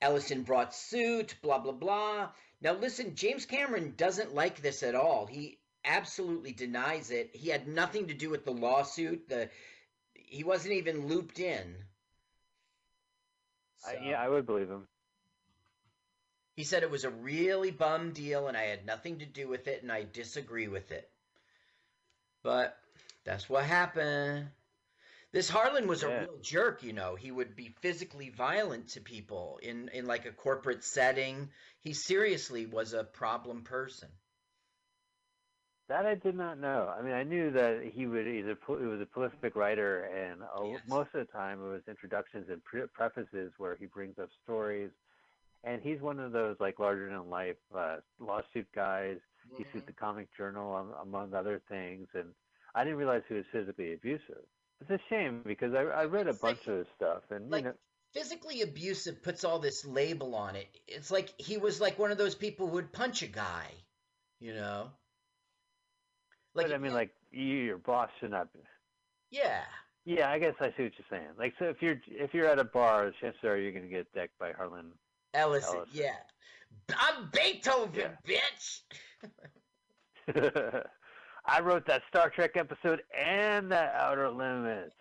[0.00, 2.30] Ellison brought suit, blah, blah, blah.
[2.60, 5.26] Now, listen, James Cameron doesn't like this at all.
[5.26, 7.30] He absolutely denies it.
[7.34, 9.28] He had nothing to do with the lawsuit.
[9.28, 9.50] The
[10.14, 11.76] He wasn't even looped in.
[13.86, 14.88] I, yeah, I would believe him.
[16.56, 19.68] He said it was a really bum deal and I had nothing to do with
[19.68, 21.08] it and I disagree with it.
[22.42, 22.78] But
[23.24, 24.48] that's what happened.
[25.32, 27.14] This Harlan was a real jerk, you know.
[27.14, 31.50] He would be physically violent to people in, in like a corporate setting.
[31.80, 34.08] He seriously was a problem person.
[35.88, 36.92] That I did not know.
[36.98, 40.72] I mean, I knew that he would either he was a prolific writer, and a,
[40.72, 40.80] Yes.
[40.88, 44.90] most of the time it was introductions and pre- prefaces where he brings up stories.
[45.66, 49.18] And he's one of those like larger than life uh, lawsuit guys.
[49.56, 49.72] He Mm-hmm.
[49.78, 52.30] sued the Comic Journal um, among other things, and
[52.74, 54.42] I didn't realize he was physically abusive.
[54.80, 57.50] It's a shame because I, I read a It's like- bunch of his stuff, and
[57.50, 57.74] like- you know,
[58.12, 60.68] Physically abusive puts all this label on it.
[60.88, 63.66] It's like he was like one of those people who would punch a guy,
[64.40, 64.88] you know?
[66.54, 68.50] Like but I mean, like you, your boss should not.
[68.54, 68.60] Be,
[69.30, 69.60] yeah.
[70.06, 71.28] yeah, I guess I see what you're saying.
[71.38, 74.10] Like, so if you're if you're at a bar, chances are you're going to get
[74.14, 74.92] decked by Harlan
[75.36, 75.92] Ellison, Ellison.
[75.92, 76.16] yeah.
[76.98, 78.38] I'm Beethoven, Yeah.
[78.38, 78.80] bitch.
[81.46, 84.94] I wrote that Star Trek episode and that Outer Limits.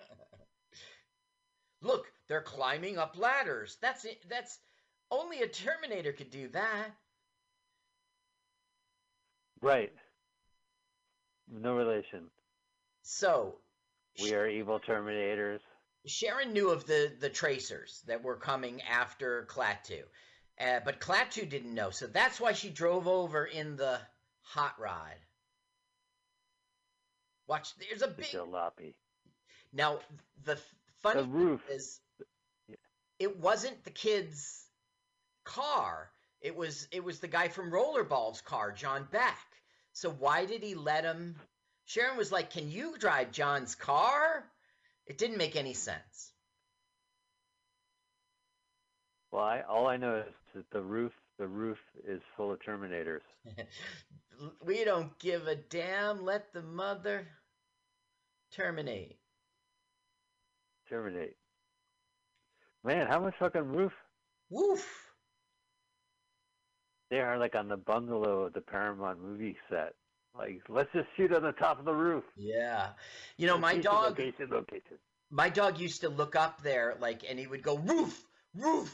[1.82, 3.78] Look, they're climbing up ladders.
[3.82, 4.24] That's it.
[4.30, 4.60] That's
[5.12, 6.90] only a Terminator could do that.
[9.62, 9.92] Right.
[11.52, 12.26] No relation.
[13.04, 13.56] So
[14.22, 15.60] We are evil Terminators.
[16.06, 20.04] Sharon knew of the the tracers that were coming after Klaatu,
[20.60, 21.90] uh, but Klaatu didn't know.
[21.90, 24.00] So that's why she drove over in the
[24.42, 25.16] hot rod.
[27.48, 28.26] Watch, there's a big.
[28.28, 28.96] jalopy.
[29.72, 30.00] Now
[30.44, 30.60] the
[31.02, 31.64] funny The roof.
[31.66, 32.00] thing is,
[32.68, 32.76] Yeah.
[33.20, 34.66] it wasn't the kid's
[35.44, 36.12] car.
[36.42, 39.40] It was it was the guy from Rollerball's car, John Beck.
[39.94, 41.40] So why did he let him?
[41.86, 44.44] Sharon was like, "Can you drive John's car?"
[45.08, 46.32] It didn't make any sense.
[49.32, 51.78] Well, I, all I know is that the roof, the roof
[52.08, 53.20] is full of Terminators.
[54.66, 56.24] we don't give a damn.
[56.24, 57.28] Let the mother
[58.56, 59.18] terminate.
[60.90, 61.36] Terminate.
[62.84, 63.92] Man, how much fucking roof?
[64.50, 64.86] Woof.
[67.10, 69.94] They are like on the bungalow of the Paramount movie set.
[70.38, 72.24] Like, let's just shoot on the top of the roof.
[72.36, 72.90] Yeah.
[73.38, 74.98] You know, my dog Location, location.
[75.30, 78.22] my dog used to look up there like and he would go roof,
[78.54, 78.94] roof.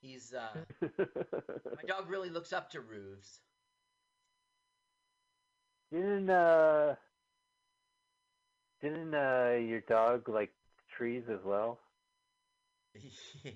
[0.00, 0.64] He's uh
[0.98, 3.40] my dog really looks up to roofs.
[5.90, 6.94] didn't uh,
[8.82, 10.52] didn't uh, your dog like
[10.96, 11.78] trees as well?
[13.44, 13.52] yeah.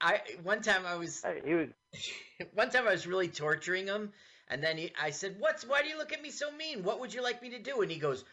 [0.00, 1.68] I one time I was I, he was.
[2.54, 4.12] one time I was really torturing him,
[4.48, 5.64] and then he, I said, "What's?
[5.64, 6.82] Why do you look at me so mean?
[6.82, 8.24] What would you like me to do?" And he goes,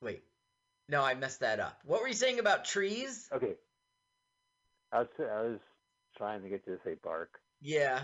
[0.00, 0.22] "Wait,
[0.88, 1.80] no, I messed that up.
[1.84, 3.54] What were you saying about trees?" Okay.
[4.92, 5.60] I was I was
[6.16, 7.40] trying to get you to say bark.
[7.60, 8.00] Yeah,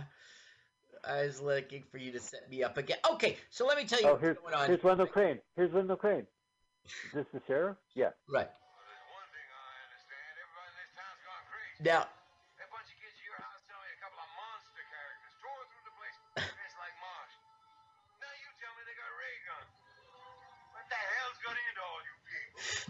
[1.04, 2.98] I was looking for you to set me up again.
[3.12, 4.66] Okay, so let me tell you Oh, what's here's going on.
[4.66, 5.38] here's Wendell Crane.
[5.56, 6.26] Here's Wendell Crane.
[6.84, 7.76] Is this the sheriff?
[7.94, 8.10] Yeah.
[8.28, 8.48] Right
[11.80, 12.04] There's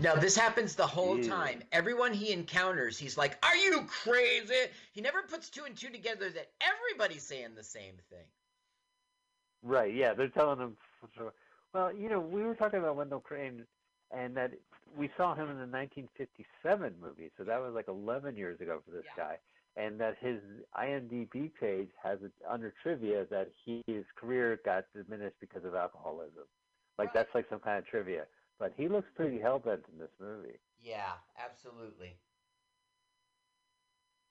[0.01, 1.29] now this happens the whole Ew.
[1.29, 1.63] time.
[1.73, 4.55] Everyone he encounters, he's like, "Are you crazy?"
[4.93, 8.27] He never puts two and two together that everybody's saying the same thing.
[9.63, 9.93] Right.
[9.95, 10.15] Yeah.
[10.15, 10.77] They're telling him.
[11.75, 13.67] Well, you know, we were talking about Wendell Crane,
[14.11, 14.53] and that
[14.97, 18.91] we saw him in the 1957 movie, so that was like 11 years ago for
[18.91, 19.25] this Yeah.
[19.25, 19.39] guy.
[19.77, 20.41] And that his
[20.75, 26.45] IMDb page has it under trivia that he, his career got diminished because of alcoholism.
[26.99, 27.15] Like Right.
[27.15, 28.27] that's like some kind of trivia.
[28.59, 30.59] But he looks pretty hell bent in this movie.
[30.83, 32.17] Yeah, absolutely.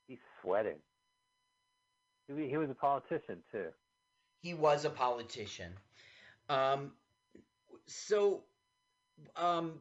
[0.07, 0.79] He's sweating.
[2.27, 3.67] He, he was a politician too.
[4.41, 5.71] He was a politician.
[6.49, 6.91] Um,
[7.85, 8.43] so,
[9.35, 9.73] um,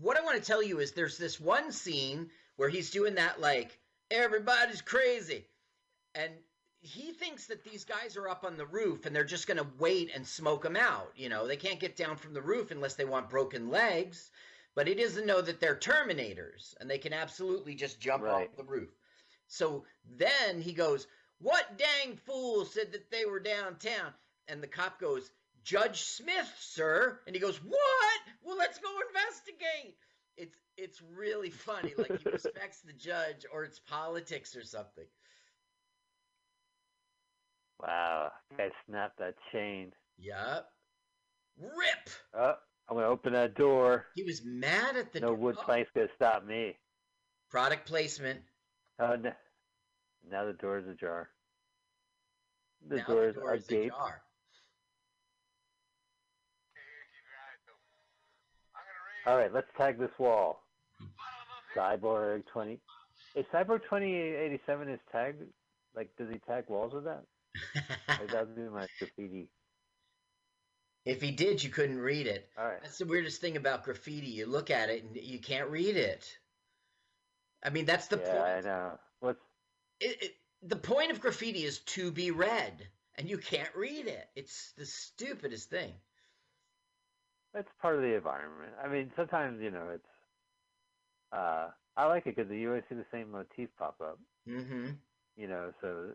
[0.00, 3.40] what I want to tell you is there's this one scene where he's doing that,
[3.40, 3.78] like,
[4.10, 5.44] everybody's crazy.
[6.14, 6.32] And
[6.84, 9.66] he thinks that these guys are up on the roof and they're just going to
[9.78, 11.12] wait and smoke them out.
[11.16, 14.30] You know, they can't get down from the roof unless they want broken legs.
[14.74, 18.48] But he doesn't know that they're Terminators and they can absolutely just jump Right.
[18.50, 18.90] off the roof.
[19.46, 19.84] So
[20.18, 21.06] then he goes,
[21.38, 24.12] What dang fool said that they were downtown?
[24.48, 25.30] And the cop goes,
[25.62, 27.18] Judge Smith, sir.
[27.26, 28.20] And he goes, What?
[28.42, 29.96] Well, let's go investigate.
[30.36, 31.94] It's it's really funny.
[31.96, 35.06] Like he respects the judge or it's politics or something.
[37.86, 39.92] Wow, guy snapped that chain.
[40.18, 40.68] Yup.
[41.60, 42.10] Rip.
[42.34, 42.54] Oh,
[42.88, 44.06] I'm gonna open that door.
[44.14, 46.76] He was mad at the No wood plank's gonna stop me.
[47.50, 48.40] product placement.
[48.98, 49.34] Oh, n-
[50.30, 51.28] now the door's ajar.
[52.88, 53.94] The now doors the are door is gaped.
[53.94, 54.22] ajar.
[56.74, 58.00] Hey, here, keep your eyes open.
[58.74, 60.62] I'm gonna raise All right, let's tag this wall.
[60.98, 61.10] bottom
[61.50, 61.82] up here.
[61.98, 62.80] Cyborg 20.
[63.36, 65.42] Is Cyborg 2087 is tagged?
[65.94, 67.24] Like, does he tag walls with that?
[68.18, 69.48] Or that would be my graffiti.
[71.06, 72.50] if he did, you couldn't read it.
[72.56, 72.82] All right.
[72.82, 74.28] That's the weirdest thing about graffiti.
[74.28, 76.38] You look at it and you can't read it.
[77.62, 78.64] I mean, that's the yeah, I point.
[78.64, 78.98] know.
[79.20, 79.40] What's
[80.00, 84.28] It, it, the point of graffiti is to be read, and you can't read it.
[84.36, 85.94] It's the stupidest thing.
[87.54, 88.72] it's part of the environment.
[88.82, 90.04] I mean, sometimes you know it's.
[91.32, 94.18] Uh, I like it because you always see the same motif pop up.
[94.48, 94.90] Mm-hmm.
[95.36, 96.10] You know, so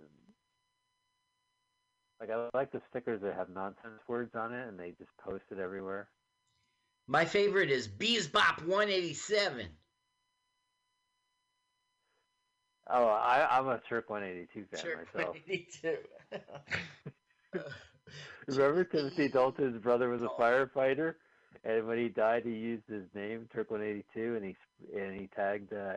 [2.19, 5.43] like I like the stickers that have nonsense words on it, and they just post
[5.51, 6.09] it everywhere.
[7.07, 9.67] My favorite is Beesbop 187.
[12.89, 15.37] Oh, I, I'm a Turk 182 fan Sure, myself.
[15.47, 15.97] 182.
[18.47, 20.35] Remember Timothy Dalton's brother was a Oh.
[20.39, 21.15] firefighter?
[21.63, 24.55] and when he died, he used his name Turk 182, and he
[24.99, 25.93] and he tagged uh,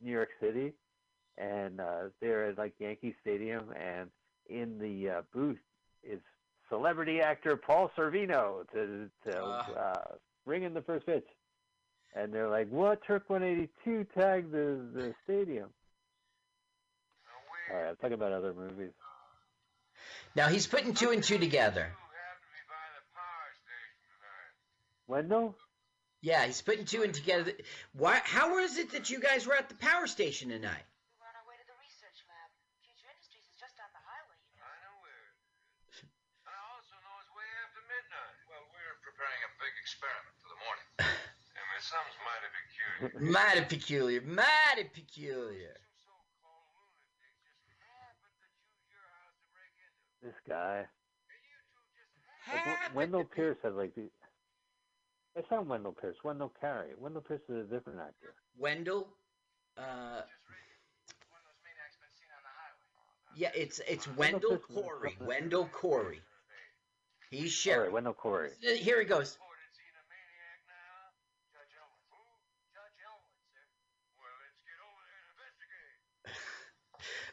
[0.00, 0.72] New York City,
[1.38, 4.10] and uh, they're at like Yankee Stadium, and
[4.50, 5.58] in the uh, booth
[6.02, 6.20] is
[6.68, 9.70] celebrity actor Paul Sorvino to to Ah.
[9.72, 10.14] uh,
[10.46, 11.26] ring in the first pitch,
[12.14, 13.02] and they're like, "What?
[13.06, 15.70] Turk 182 tagged the the stadium."
[17.72, 18.90] All right, I'm talking about other movies.
[20.34, 21.86] Now he's putting two and two together.
[21.86, 24.52] two happen to be by the power station tonight.
[25.06, 25.54] Wendell?
[26.20, 27.52] Yeah, he's putting two and together.
[27.94, 28.20] Why?
[28.24, 30.82] How was it that you guys were at the power station tonight?
[30.82, 32.50] We were on our way to the research lab.
[32.84, 34.66] Future Industries is just down the highway, you know.
[34.66, 36.10] I know where it is.
[36.44, 38.36] And I also know it's way after midnight.
[38.50, 40.86] Well, we're preparing a big experiment for the morning.
[41.06, 43.32] and it sounds mighty peculiar.
[43.34, 44.20] Mighty peculiar.
[44.22, 45.74] Mighty peculiar.
[45.74, 50.30] Two so-called lunatics just happened to choose your house to break into.
[50.30, 50.86] This guy.
[50.86, 52.14] And you two just
[52.86, 54.06] Like, Wendell to be- Pierce has like the.
[55.36, 56.16] It's not Wendell Pierce.
[56.24, 56.90] Wendell Carey.
[56.98, 58.34] Wendell Pierce is a different actor.
[58.58, 59.06] Wendell.
[59.78, 60.58] Uh, just read
[61.30, 63.38] when those maniacs been seen on the highway.
[63.38, 65.16] yeah, it's it's Wendell Wendell Corey.
[65.22, 66.20] Wendell Corey.
[67.30, 67.92] He's All right, sheriff.
[67.94, 68.50] Wendell Corey.
[68.60, 69.38] Here he goes.
[69.38, 71.14] Reported seen a maniac now.
[71.54, 72.10] Judge Elwood.
[72.10, 72.18] Who?
[72.74, 73.62] Judge Elwood, sir.
[74.18, 75.94] Well, let's get over there and investigate.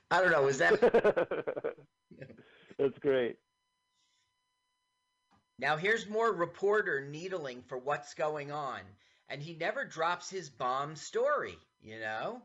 [0.10, 0.43] I don't know.
[0.43, 0.80] Was that
[2.80, 3.36] That's great.
[5.60, 5.76] now?
[5.78, 8.80] Here's more reporter needling for what's going on,
[9.30, 11.58] and he never drops his bomb story.
[11.82, 12.41] You know.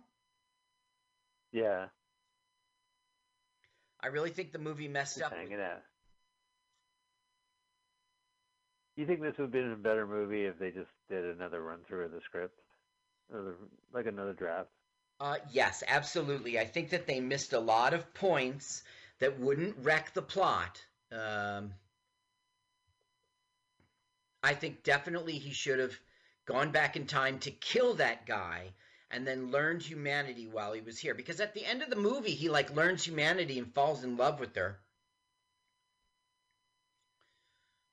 [1.52, 1.86] Yeah,
[4.02, 5.32] I really think the movie messed just up.
[5.32, 5.82] with hanging out.
[8.96, 11.78] You think this would have been a better movie if they just did another run
[11.88, 12.58] through of the script,
[13.30, 13.56] Another-
[13.92, 14.68] like another draft?
[15.22, 16.58] Uh, yes, absolutely.
[16.58, 18.82] I think that they missed a lot of points
[19.20, 20.84] that wouldn't wreck the plot.
[21.12, 21.74] Um,
[24.44, 25.98] I think definitely he should have
[26.44, 28.72] gone back in time to kill that guy
[29.10, 31.14] and then learned humanity while he was here.
[31.14, 34.38] Because at the end of the movie, he like learns humanity and falls in love
[34.38, 34.80] with her.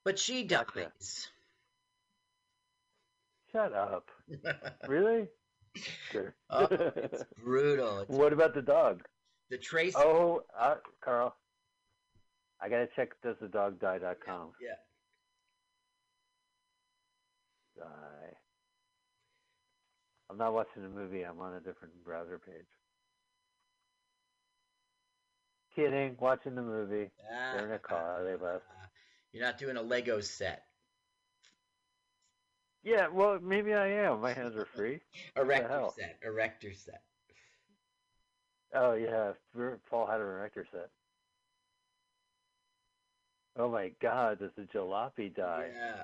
[0.04, 1.30] But she dies.
[3.52, 4.10] Shut up.
[4.88, 5.30] Really?
[6.12, 6.36] Sure.
[6.50, 8.00] Oh, it's brutal.
[8.00, 9.04] It's what about the dog?
[9.50, 9.96] the trace.
[9.98, 11.36] Oh, uh, Carl.
[12.62, 14.52] I gotta check does the dog doesthedogdie.com.
[14.62, 14.76] Yeah.
[17.78, 18.36] Die.
[20.30, 21.24] I'm not watching the movie.
[21.24, 22.68] I'm on a different browser page.
[25.76, 26.18] Kidding.
[26.20, 27.10] Watching the movie.
[27.56, 28.24] They're in a car.
[28.24, 28.66] They left.
[29.32, 30.64] You're not doing a Lego set.
[32.84, 33.08] Yeah.
[33.08, 34.22] Well, maybe I am.
[34.22, 35.00] My hands are free.
[35.36, 36.18] Erector set.
[36.24, 37.02] Erector set.
[38.74, 39.32] Oh yeah.
[39.90, 40.90] Paul had a erector set.
[43.58, 44.40] Oh my God!
[44.40, 45.70] Does the jalopy die?
[45.76, 46.04] Yeah.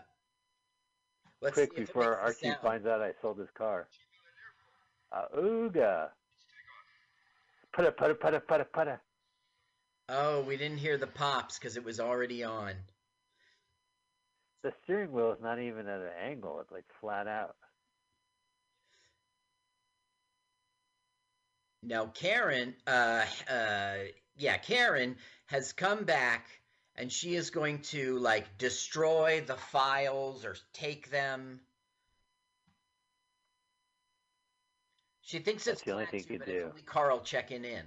[1.41, 3.87] Let's Quick see if it before Archie finds out I sold his car.
[5.11, 6.09] Uh, ooga.
[7.73, 8.99] Putta putta putta putta putta.
[10.09, 12.73] Oh, we didn't hear the pops because it was already on.
[14.65, 16.59] The steering wheel is not even at an angle.
[16.59, 17.55] It's like flat out.
[21.83, 23.93] Now Karen, uh, uh,
[24.35, 26.47] yeah, Karen has come back
[26.95, 31.59] and she is going to like destroy the files or take them.
[35.21, 36.71] She thinks That's it's the only thing you do.
[36.87, 37.85] Carl checking in.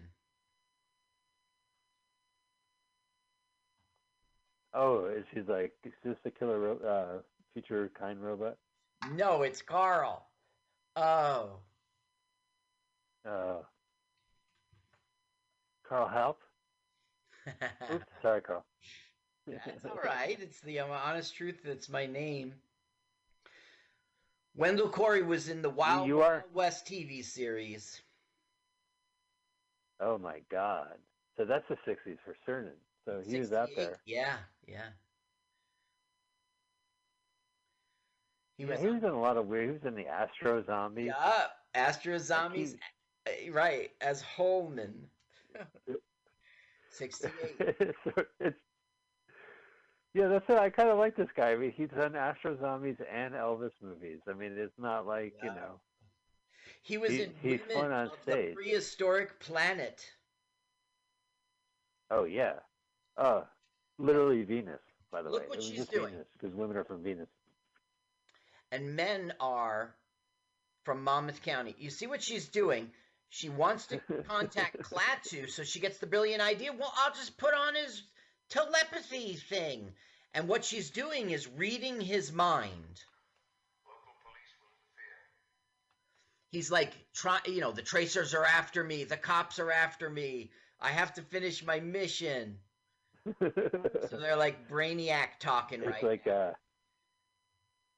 [4.74, 6.78] Oh, is she like, is this the killer ro-
[7.18, 7.22] uh,
[7.54, 8.56] future kind robot?
[9.14, 10.26] No, it's Carl.
[10.96, 11.50] Oh.
[13.26, 13.62] Uh,
[15.88, 16.40] Carl, help!
[17.92, 18.64] Oops, sorry, Carl.
[19.46, 20.36] That's all right.
[20.40, 21.60] It's the um, honest truth.
[21.64, 22.54] That's my name.
[24.54, 28.02] Wendell Corey was in the Wild, you are- Wild West TV series.
[30.00, 30.94] Oh my God!
[31.36, 32.72] So that's the '60s for certain.
[33.08, 34.00] So he was out there.
[34.04, 34.36] Yeah,
[34.66, 34.82] yeah.
[38.58, 39.64] He Yeah, was, he was in a lot of weird.
[39.66, 41.06] He was in the Astro Zombies.
[41.16, 42.76] yeah, Astro Zombies,
[43.26, 45.08] he- uh, right, as Holman.
[46.90, 47.32] 68.
[48.04, 48.56] So it's
[50.14, 50.58] yeah, that's it.
[50.58, 51.52] I kind of like this guy.
[51.52, 54.18] I mean, he's done Astro Zombies and Elvis movies.
[54.28, 55.80] I mean, it's not like you know.
[56.82, 58.50] He was He- in he's Women on of stage.
[58.50, 60.04] the Prehistoric Planet.
[62.10, 62.54] Oh yeah,
[63.18, 63.42] uh,
[63.98, 65.46] literally Venus, by the Look way.
[65.48, 66.14] Look what she's doing.
[66.38, 67.28] Because women are from Venus.
[68.70, 69.94] And men are
[70.84, 71.74] from Monmouth County.
[71.78, 72.90] You see what she's doing?
[73.28, 73.98] She wants to
[74.28, 76.72] contact Klaatu, so she gets the brilliant idea.
[76.72, 78.02] Well, I'll just put on his
[78.50, 79.90] telepathy thing.
[80.32, 83.02] And what she's doing is reading his mind.
[86.50, 90.50] He's like, try, you know, the tracers are after me, the cops are after me.
[90.80, 92.58] I have to finish my mission.
[93.40, 96.32] So they're like brainiac talking it's right like now.
[96.32, 96.52] uh,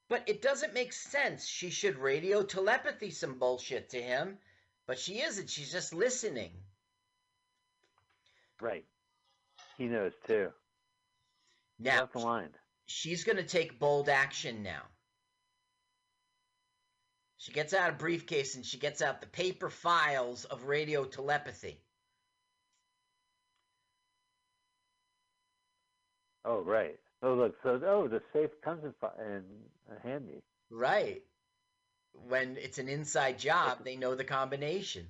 [0.09, 1.47] But it doesn't make sense.
[1.47, 4.39] She should radio telepathy some bullshit to him,
[4.87, 5.49] but she isn't.
[5.51, 6.51] She's just listening.
[8.61, 8.85] right.
[9.79, 10.51] He knows too.
[11.79, 12.51] Now, That's the line.
[12.87, 14.83] she's going to take bold action now.
[17.39, 21.81] She gets out a briefcase and she gets out the paper files of radio telepathy.
[26.45, 26.97] Oh, right.
[27.23, 27.55] Oh, look.
[27.63, 28.93] So, oh, the safe comes in,
[29.25, 29.43] in
[29.91, 30.43] uh, handy.
[30.71, 31.23] Right.
[32.29, 35.07] When it's an inside job, they know the combination.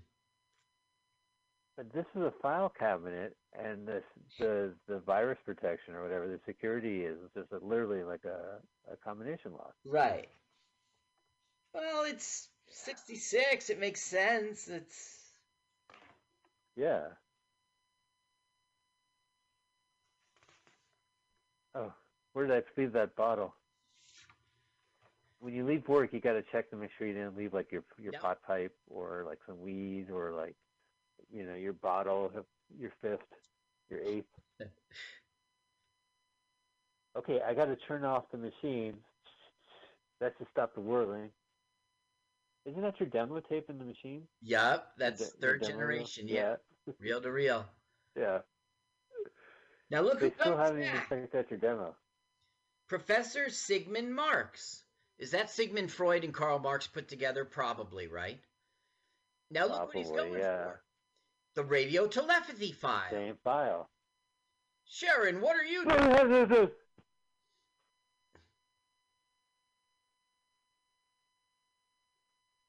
[1.76, 4.02] But this is a file cabinet, and this
[4.38, 8.96] the the virus protection or whatever the security is just a, literally like a, a
[8.96, 9.72] combination lock.
[9.86, 10.28] Right.
[11.72, 13.70] Well, it's 66.
[13.70, 14.68] It makes sense.
[14.68, 15.18] It's.
[16.76, 17.06] Yeah.
[21.74, 21.92] Oh,
[22.32, 23.54] where did I leave that bottle?
[25.40, 27.72] When you leave work, you got to check to make sure you didn't leave like
[27.72, 28.22] your your Yep.
[28.22, 30.54] pot pipe or like some weed or like
[31.32, 32.30] you know your bottle,
[32.78, 33.20] your fifth,
[33.88, 34.26] your eighth.
[37.16, 38.94] Okay, I got to turn off the machine.
[40.20, 41.30] That's to stop the whirling.
[42.64, 44.22] Isn't that your demo tape in the machine?
[44.42, 46.28] Yup, Your that's your third generation.
[46.28, 46.56] Yeah.
[47.00, 47.66] reel to reel.
[48.16, 48.38] Yeah.
[49.90, 51.08] Now look They who still comes back.
[51.08, 51.96] checked out your demo.
[52.88, 54.84] Professor Sigmund Marx.
[55.18, 57.44] Is that Sigmund Freud and Karl Marx put together?
[57.44, 58.40] Probably, right?
[59.50, 60.64] Now look what he's Probably, going yeah.
[60.64, 60.82] for.
[61.56, 63.10] The radio telepathy file.
[63.10, 63.90] Same file.
[64.86, 66.70] Sharon, what are you doing?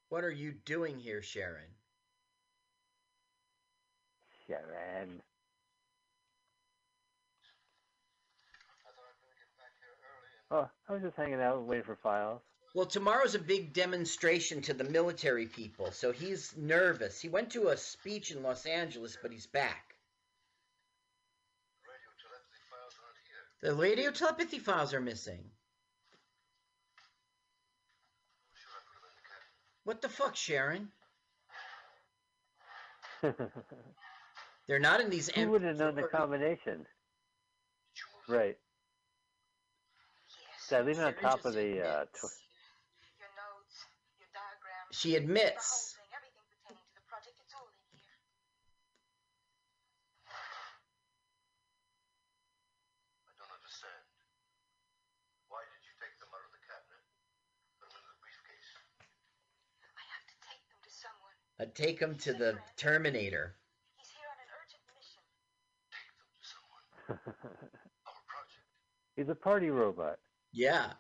[0.10, 1.70] What are you doing here, Sharon?
[4.46, 5.22] Sharon.
[10.52, 12.42] Oh, I was just hanging out waiting for files.
[12.76, 17.22] Well, tomorrow's a big demonstration to the military people, so he's nervous.
[17.22, 19.96] He went to a speech in Los Angeles, but he's back.
[21.88, 23.44] Radio telepathy files aren't here.
[23.62, 25.40] The radio telepathy files are missing.
[28.54, 29.52] Sure, I put them in the cabinet.
[29.86, 30.92] What the fuck, Sharon?
[34.68, 36.78] They're not in these Who would have known the combination?
[36.78, 38.58] Did you move Right.
[40.72, 40.80] Yes.
[40.80, 42.32] Did I leave it on top of the uh, tw-
[43.20, 43.76] Your notes,
[44.20, 44.96] your diagrams.
[44.96, 45.96] She The whole admits.
[46.00, 48.16] thing, everything pertaining to the project, it's all in here.
[53.28, 54.04] I don't understand.
[55.52, 57.04] Why did you take them out of the cabinet?
[57.84, 58.70] Put them in the briefcase.
[60.00, 61.36] I have to take them to someone.
[61.60, 63.60] I'd take him to the Terminator.
[64.00, 65.24] He's here on an urgent mission.
[65.92, 66.86] Take them to someone.
[68.08, 68.66] Our project.
[69.20, 70.16] He's a party robot
[70.54, 70.92] Yeah.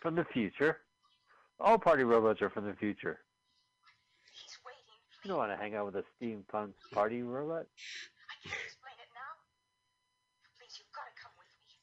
[0.00, 0.78] from the future.
[1.60, 3.20] All party robots are from the future.
[4.32, 4.82] He's waiting.
[5.24, 7.66] You don't want to hang out with a steampunk party robot.
[8.28, 9.32] I can't explain it now.
[10.58, 11.76] Please, you've got to come with me.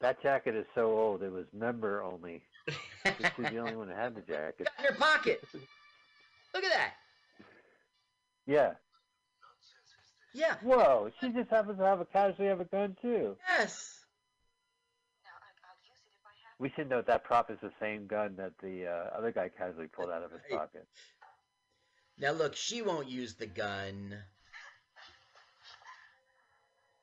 [0.00, 2.42] That jacket is so old; it was member only.
[3.36, 4.68] She's the only one that had the jacket.
[4.76, 5.44] Got in her pocket.
[6.54, 6.94] Look at that.
[8.46, 8.72] Yeah.
[9.44, 10.40] Nonsense is this?
[10.40, 10.54] Yeah.
[10.62, 11.10] Whoa!
[11.20, 13.36] She just happens to have a casually have a gun too.
[13.46, 14.00] Yes.
[15.24, 17.72] Now, I, I'll use it if I have We should note that prop is the
[17.80, 20.58] same gun that the uh, other guy casually pulled out of his Right.
[20.58, 20.86] pocket.
[22.18, 24.24] Now look, she won't use the gun.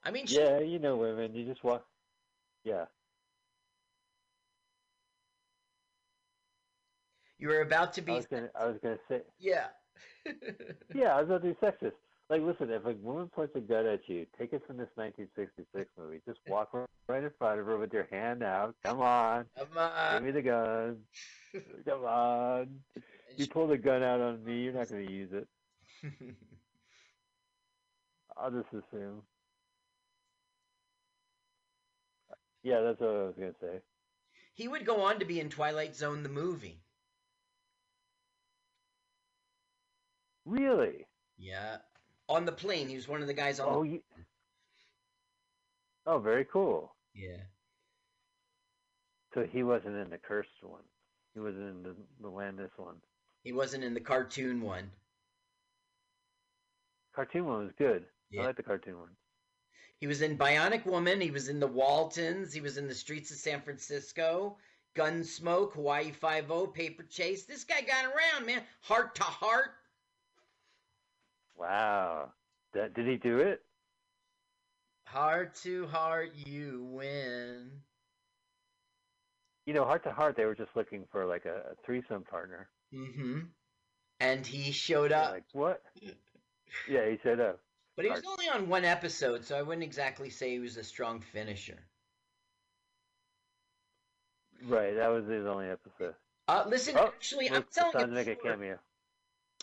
[0.04, 1.34] I mean, she, Yeah, you know women.
[1.34, 1.86] You just walk.
[2.64, 2.86] Yeah.
[7.38, 8.14] you were about to I be.
[8.14, 8.50] was gonna.
[8.56, 9.22] I was gonna say.
[9.40, 9.68] Yeah.
[10.94, 11.94] Yeah, I was about to be sexist.
[12.30, 15.90] Like, listen, if a woman points a gun at you, take it from this 1966
[15.98, 16.22] movie.
[16.28, 16.74] Just walk
[17.08, 18.74] right in front of her with your hand out.
[18.84, 20.14] Come on, Come on.
[20.16, 20.98] give me the gun.
[21.86, 22.80] Come on.
[23.38, 25.48] You pull the gun out on me, you're not going to use it.
[28.38, 29.22] I'll just assume.
[32.64, 33.80] Yeah, that's what I was going to say.
[34.56, 36.82] he would go on to be in Twilight Zone, the movie.
[40.46, 41.06] Really?
[41.38, 41.78] Yeah.
[42.28, 43.68] On the plane, he was one of the guys on.
[43.70, 43.90] Oh, the...
[43.90, 44.02] you...
[46.08, 46.96] oh, very cool.
[47.14, 47.38] Yeah.
[49.34, 50.82] So he wasn't in the cursed one.
[51.34, 52.96] He wasn't in the, the Landis one.
[53.44, 54.90] He wasn't in the cartoon one.
[57.16, 58.06] Cartoon one was good.
[58.32, 58.44] Yeah.
[58.44, 59.10] I like the cartoon one.
[60.00, 61.22] He was in Bionic Woman.
[61.22, 62.54] He was in The Waltons.
[62.54, 64.58] He was in The Streets of San Francisco.
[64.96, 67.44] Gunsmoke, Hawaii Five O, Paper Chase.
[67.44, 68.62] This guy got around, man.
[68.82, 69.72] Hart to Hart.
[71.58, 72.32] Wow.
[72.74, 73.62] That, did he do it?
[75.06, 77.72] Heart to heart, you win.
[79.66, 82.70] You know, heart to heart, they were just looking for like a, a threesome partner.
[82.94, 83.40] Mm-hmm.
[84.20, 85.32] And he showed up.
[85.32, 85.82] Like what?
[86.90, 87.60] Yeah, he showed up.
[87.96, 90.84] But he was only on one episode, so I wouldn't exactly say he was a
[90.84, 91.80] strong finisher.
[94.68, 96.16] Right, that was his only episode.
[96.48, 98.78] Uh, listen, Oh, actually, I'm telling you, cameo.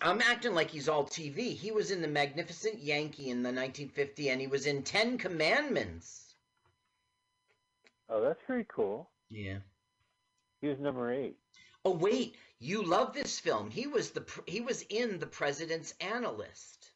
[0.02, 1.56] I'm acting like he's all TV.
[1.56, 6.34] He was in the Magnificent Yankee in the 1950, and he was in Ten Commandments.
[8.08, 9.08] Oh, that's pretty cool.
[9.30, 9.58] Yeah.
[10.60, 11.36] He was number eight.
[11.84, 13.70] Oh wait, you love this film.
[13.70, 16.92] He was the he was in The President's Analyst,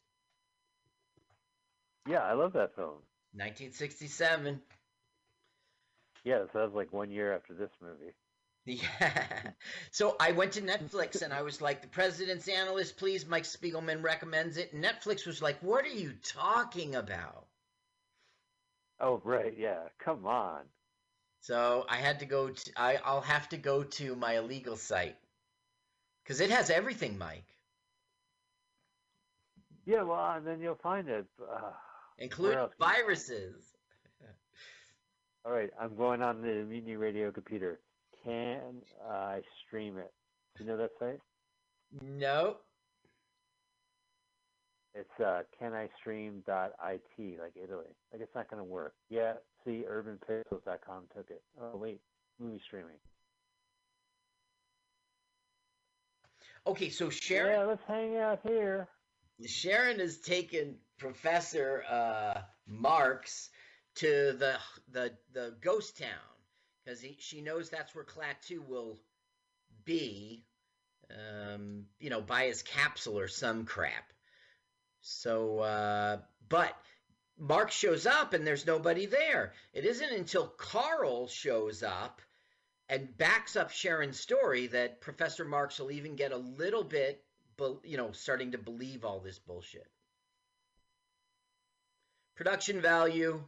[2.07, 3.03] Yeah, I love that film.
[3.33, 4.61] 1967.
[6.23, 8.13] Yeah, so that was like one year after this movie.
[8.67, 9.51] Yeah.
[9.93, 13.27] So I went to Netflix and I was like, The President's Analyst, please.
[13.27, 14.73] Mike Spiegelman recommends it.
[14.75, 17.47] And Netflix was like, What are you talking about?
[19.01, 19.89] Oh, right, yeah.
[19.99, 20.63] Come on.
[21.41, 25.17] So I had to go to, I, I'll have to go to my illegal site
[26.25, 27.47] because it has everything, Mike,
[29.87, 31.27] Yeah, well, and then you'll find it.
[31.41, 31.71] Uh,
[32.19, 33.07] including else can you find it?
[33.07, 33.77] viruses.
[35.45, 37.81] all right, I'm going on the Mutiny Radio computer.
[38.27, 40.13] Can I stream it?
[40.57, 41.21] Do you know that site?
[42.03, 42.57] No.
[44.95, 47.85] It's uh, canistream.it, like Italy.
[48.13, 48.95] Like it's not going to work.
[49.11, 51.43] Yeah, see, urbanpixels.com took it.
[51.61, 52.01] Oh, wait,
[52.41, 52.97] movie streaming.
[56.67, 58.89] Okay, so Sharon Yeah, let's hang out here.
[59.47, 63.51] Sharon has taken Professor uh, Marx
[63.97, 64.57] to the
[64.91, 66.36] the the ghost town
[66.87, 68.99] because she knows that's where Klaatu will
[69.85, 70.45] be.
[71.11, 74.13] Um, you know, by his capsule or some crap.
[75.03, 76.19] So, uh,
[76.49, 76.77] but
[77.39, 79.53] Mark shows up and there's nobody there.
[79.73, 82.21] It isn't until Carl shows up
[82.89, 87.23] and backs up Sharon's story that Professor Marx will even get a little bit,
[87.85, 89.87] you know, starting to believe all this bullshit.
[92.35, 93.45] Production value,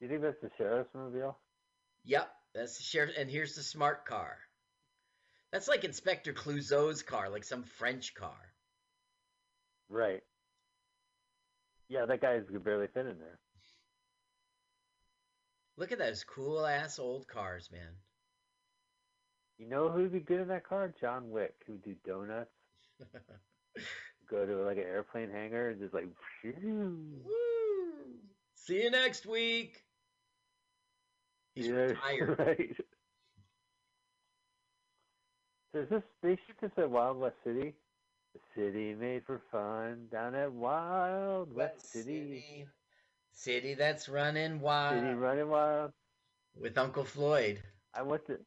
[0.00, 1.38] you think that's the sheriff's mobile?
[2.04, 3.14] yep, that's the sheriff.
[3.18, 4.38] And here's the smart car.
[5.52, 8.52] That's like Inspector Clouseau's car, like some French car.
[9.88, 10.22] Right.
[11.88, 13.38] Yeah, that guy could barely fit in there.
[15.78, 17.94] Look at those cool ass old cars, man.
[19.58, 20.92] You know who'd be good in that car?
[21.00, 22.50] John Wick, who'd do donuts,
[24.30, 26.06] go to like an airplane hangar, and just like.
[26.44, 27.24] Woo!
[28.54, 29.82] See you next week.
[31.58, 32.38] He's Yeah, retired.
[32.38, 32.76] Right.
[35.72, 37.74] So is this they shoot this at Wild West City?
[38.34, 42.04] The city made for fun down at Wild West West City.
[42.04, 42.68] City.
[43.32, 45.92] City that's running wild City running wild.
[46.54, 47.62] with Uncle Floyd.
[47.94, 48.38] I went to.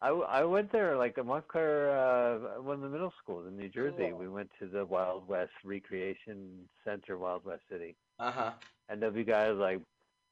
[0.00, 3.68] I, I went there like a Montclair, uh, one of the middle schools in New
[3.68, 4.10] Jersey.
[4.10, 4.18] Cool.
[4.18, 8.52] We went to the Wild West Recreation Center, Wild West City, Uh huh.
[8.88, 9.80] and there'll be guys like,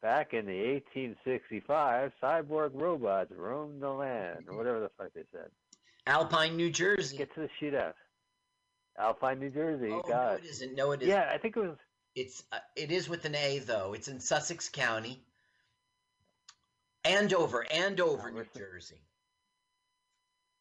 [0.02, 5.50] back in the 1865, cyborg robots roamed the land, or whatever the fuck they said.
[6.06, 7.16] Alpine, New Jersey.
[7.18, 7.92] Get to the shootout.
[8.98, 9.90] Alpine, New Jersey.
[9.92, 10.74] oh no, it isn't.
[10.74, 11.14] No, it isn't.
[11.14, 11.76] yeah, I think it was.
[12.16, 13.92] It's uh, it is with an A though.
[13.92, 15.20] It's in Sussex County.
[17.04, 18.44] Andover, Andover, New.
[18.56, 19.00] Jersey.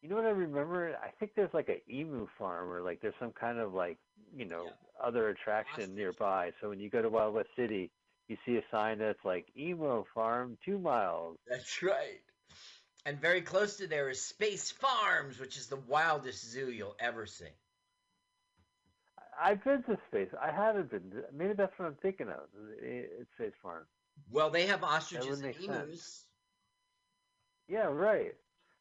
[0.02, 0.96] You know what I remember?
[1.04, 3.98] I think there's like a emu farm, or like there's some kind of like
[4.36, 5.08] you know Yeah.
[5.08, 6.52] other attraction nearby.
[6.62, 7.90] So when you go to Wild West City,
[8.28, 11.38] you see a sign that's like emu farm, two miles.
[11.50, 12.22] That's right.
[13.06, 17.26] And very close to there is Space Farms, which is the wildest zoo you'll ever
[17.26, 17.46] see.
[19.42, 20.30] I've been to space.
[20.42, 21.10] I haven't been.
[21.12, 22.42] to- Maybe that's what I'm thinking of.
[22.82, 23.86] It's Space Farm.
[24.32, 25.66] Well, they have ostriches and emus.
[25.66, 26.26] sense.
[27.68, 28.34] Yeah, right.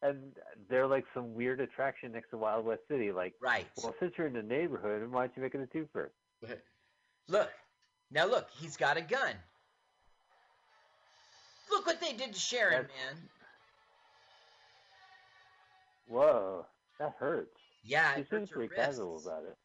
[0.02, 0.32] And
[0.68, 3.12] they're like some weird attraction next to Wild West City.
[3.12, 3.66] Like, Right.
[3.82, 6.08] well, since you're in the neighborhood, why don't you make it a twofer?
[7.28, 7.50] Look.
[8.10, 9.34] Now look, he's got a gun.
[11.70, 13.28] Look what they did to Sharon, That's- man.
[16.08, 16.66] Whoa,
[16.98, 17.58] that hurts.
[17.82, 19.56] Yeah, She it seems pretty casual about it.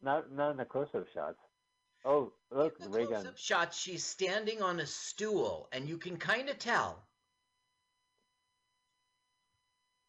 [0.00, 1.38] Not not in the close-up shots.
[2.04, 6.16] Oh, look, In the ray close-up shot, she's standing on a stool, and you can
[6.16, 7.04] kind of tell.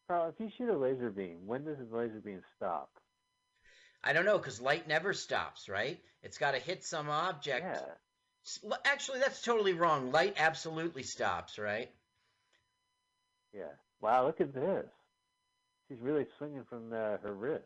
[0.08, 2.90] Carl, if you shoot a laser beam, when does the laser beam stop?
[4.04, 5.98] I don't know, because light never stops, right?
[6.22, 7.64] It's got to hit some object.
[7.64, 8.70] Yeah.
[8.84, 10.12] Actually, that's totally wrong.
[10.12, 11.90] Light absolutely stops, right?
[13.54, 13.72] Yeah.
[14.02, 14.84] Wow, look at this.
[15.88, 17.64] She's really swinging from the, her wrist.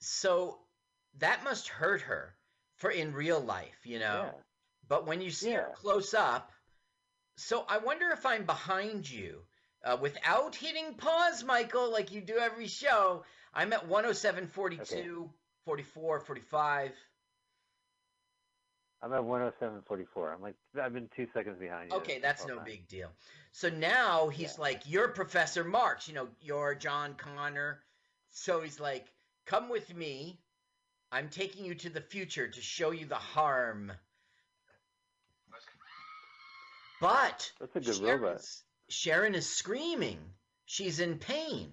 [0.00, 0.58] So
[1.18, 2.34] that must hurt her
[2.76, 4.24] for in real life, you know.
[4.26, 4.40] Yeah.
[4.88, 6.50] But when you see her close up,
[7.36, 9.42] so I wonder if I'm behind you
[9.84, 13.24] uh, without hitting pause, Michael, like you do every show.
[13.56, 15.30] I'm at 107, 42,
[15.64, 16.92] 44, 45.
[19.02, 20.34] I'm at 107.44.
[20.34, 21.96] I'm like, I've been two seconds behind you.
[21.98, 22.64] Okay, that's no time.
[22.64, 23.10] big deal.
[23.52, 24.60] So now he's Yeah.
[24.60, 27.82] like, You're Professor Marx, you know, you're John Connor.
[28.30, 29.06] So he's like,
[29.46, 30.38] Come with me.
[31.12, 33.92] I'm taking you to the future to show you the harm.
[37.00, 38.62] But That's a good Sharon's- robot.
[38.88, 40.18] Sharon is screaming.
[40.64, 41.72] She's in pain.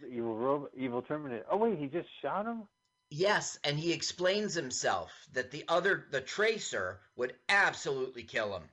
[0.00, 1.44] The evil robot, evil Terminator.
[1.50, 2.62] Oh wait, he just shot him.
[3.10, 8.64] Yes, and he explains himself that the other, the tracer, would absolutely kill him.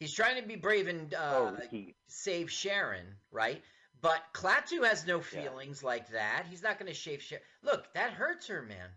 [0.00, 1.94] He's trying to be brave and uh, oh, he.
[2.08, 3.62] save Sharon, right?
[4.00, 5.22] But Klaatu has no Yeah.
[5.22, 6.46] feelings like that.
[6.50, 7.44] He's not going to shave Sharon.
[7.62, 8.88] Look, that hurts her, man.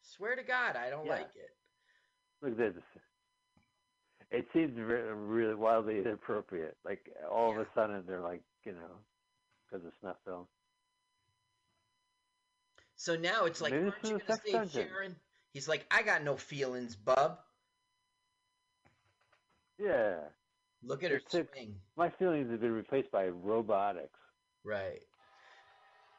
[0.00, 1.12] Swear to God, I don't Yeah.
[1.18, 1.50] like it.
[2.40, 2.82] Look at this.
[4.30, 6.76] It seems really wildly inappropriate.
[6.84, 8.96] Like all of a sudden, they're like, you know,
[9.70, 10.46] because of snuff film.
[12.96, 14.88] So now it's like, Maybe aren't you sex save dungeon.
[14.88, 15.16] Sharon?
[15.52, 17.38] He's like, I got no feelings, bub.
[19.78, 20.16] Yeah,
[20.82, 21.74] Look at her It's swing.
[21.96, 24.18] my feelings have been replaced by robotics.
[24.64, 25.02] Right.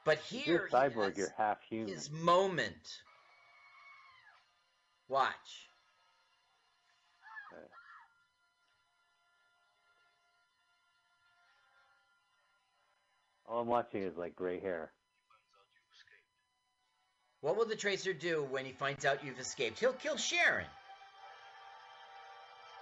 [0.05, 1.93] But here you're he cyborg, has you're half human.
[1.93, 3.01] his moment.
[5.07, 5.68] Watch.
[13.49, 14.91] All I'm watching is like gray hair.
[17.41, 19.79] What will the tracer do when he finds out you've escaped?
[19.79, 20.67] He'll kill Sharon.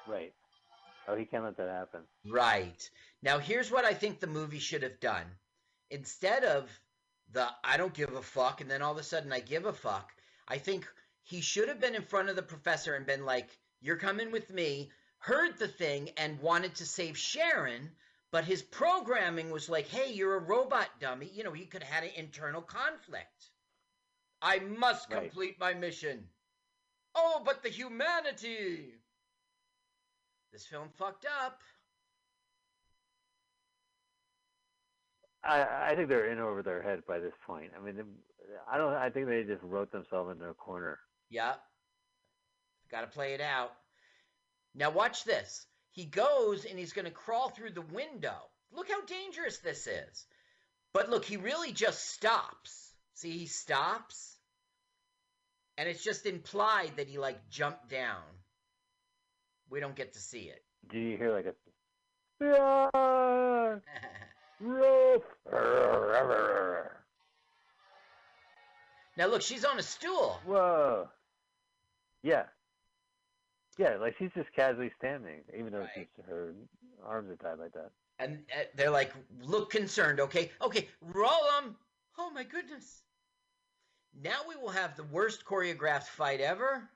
[0.07, 0.33] Right.
[1.07, 2.01] Oh, he can't let that happen.
[2.29, 2.89] Right.
[3.21, 5.25] Now, here's what I think the movie should have done.
[5.89, 6.69] Instead of
[7.31, 9.73] the I don't give a fuck and then all of a sudden I give a
[9.73, 10.11] fuck,
[10.47, 10.85] I think
[11.23, 13.47] he should have been in front of the professor and been like,
[13.79, 17.91] You're coming with me, heard the thing and wanted to save Sharon,
[18.31, 21.29] but his programming was like, Hey, you're a robot dummy.
[21.33, 23.51] You know, he could have had an internal conflict.
[24.41, 25.21] I must Right.
[25.21, 26.29] complete my mission.
[27.15, 28.93] Oh, but the humanity.
[30.51, 31.61] This film fucked up.
[35.43, 37.71] I I think they're in over their head by this point.
[37.75, 38.03] I mean,
[38.69, 38.93] I don't.
[38.93, 40.99] I think they just wrote themselves into a corner.
[41.29, 41.61] Yep.
[42.89, 43.71] Got to play it out.
[44.75, 45.65] Now watch this.
[45.97, 48.37] He goes and he's going to crawl through the window.
[48.71, 50.25] Look how dangerous this is.
[50.93, 52.93] But look, he really just stops.
[53.15, 54.37] See, he stops.
[55.75, 58.21] And it's just implied that he like jumped down.
[59.71, 60.63] We don't get to see it.
[60.87, 61.55] Do you hear like a?
[62.45, 63.79] Yeah,
[64.59, 65.23] roof.
[69.17, 70.39] now look, she's on a stool.
[70.45, 71.09] Whoa.
[72.21, 72.43] Yeah.
[73.77, 75.89] Yeah, like she's just casually standing, even though Right.
[75.93, 76.53] she's, her
[77.05, 77.91] arms are tied like that.
[78.19, 79.13] And uh, they're like,
[79.43, 80.51] look concerned, okay?
[80.61, 81.75] Okay, roll them.
[82.17, 83.03] Oh my goodness.
[84.19, 86.89] Now we will have the worst choreographed fight ever.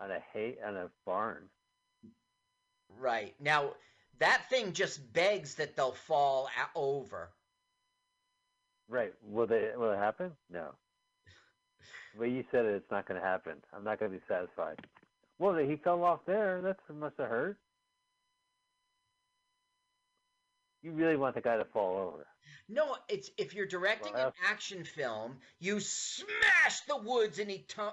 [0.00, 1.44] On a hay on a barn.
[2.98, 3.34] Right.
[3.40, 3.74] Now,
[4.18, 7.30] that thing just begs that they'll fall a- over.
[8.88, 9.12] Right.
[9.22, 9.70] Will they?
[9.76, 10.32] Will it happen?
[10.50, 10.74] No.
[12.18, 13.54] Well, you said it, it's not going to happen.
[13.72, 14.80] I'm not going to be satisfied.
[15.38, 16.60] Well, he fell off there.
[16.62, 17.58] That must have hurt.
[20.82, 22.26] You really want the guy to fall over.
[22.68, 27.64] No, it's if you're directing Well, an action film, you smash the woods and he
[27.68, 27.92] tum-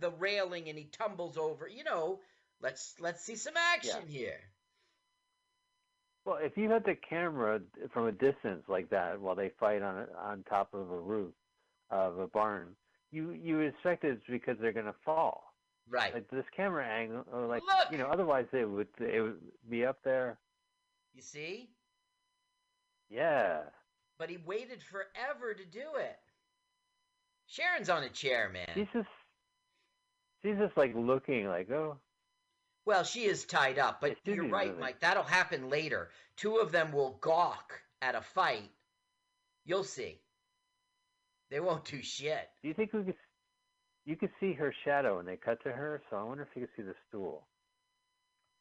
[0.00, 1.68] the railing and he tumbles over.
[1.68, 2.20] You know,
[2.60, 4.40] let's let's see some action here.
[6.24, 7.60] Well, if you had the camera
[7.92, 11.32] from a distance like that while they fight on on top of a roof
[11.90, 12.76] of a barn,
[13.10, 15.44] you you expect it's because they're going to fall.
[15.88, 16.14] Right.
[16.14, 17.90] Like this camera angle, or like Look!
[17.92, 19.38] you know, otherwise it would it would
[19.68, 20.38] be up there.
[21.14, 21.68] You see?
[23.08, 23.62] Yeah.
[24.18, 26.18] But he waited forever to do it.
[27.48, 28.68] Sharon's on a chair, man.
[28.74, 29.08] She's just
[30.42, 31.96] she's just like looking like oh
[32.86, 34.80] Well, she is tied up, but should you're right, really.
[34.80, 35.00] Mike.
[35.00, 36.10] That'll happen later.
[36.36, 38.70] Two of them will gawk at a fight.
[39.64, 40.20] You'll see.
[41.50, 42.48] They won't do shit.
[42.62, 43.14] Do you think we could?
[44.06, 46.66] You could see her shadow when they cut to her, so I wonder if you
[46.66, 47.46] could see the stool.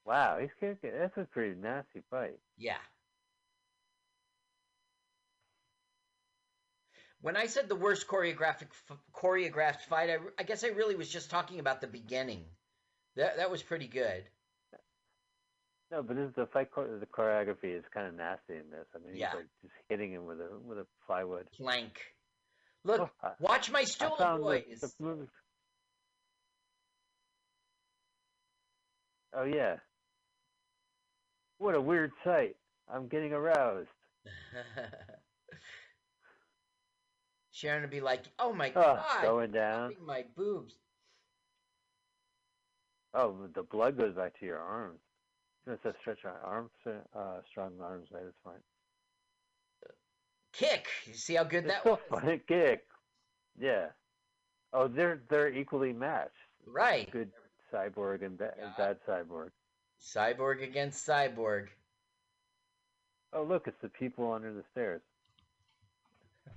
[0.06, 0.92] Wow, he's kicking.
[0.98, 2.40] That's a pretty nasty fight.
[2.58, 2.78] Yeah.
[7.22, 11.10] When I said the worst choreographic f- choreographed fight, I, I guess I really was
[11.10, 12.46] just talking about the beginning.
[13.16, 14.24] That that was pretty good.
[15.92, 16.70] No, but this the fight.
[16.76, 18.86] The choreography is kind of nasty in this.
[18.96, 19.30] I mean, Yeah.
[19.32, 21.48] he's like just hitting him with a with a plywood.
[21.52, 22.00] Plank.
[22.84, 24.80] Look, Oh, watch my stool the, boys.
[24.82, 25.28] the movie.
[29.34, 29.76] Oh yeah.
[31.58, 32.56] What a weird sight.
[32.92, 33.90] I'm getting aroused.
[37.52, 39.96] Sharon would be like, "Oh my Oh, god, going down.
[40.06, 40.74] my boobs."
[43.14, 45.00] Oh, the blood goes back to your arms.
[45.68, 48.08] It says stretch my arms, uh, strong arms.
[48.12, 48.64] Right, that's fine.
[50.54, 50.88] Kick.
[51.06, 52.00] You see how good that was?
[52.10, 52.84] fun kick.
[53.60, 53.88] Yeah.
[54.74, 56.32] Oh, they're they're equally matched.
[56.66, 57.10] Right.
[57.12, 57.32] Good
[57.74, 58.74] cyborg and ba- Yeah.
[58.78, 59.50] bad cyborg.
[60.02, 61.68] Cyborg against cyborg.
[63.34, 65.02] Oh, look, it's the people under the stairs.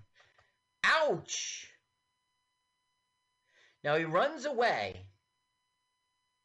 [0.85, 1.69] Ouch!
[3.85, 5.05] Now he runs away.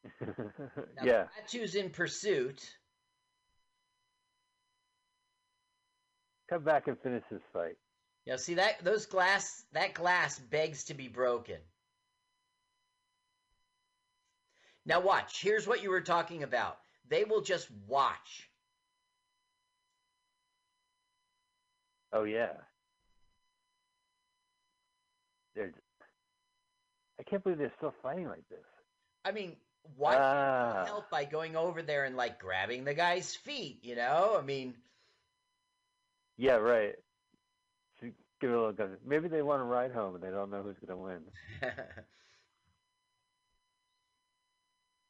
[0.22, 1.26] Now yeah.
[1.52, 2.77] Klaatu's in pursuit.
[6.50, 7.76] Come back and finish this fight.
[8.26, 11.58] Yeah, see that those glass that glass begs to be broken.
[14.86, 15.42] Now watch.
[15.42, 16.78] Here's what you were talking about.
[17.10, 18.50] They will just watch.
[22.14, 22.54] Oh yeah.
[25.56, 25.74] They're.
[27.20, 28.60] I can't believe they're still fighting like this.
[29.26, 29.58] I mean,
[29.96, 30.86] why Ah.
[30.86, 34.36] help by going over there and like grabbing the guy's feet, you know?
[34.38, 34.76] I mean,
[36.38, 36.94] Yeah, right.
[38.00, 38.72] Should Give it a little.
[38.74, 41.22] gun- Maybe they want to ride home and they don't know who's going to win.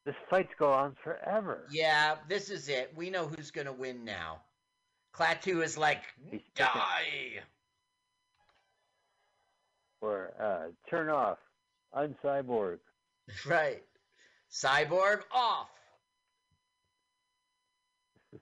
[0.05, 1.67] This fight's go on forever.
[1.69, 2.93] yeah, this is it.
[2.95, 4.41] We know who's gonna win now.
[5.13, 6.01] Klaatu is like,
[6.55, 7.41] die!
[9.99, 11.39] Or uh, turn off,
[11.93, 12.79] uncyborg.
[13.45, 13.83] Right.
[14.49, 15.67] Cyborg off.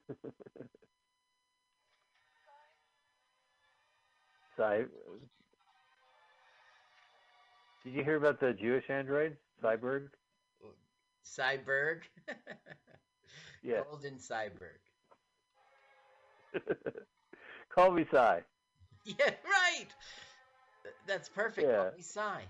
[4.56, 4.84] Cy.
[7.84, 10.08] Did you hear about the Jewish android, Cyborg?
[11.24, 12.00] Cyborg.
[13.62, 13.80] Yeah.
[13.90, 14.78] Golden Cyborg.
[17.74, 18.42] Call me Cy.
[19.04, 19.86] Yeah, right.
[21.06, 21.68] That's perfect.
[21.68, 21.76] Yeah.
[21.76, 22.42] Call me Cy.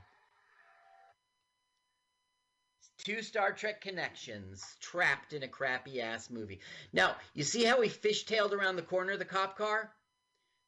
[2.98, 6.60] Two Star Trek connections trapped in a crappy ass movie.
[6.94, 9.90] Now, you see how he fishtailed around the corner of the cop car?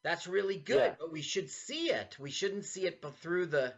[0.02, 0.94] That's really good, Yeah.
[0.98, 2.16] but we should see it.
[2.18, 3.74] We shouldn't see it but through the.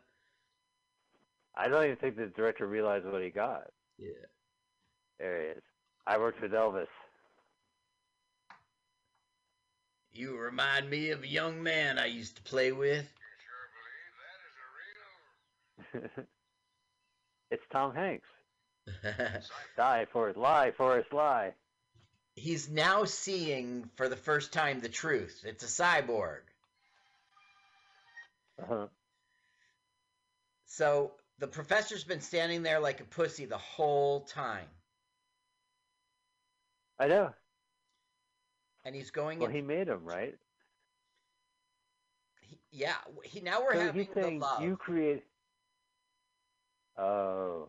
[1.55, 3.71] I don't even think the director realized what he got.
[3.99, 4.11] Yeah.
[5.19, 5.63] There he is.
[6.07, 6.87] I worked with Elvis.
[10.13, 13.07] You remind me of a young man I used to play with.
[13.07, 13.71] You sure
[15.95, 16.27] believe that is a real
[17.51, 18.27] it's Tom Hanks.
[19.77, 20.39] Die, for Forrest.
[20.39, 21.55] Lie, for Forrest, lie.
[22.41, 25.43] He's now seeing for the first time the truth.
[25.45, 26.41] It's a cyborg.
[28.63, 28.87] Uh-huh.
[30.65, 34.65] So the professor's been standing there like a pussy the whole time.
[36.99, 37.35] I know.
[38.87, 39.55] And he's going Well, in.
[39.55, 40.35] he made him, right?
[42.41, 42.95] he- yeah,
[43.25, 44.63] he, now we're so having he's the saying love.
[44.63, 45.25] you create.
[46.97, 47.69] Oh,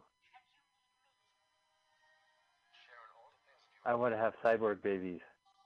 [3.85, 5.21] I want to have cyborg babies.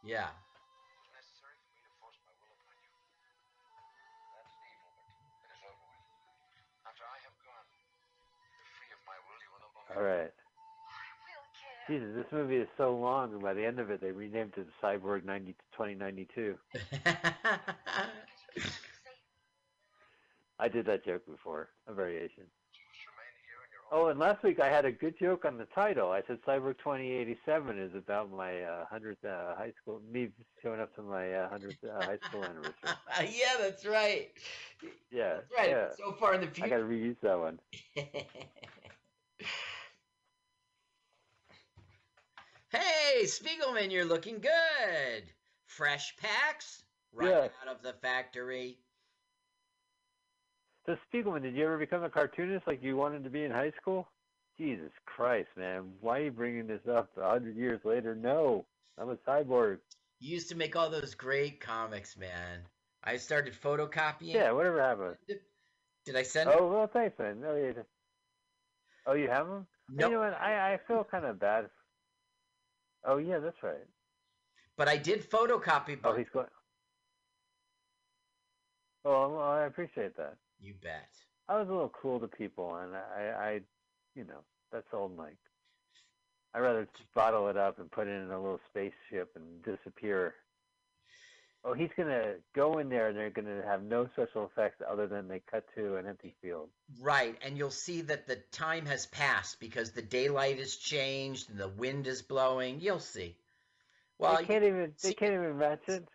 [0.06, 0.32] Yeah.
[0.32, 2.92] was necessary for me to force my will upon you.
[4.40, 6.08] That's evil, but it is over with.
[6.88, 7.68] After I have gone,
[8.56, 9.36] you're free of my will.
[9.44, 10.00] You will no longer.
[10.00, 10.32] All right.
[10.32, 11.84] Will care.
[11.92, 14.68] Jesus, this movie is so long, and by the end of it, they renamed it
[14.80, 16.56] Cyborg 90 2092.
[20.58, 22.48] I did that joke before, a variation.
[22.72, 23.74] Just remain here in your own.
[23.92, 26.12] Oh, and last week I had a good joke on the title.
[26.12, 30.30] I said Cyborg 2087 is about my uh, 100th uh, high school, me
[30.62, 32.74] showing up to my uh, 100th uh, high school anniversary.
[33.40, 34.30] yeah, that's right.
[35.12, 35.70] Yeah, That's right.
[35.70, 35.88] yeah.
[35.98, 36.66] So far in the future.
[36.66, 37.60] I got to reuse that one.
[37.96, 38.28] hey,
[43.24, 45.24] Spiegelman, you're looking good.
[45.68, 46.84] Fresh packs
[47.14, 47.48] right Yeah.
[47.62, 48.80] out of the factory.
[50.86, 53.72] So Spiegelman, did you ever become a cartoonist like you wanted to be in high
[53.82, 54.08] school?
[54.58, 55.92] Jesus Christ, man!
[56.00, 58.16] Why are you bringing this up a hundred years later?
[58.16, 58.66] No,
[58.98, 59.80] I'm a cyborg.
[60.20, 62.60] You used to make all those great comics, man.
[63.04, 64.34] I started photocopying.
[64.34, 65.18] Yeah, whatever happened?
[66.06, 66.50] Did I send?
[66.54, 67.44] Oh well, thanks, man.
[67.46, 67.76] Oh, no, you.
[69.08, 69.68] Oh, you have them?
[69.90, 70.34] no, You know what?
[70.40, 71.66] I I feel kind of bad.
[73.04, 73.76] Oh yeah, that's right.
[74.78, 76.00] but I did photocopy.
[76.04, 76.48] Oh, he's going.
[79.04, 80.36] Oh, well, I appreciate that.
[80.60, 81.10] You bet.
[81.48, 83.62] I was a little cool to people, and I, I,
[84.16, 84.42] you know,
[84.72, 85.38] that's old Mike.
[86.54, 90.34] I'd rather just bottle it up and put it in a little spaceship and disappear.
[91.68, 95.28] Oh, he's gonna go in there and they're gonna have no special effects other than
[95.28, 96.70] they cut to an empty field.
[97.02, 101.60] Right, and you'll see that the time has passed because the daylight has changed and
[101.60, 102.80] the wind is blowing.
[102.80, 103.36] You'll see.
[104.20, 106.08] Well, they can't even they see- can't even match it.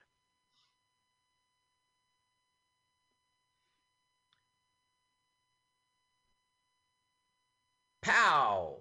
[8.13, 8.77] Pow.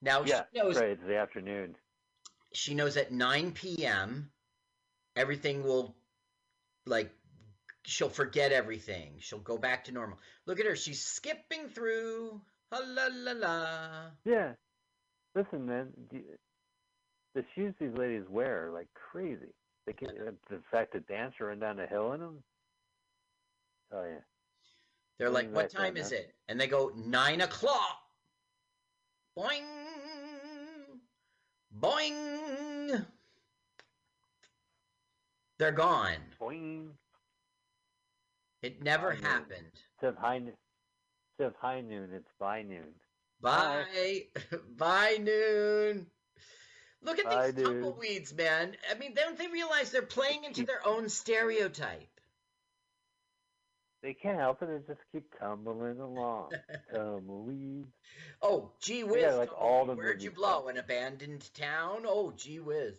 [0.00, 0.90] Now Yeah, she knows right.
[0.90, 1.74] It's the afternoon.
[2.52, 4.30] she knows at 9 p.m.
[5.16, 5.94] everything will
[6.86, 7.10] like
[7.84, 9.16] she'll forget everything.
[9.20, 10.18] She'll go back to normal.
[10.46, 10.76] Look at her.
[10.76, 12.40] She's skipping through.
[12.72, 14.10] Ha la la la.
[14.24, 14.52] Yeah.
[15.34, 15.88] Listen, man.
[17.34, 19.52] The shoes these ladies wear are like crazy.
[19.86, 20.08] They can,
[20.50, 22.42] the fact that dance run down a hill in them.
[23.92, 24.20] Oh yeah.
[25.18, 26.32] They're like, what time is it?
[26.48, 27.98] And they go, nine o'clock.
[29.36, 29.64] Boing.
[31.76, 33.04] Boing.
[35.58, 36.16] They're gone.
[36.40, 36.90] Boing.
[38.62, 39.28] It never I know.
[39.28, 39.66] happened.
[39.94, 42.94] Instead of high, instead of high noon, it's by noon.
[43.40, 44.24] Bye.
[44.76, 46.06] Bye, noon.
[47.02, 47.66] Look at Bye, these dude.
[47.66, 48.76] tumbleweeds, man.
[48.90, 52.08] I mean, don't they realize they're playing into their own stereotype?
[54.02, 54.68] They can't help it.
[54.68, 56.52] They just keep tumbling along.
[56.94, 57.86] Tumbleweed.
[58.40, 59.22] Oh, gee whiz.
[59.22, 60.68] Yeah, like all the Where'd you blow?
[60.68, 62.02] An abandoned town?
[62.06, 62.94] Oh, gee whiz.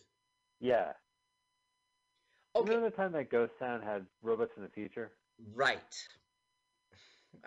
[0.60, 0.92] Yeah.
[2.56, 2.68] Okay.
[2.70, 5.12] Remember the time that Ghost Town had robots in the future?
[5.54, 6.08] Right.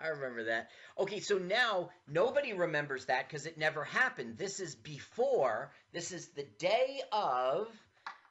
[0.01, 0.69] I remember that.
[0.97, 4.37] Okay, so now nobody remembers that because it never happened.
[4.37, 7.67] This is before, this is the day of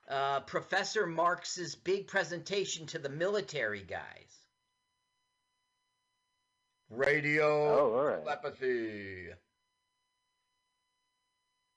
[0.08, 4.41] uh, Professor Marx's big presentation to the military guys.
[6.92, 8.24] Radio Oh, all right.
[8.24, 9.28] telepathy.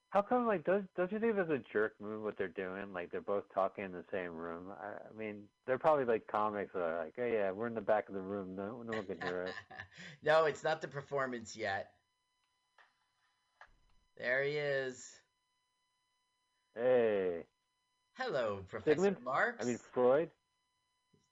[0.09, 2.93] How come, like, don't, don't you think that's a jerk move what they're doing?
[2.93, 4.71] Like, they're both talking in the same room.
[4.81, 7.81] I, I mean, they're probably like comics that are like, oh, yeah, we're in the
[7.81, 8.55] back of the room.
[8.55, 9.53] No, no one can hear us.
[10.23, 11.91] no, it's not the performance yet.
[14.17, 15.05] There he is.
[16.75, 17.43] Hey.
[18.17, 19.17] Hello, Professor Sigmund?
[19.25, 19.57] Marx.
[19.61, 20.29] I mean, Freud?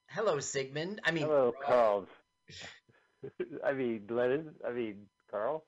[0.07, 0.99] Hello, Sigmund.
[1.05, 2.05] I mean, Hello, Carl.
[3.65, 4.49] I mean, Lenin.
[4.67, 5.65] I mean, Carl.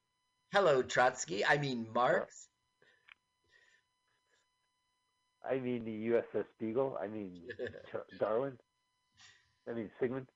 [0.53, 1.45] Hello, Trotsky.
[1.45, 2.47] I mean, Marx.
[5.43, 6.97] Uh, I mean, the USS Beagle.
[7.01, 7.41] I mean,
[8.19, 8.57] Darwin.
[9.69, 10.27] I mean, Sigmund.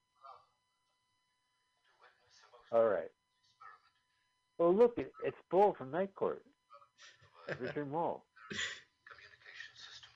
[2.72, 3.10] All right.
[4.60, 6.44] Oh, look, it, it's Bull from Night Court.
[7.60, 8.24] Richard Moll.
[9.08, 10.12] Communication system.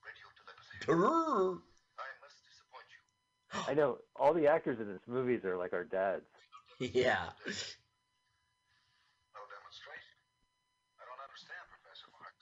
[0.00, 0.80] Radio telepathy.
[0.86, 1.60] Brrr.
[1.98, 3.02] I must disappoint you.
[3.68, 6.26] I know all the actors in this movies are like our dads.
[6.78, 7.30] yeah.
[9.34, 10.06] I'll demonstrate.
[10.98, 12.34] I don't understand, Professor Marx.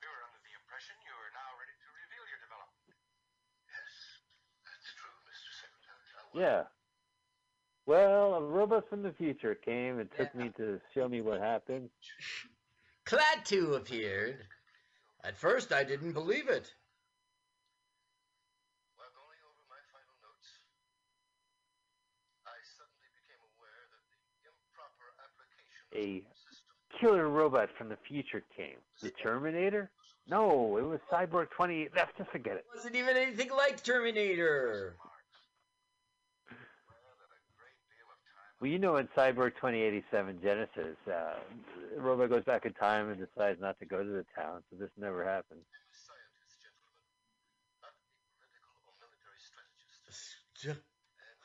[0.00, 2.96] We were under the impression you are now ready to reveal your development.
[3.68, 3.92] Yes,
[4.68, 5.50] that's true, Mr.
[5.56, 6.36] Secretary.
[6.36, 6.68] Yeah.
[7.88, 10.40] Well, a robot from the future came and took Yeah.
[10.44, 11.88] me to show me what happened.
[13.06, 14.46] Klaatu appeared.
[15.24, 16.68] At first, I didn't believe it.
[18.96, 20.50] While going over my final notes,
[22.46, 26.22] I suddenly became aware that the improper application of A
[27.00, 28.76] killer robot from the future came.
[29.02, 29.90] The Terminator?
[30.28, 31.88] No, it was Cyborg 20.
[31.96, 32.66] Let's just forget it.
[32.74, 34.94] Wasn't even anything like Terminator.
[35.00, 36.58] well,
[37.16, 41.38] that a great deal of time Well, you know in Cyborg 2087 Genisys, uh,
[41.94, 44.76] the robot goes back in time and decides not to go to the town, so
[44.78, 45.60] this never happened.
[45.64, 47.08] I'm a scientist, gentlemen,
[47.80, 47.96] not a
[48.28, 50.44] political or military strategist.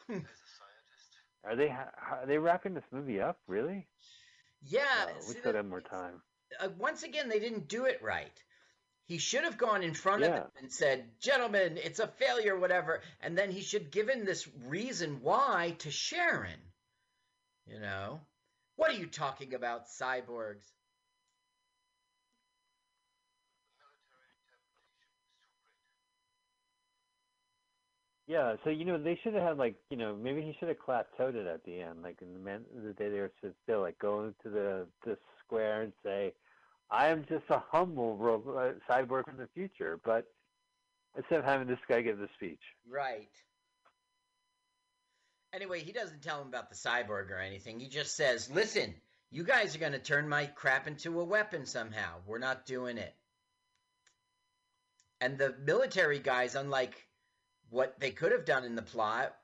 [0.10, 3.40] And as a scientist, Are they are they wrapping this movie up?
[3.48, 3.88] Really?
[4.66, 5.06] Yeah.
[5.08, 6.22] No, we could have more time.
[6.60, 8.44] uh, once again, they didn't do it right.
[9.06, 10.40] He should have gone in front of Yeah.
[10.40, 15.22] them and said, "Gentlemen, it's a failure, whatever," and then he should given this reason
[15.22, 16.72] why to Sharon.
[17.66, 18.26] You know,
[18.76, 20.72] what are you talking about, cyborgs?
[23.64, 25.12] the military temptation
[25.44, 26.08] was too great.
[28.34, 30.80] Yeah, so you know they should have had like you know maybe he should have
[30.80, 33.32] plateaued it at the end, like in the man the day they were
[33.64, 36.34] still, like go into the the square and say,
[36.90, 40.26] "I am just a humble robot uh, cyborg from the future," but
[41.16, 42.60] instead of having this guy give the speech.
[42.90, 43.30] Right.
[45.54, 47.80] Anyway, he doesn't tell him about the cyborg or anything.
[47.80, 48.96] He just says, "Listen,
[49.30, 52.16] you guys are going to turn my crap into a weapon somehow.
[52.26, 53.14] We're not doing it."
[55.22, 56.96] And the military guys, unlike
[57.74, 59.36] what they could have done in the plot,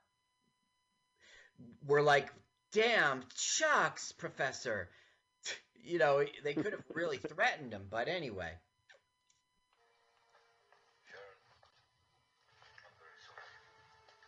[1.87, 2.31] were like,
[2.71, 4.89] damn shucks, Professor.
[5.83, 8.51] You know, they could have really threatened him, but anyway.
[11.09, 11.33] Sharon,
[12.85, 13.17] I'm very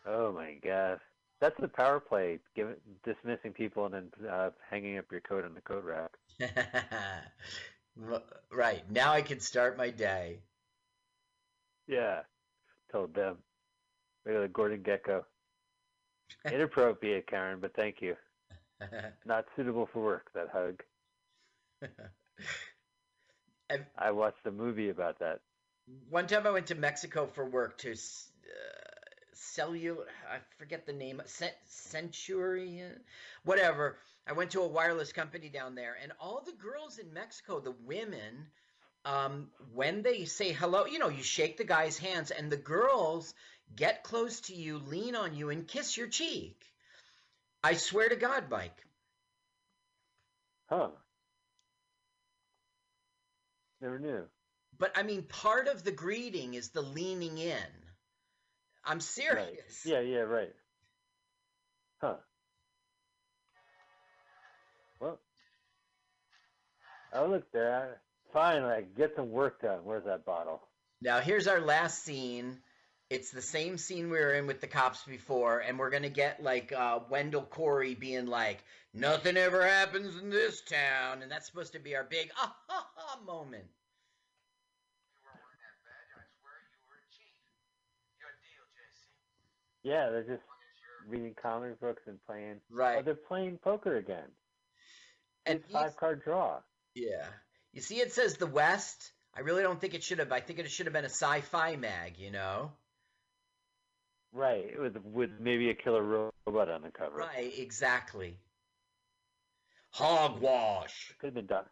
[0.07, 0.17] sorry.
[0.17, 0.99] Oh my god,
[1.39, 2.39] that's the power play.
[2.55, 6.09] Giving dismissing people and then uh, hanging up your coat on the coat rack.
[8.51, 10.39] right now, I can start my day.
[11.87, 12.21] Yeah,
[12.91, 13.37] told them.
[14.25, 15.23] Look at the Gordon Gekko.
[16.51, 18.15] Inappropriate, Karen, but thank you.
[19.25, 20.31] Not suitable for work.
[20.33, 20.81] That hug.
[23.69, 25.39] And- I watched a movie about that.
[26.09, 27.95] One time I went to Mexico for work to uh,
[29.33, 32.99] cellular, I forget the name, Cent- Centurion,
[33.43, 33.97] whatever.
[34.27, 37.73] I went to a wireless company down there, and all the girls in Mexico, the
[37.85, 38.47] women,
[39.05, 43.33] um, when they say hello, you know, you shake the guy's hands, and the girls
[43.75, 46.61] get close to you, lean on you, and kiss your cheek.
[47.63, 48.77] I swear to God, Mike.
[50.69, 50.89] Huh.
[53.81, 54.23] Never knew.
[54.77, 57.57] But I mean, part of the greeting is the leaning in.
[58.83, 59.03] I'm Right.
[59.03, 59.85] serious.
[59.85, 60.53] Yeah, yeah, right.
[62.01, 62.15] Huh.
[64.99, 65.19] Well,
[67.13, 68.01] oh look there.
[68.33, 69.83] Finally, I get some work done.
[69.83, 70.61] Where's that bottle?
[71.01, 72.57] Now here's our last scene.
[73.11, 76.41] It's the same scene we were in with the cops before, and we're gonna get
[76.41, 78.63] like uh, Wendell Corey being like,
[78.93, 82.87] "Nothing ever happens in this town," and that's supposed to be our big ah ha
[82.95, 83.65] ha moment.
[83.65, 87.35] You were wearing that badge, I swear you were a chief.
[88.21, 89.03] Your deal, JC.
[89.83, 92.61] Yeah, they're just What is your reading comic books and playing.
[92.71, 93.03] Oh, Right.
[93.03, 94.31] they're playing poker again.
[95.45, 96.61] And five card draw.
[96.95, 97.25] yeah,
[97.73, 99.11] you see, it says the West.
[99.35, 100.31] I really don't think it should have.
[100.31, 102.17] I think it should have been a sci-fi mag.
[102.17, 102.71] You know.
[104.33, 107.17] Right, with with maybe a killer robot on the cover.
[107.17, 107.51] Right.
[107.57, 108.37] Exactly.
[109.91, 111.13] Hogwash.
[111.19, 111.65] Could have been done.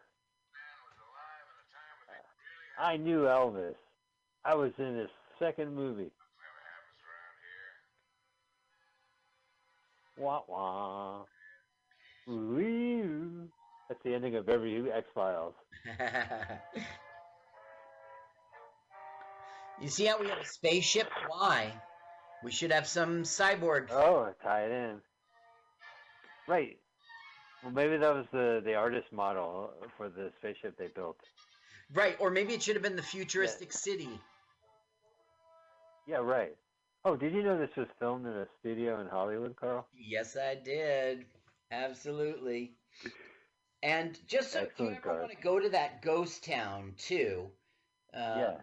[0.52, 2.20] man was alive in a time when they
[2.52, 3.78] really had I knew Elvis.
[4.44, 5.08] I was in his
[5.38, 6.12] second movie.
[6.12, 7.36] never happens around
[10.18, 10.26] here.
[10.26, 11.24] Wah wah.
[12.28, 13.48] Ooh.
[13.88, 15.54] That's the ending of every X Files.
[19.80, 21.08] you see how we have a spaceship?
[21.26, 21.72] Why?
[22.42, 23.90] We should have some cyborg.
[23.90, 25.00] Oh, tie it in.
[26.48, 26.78] Right.
[27.62, 31.18] Well, maybe that was the the artist model for the spaceship they built.
[31.92, 34.08] Right, or maybe it should have been the futuristic city.
[36.06, 36.54] Yeah, right.
[37.04, 39.86] Oh, did you know this was filmed in a studio in Hollywood, Carl?
[39.94, 41.24] Yes, I did.
[41.72, 42.72] Absolutely.
[43.82, 47.50] And just so you ever want to go to that ghost town too.
[48.14, 48.56] Um, Yeah.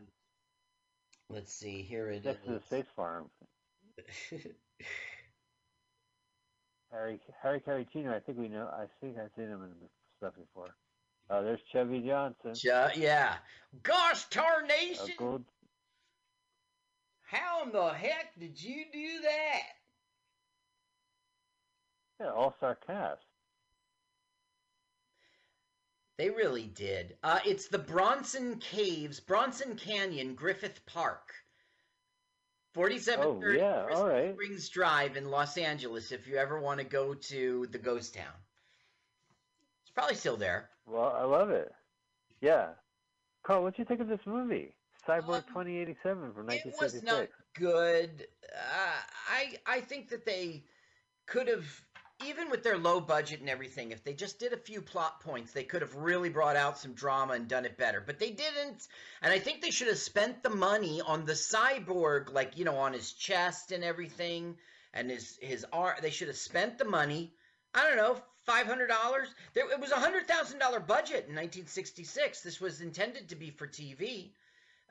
[1.29, 1.81] Let's see.
[1.81, 2.25] Here it is.
[2.25, 3.29] Next to the Space Farm.
[6.91, 8.11] Harry Harry Carey Jr.
[8.11, 8.69] I think we know.
[8.73, 9.71] I think I've seen him in
[10.17, 10.75] stuff before.
[11.29, 12.55] Oh, there's Chubby Johnson.
[12.55, 13.35] Ju- yeah.
[13.83, 15.15] Gosh tarnation!
[15.17, 15.43] gold.
[17.23, 19.63] How in the heck did you do that?
[22.21, 23.21] Yeah, all-star cast.
[26.17, 27.17] They really did.
[27.21, 31.33] Uh, it's the Bronson Caves, Bronson Canyon, Griffith Park.
[32.77, 34.33] 4730 Oh, yeah, all right.
[34.33, 38.33] Springs Drive in Los Angeles if you ever want to go to the ghost town.
[39.81, 40.69] It's probably still there.
[40.85, 41.71] Well, I love it.
[42.39, 42.69] Yeah.
[43.43, 44.75] Carl, what'd you think of this movie?
[45.07, 48.27] Cyborg Um, 2087 from It was not good.
[48.53, 49.01] Uh,
[49.31, 50.63] I I think that they
[51.25, 51.65] could have,
[52.25, 55.51] even with their low budget and everything, if they just did a few plot points,
[55.51, 58.01] they could have really brought out some drama and done it better.
[58.05, 58.87] But they didn't,
[59.21, 62.77] and I think they should have spent the money on the cyborg, like you know,
[62.77, 64.57] on his chest and everything,
[64.93, 65.95] and his his arm.
[66.01, 67.33] They should have spent the money.
[67.75, 69.27] I don't know, five hundred dollars.
[69.53, 72.41] There, it was a hundred thousand dollar budget in 1966.
[72.41, 74.31] This was intended to be for TV.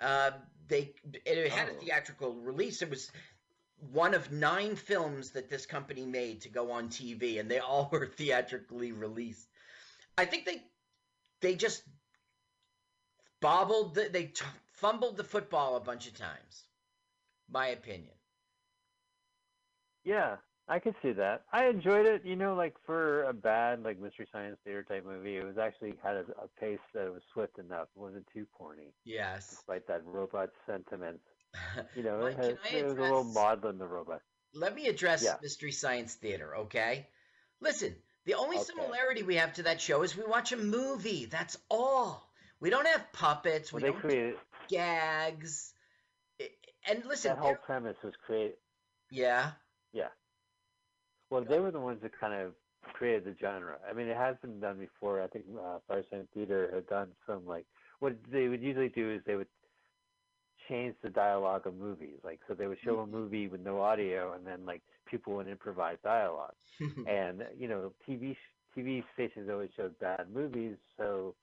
[0.00, 0.30] Uh,
[0.68, 0.94] they
[1.24, 1.80] it had a Oh.
[1.80, 2.82] theatrical release.
[2.82, 3.10] It was
[3.92, 7.88] one of nine films that this company made to go on TV, and they all
[7.92, 9.48] were theatrically released.
[10.18, 10.62] I think they
[11.40, 11.84] they just
[13.40, 16.64] bobbled, the, they t- fumbled the football a bunch of times.
[17.48, 18.14] My opinion.
[20.04, 20.36] Yeah,
[20.68, 21.42] I could see that.
[21.52, 22.24] I enjoyed it.
[22.24, 25.94] You know, like for a bad like Mystery Science Theater type movie, it was actually
[26.02, 27.88] had a, a pace that was swift enough.
[27.96, 29.50] It wasn't too corny, Yes.
[29.50, 31.20] despite that robot sentiment.
[31.94, 34.22] You know, Mike, it, has, can I it was a little address- maudlin the robot.
[34.54, 35.36] Let me address Yeah.
[35.42, 37.08] Mystery Science Theater, okay?
[37.60, 38.64] Listen, the only Okay.
[38.64, 41.26] similarity we have to that show is we watch a movie.
[41.26, 42.26] That's all.
[42.60, 43.72] We don't have puppets.
[43.72, 44.36] Well, we don't created
[44.68, 45.74] gags.
[46.88, 48.56] And listen, that whole premise was created.
[49.10, 49.52] yeah,
[49.92, 50.08] Yeah.
[51.30, 52.54] Well, they were the ones that kind of
[52.92, 53.78] created the genre.
[53.88, 55.20] I mean, it has been done before.
[55.20, 57.66] I think uh, Firesign Theater had done some like
[57.98, 59.48] what they would usually do is they would
[60.68, 62.18] change the dialogue of movies.
[62.24, 63.12] Like, so they would show a mm-hmm.
[63.12, 66.54] movie with no audio, and then like people would improvise dialogue.
[66.80, 68.36] and you know, TV
[68.76, 71.34] TV stations always showed bad movies, so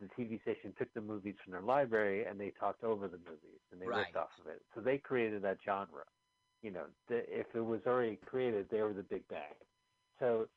[0.00, 3.60] the TV station took the movies from their library and they talked over the movies
[3.70, 4.06] and they Right.
[4.06, 4.62] ripped off of it.
[4.74, 6.04] So they created that genre.
[6.62, 9.54] You know, the, if it was already created, they were the Big Bang.
[10.18, 10.48] So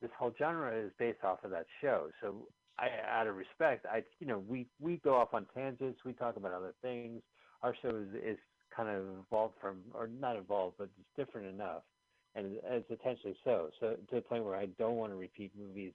[0.00, 2.10] this whole genre is based off of that show.
[2.20, 2.48] So
[2.78, 6.04] I, out of respect, I, you know, we we go off on tangents.
[6.04, 7.22] We talk about other things.
[7.64, 8.38] Our show is, is
[8.76, 11.82] kind of evolved from, or not evolved, but it's different enough,
[12.36, 13.70] and it's intentionally so.
[13.80, 15.94] So to the point where I don't want to repeat movies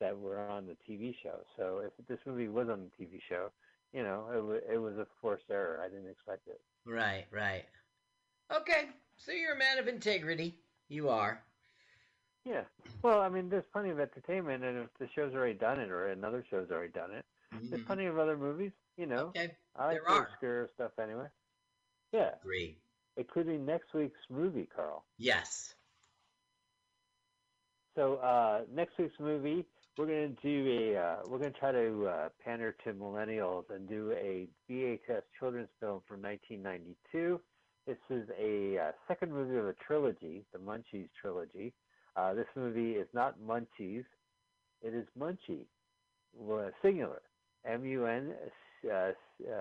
[0.00, 1.40] that were on the TV show.
[1.56, 3.52] So if this movie was on the TV show,
[3.92, 5.80] you know, it, wa it was a forced error.
[5.84, 6.60] I didn't expect it.
[6.86, 7.64] right, right.
[8.52, 10.60] Okay, so you're a man of integrity.
[10.88, 11.44] You are.
[12.44, 12.64] Yeah.
[13.02, 16.08] Well, I mean, there's plenty of entertainment, and if the show's already done it or
[16.08, 17.24] another show's already done it,
[17.70, 17.86] there's Mhm.
[17.86, 18.72] plenty of other movies.
[18.96, 21.26] You know, Okay, I like there the obscure stuff anyway.
[22.12, 22.78] Yeah, agree.
[23.16, 25.04] including next week's movie, Carl.
[25.18, 25.74] Yes.
[27.94, 29.64] So uh, next week's movie,
[29.96, 34.12] we're gonna do a uh, we're gonna try to uh, pander to millennials and do
[34.12, 37.40] a VHS children's film from 1992.
[37.86, 41.72] This is a uh, second movie of a trilogy, the Munchies trilogy.
[42.16, 44.04] Uh, this movie is not Munchies,
[44.82, 45.66] it is Munchie,
[46.34, 47.22] singular, singular,
[48.84, 49.52] M-U-N-C-H-I-E,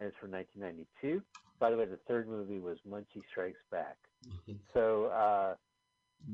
[0.00, 1.22] and it's from 1992.
[1.60, 3.96] By the way, the third movie was Munchie Strikes Back.
[4.74, 5.54] So uh,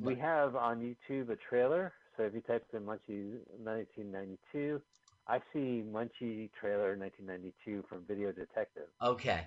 [0.03, 1.93] we have on YouTube a trailer.
[2.16, 4.81] So if you type in Munchie 1992,
[5.29, 8.89] I see Munchie trailer 1992 from Video Detective.
[9.03, 9.47] Okay.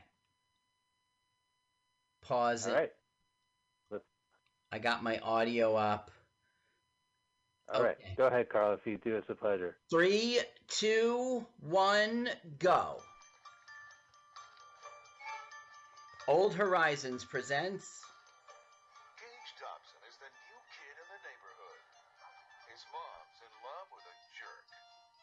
[2.21, 2.75] Pause All it.
[2.75, 2.91] right,
[4.71, 6.11] I got my audio up.
[7.73, 7.97] All right.
[7.99, 8.13] Okay.
[8.17, 8.73] Go ahead, Carl.
[8.73, 9.75] If you do it's a pleasure.
[9.89, 12.29] Three, two, one,
[12.59, 12.97] go.
[16.27, 17.87] Old Horizons presents.
[19.15, 21.81] Gage Dobson is the new kid in the neighborhood.
[22.67, 24.67] His mom's in love with a jerk.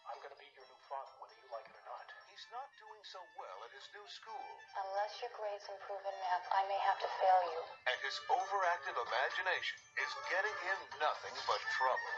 [0.09, 2.09] I'm gonna be your new father, whether you like it or not.
[2.33, 4.49] He's not doing so well at his new school,
[4.81, 7.61] Unless your grades improve in math, I may have to fail you.
[7.85, 12.16] and his overactive imagination is getting him nothing but trouble.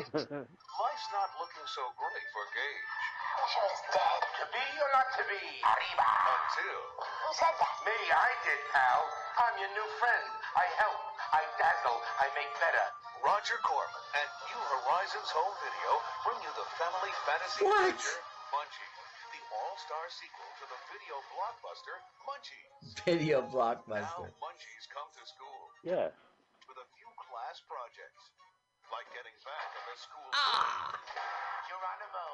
[0.00, 2.88] Life's not looking so great for Gage
[3.36, 4.20] Wish I was dead.
[4.40, 5.44] To be or not to be?
[5.60, 6.08] Arriba!
[6.08, 7.76] until Who said that?
[7.84, 9.00] Me, I did, pal.
[9.44, 10.26] I'm your new friend.
[10.56, 11.00] I help.
[11.36, 12.00] I dazzle.
[12.16, 12.86] I make better.
[13.20, 15.90] Roger Corman and New Horizons Home Video
[16.24, 17.92] bring you the family fantasy What?
[17.92, 18.24] adventure
[18.56, 18.88] Munchie,
[19.36, 22.96] the all-star sequel to the video blockbuster Munchies.
[23.04, 24.32] Video blockbuster.
[24.32, 24.40] Now.
[24.40, 26.08] Munchies come to school yeah.
[26.64, 28.32] with a few class projects,
[28.90, 30.28] like getting back at the school.
[30.34, 30.94] Ah!
[31.70, 32.26] Geronimo.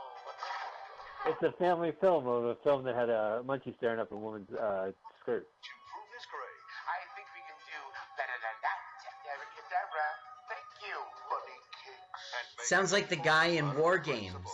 [1.29, 4.49] It's a family film of a film that had a Munchie staring up a woman's
[4.53, 5.45] uh, skirt.
[5.45, 7.79] To prove his grades, I think we can do
[8.17, 8.79] better than that.
[9.27, 10.07] Abracadabra.
[10.49, 10.97] Thank you.
[11.29, 12.69] Bunny cakes.
[12.69, 14.49] Sounds like the guy in War Games.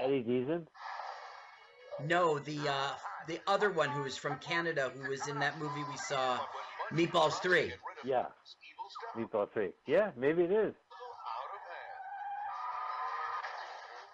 [0.00, 0.66] Eddie Deezen.
[2.08, 2.90] No, the uh,
[3.28, 6.40] the other one who was from Canada, who was in that movie we saw,
[6.90, 7.72] Meatballs 3.
[8.04, 8.26] Yeah.
[9.16, 9.70] Meatball Three.
[9.86, 10.74] Yeah, maybe it is.
[10.88, 11.96] Hot of hand.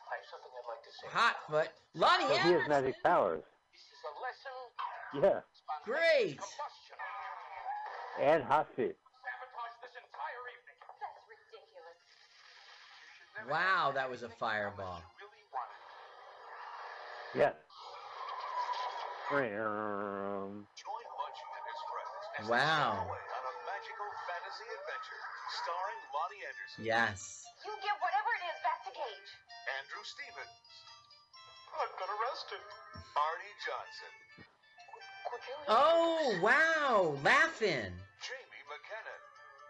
[0.09, 1.09] I have something I'd like to say.
[1.13, 1.69] Hotfoot.
[1.97, 3.43] Loni But he has magic powers.
[3.73, 4.53] This is a lesson.
[5.23, 5.41] Yeah.
[5.85, 6.39] Great.
[8.21, 8.97] And Hot Feet.
[9.25, 10.79] Sabotage this entire evening.
[11.01, 11.99] That's ridiculous.
[13.01, 15.03] You should never Wow, that was a fireball.
[17.35, 17.53] Yeah.
[19.31, 20.67] Um,
[26.77, 27.49] Yes.
[27.65, 29.31] You give whatever it is back to Gage.
[29.81, 30.61] Andrew Stevens,
[31.73, 32.63] I've been arrested.
[33.17, 34.13] Arte Johnson,
[35.27, 37.17] Could you Oh, wow.
[37.25, 37.93] Laughing.
[38.21, 39.21] Jamie McEnnan,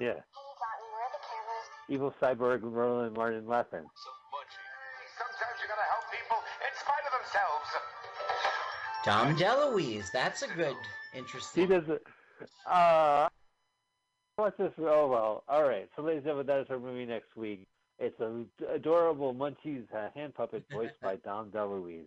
[0.02, 0.18] yeah.
[0.18, 1.66] Hey, Gotten, where are the cameras?
[1.88, 3.80] Evil cyborg Roland Martin laughing.
[3.82, 4.18] some
[5.18, 7.68] Sometimes you gotta help people in spite of themselves.
[9.04, 10.12] Dom DeLuise.
[10.12, 10.76] That's a good,
[11.14, 11.66] interesting.
[11.68, 11.94] He interesting.
[11.96, 12.06] does it.
[12.66, 13.28] Uh,
[14.38, 14.72] what's this?
[14.78, 15.44] Oh well.
[15.48, 15.88] All right.
[15.96, 17.66] So, ladies and gentlemen, that is our movie next week.
[17.98, 22.06] It's an adorable Munchies uh, hand puppet voiced by Dom DeLuise,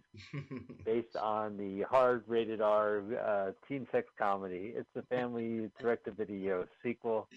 [0.86, 4.72] based on the hard rated R uh, teen sex comedy.
[4.74, 7.28] It's the family direct to video sequel,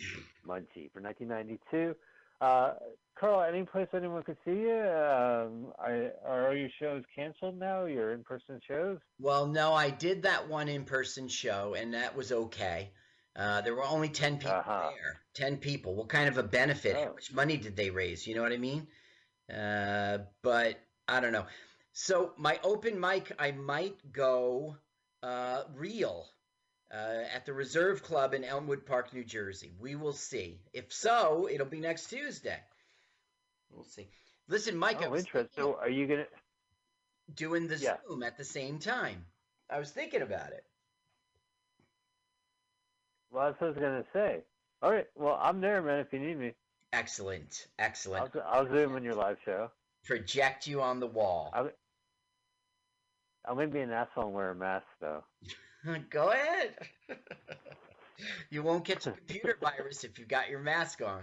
[0.46, 1.96] Munchie, from 1992.
[2.40, 2.74] Uh,
[3.18, 4.80] Carl, any place anyone could see you?
[4.80, 7.86] Um, are, are your shows canceled now?
[7.86, 8.98] Your in-person shows?
[9.20, 12.90] Well, no, I did that one in-person show, and that was okay.
[13.36, 14.90] Uh, there were only ten people Uh-huh.
[14.94, 15.20] there.
[15.34, 15.94] Ten people.
[15.94, 16.94] What kind of a benefit?
[16.96, 17.14] How Oh.
[17.14, 18.26] much money did they raise?
[18.26, 18.86] You know what I mean?
[19.52, 20.78] Uh, but
[21.08, 21.46] I don't know.
[21.92, 24.76] So my open mic, I might go
[25.22, 26.28] uh, real
[26.92, 29.72] uh, at the Reserve Club in Elmwood Park, New Jersey.
[29.80, 30.60] We will see.
[30.72, 32.60] If so, it'll be next Tuesday.
[33.70, 34.08] We'll see.
[34.46, 35.48] Listen, Mike, oh, interesting.
[35.56, 36.26] So, are you gonna?
[37.34, 37.96] doing the Yeah.
[38.06, 39.24] Zoom at the same time.
[39.70, 40.64] I was thinking about it.
[43.34, 44.44] Well, that's what I was gonna say.
[44.80, 45.06] All right.
[45.16, 45.98] Well, I'm there, man.
[45.98, 46.52] If you need me,
[46.92, 48.32] Excellent, I'll, excellent.
[48.46, 49.68] I'll zoom in your live show.
[50.04, 51.50] Project you on the wall.
[51.52, 51.70] I'm,
[53.44, 55.24] I'm gonna be an asshole and wear a mask, though.
[56.10, 56.74] Go ahead.
[58.50, 61.22] you won't catch a computer virus if you've got your mask on.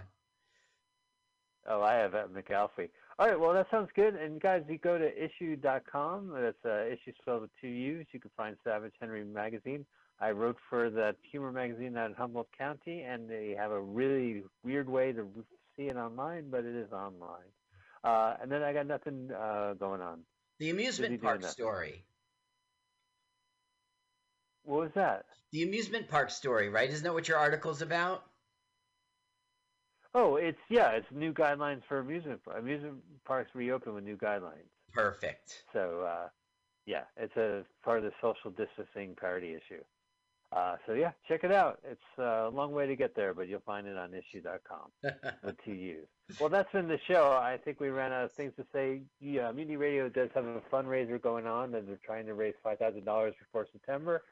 [1.66, 2.90] Oh, I have at McAfee.
[3.18, 4.16] All right, well, that sounds good.
[4.16, 6.32] And guys, you go to issuu.com.
[6.34, 8.06] That's uh, issue spelled with two U's.
[8.12, 9.86] You can find Savage Henry magazine.
[10.22, 14.44] I wrote for the humor magazine out in Humboldt County, and they have a really
[14.62, 15.26] weird way to
[15.76, 17.50] see it online, but it is online.
[18.04, 20.20] Uh, and then I got nothing uh, going on.
[20.60, 22.04] The amusement park story.
[24.62, 25.24] What was that?
[25.50, 26.88] The amusement park story, right?
[26.88, 28.22] Isn't that what your article's about?
[30.14, 34.70] Oh, it's yeah, it's new guidelines for amusement amusement parks reopen with new guidelines.
[34.92, 35.64] Perfect.
[35.72, 36.28] So uh,
[36.86, 39.82] yeah, it's a part of the social distancing parity issue.
[40.54, 41.80] Uh, so yeah, check it out.
[41.82, 44.90] It's uh, a long way to get there, but you'll find it on issuu.com
[45.44, 46.38] with two U's.
[46.38, 47.32] Well, that's been the show.
[47.32, 49.00] I think we ran out of things to say.
[49.20, 52.78] Yeah, Mutiny Radio does have a fundraiser going on, and they're trying to raise five
[52.78, 54.22] thousand dollars before September.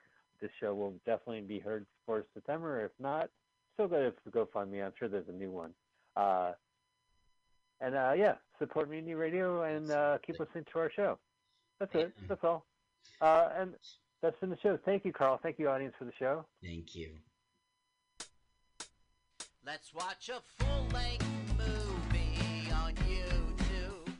[0.42, 2.84] This show will definitely be heard before September.
[2.84, 3.30] If not,
[3.74, 4.84] still go to GoFundMe.
[4.84, 5.72] I'm sure there's a new one.
[6.16, 6.52] Uh,
[7.80, 11.18] and uh, yeah, support Mutiny Radio and uh, keep listening to our show.
[11.78, 12.12] That's it.
[12.28, 12.66] That's all.
[13.22, 13.74] Uh, and
[14.22, 14.78] that's been the show.
[14.84, 15.38] Thank you, Carl.
[15.42, 16.44] Thank you, audience, for the show.
[16.62, 17.10] Thank you.
[19.64, 21.26] Let's watch a full length
[21.56, 24.12] movie on YouTube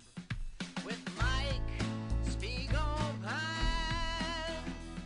[0.84, 1.82] with Mike
[2.24, 3.32] Spiegelman.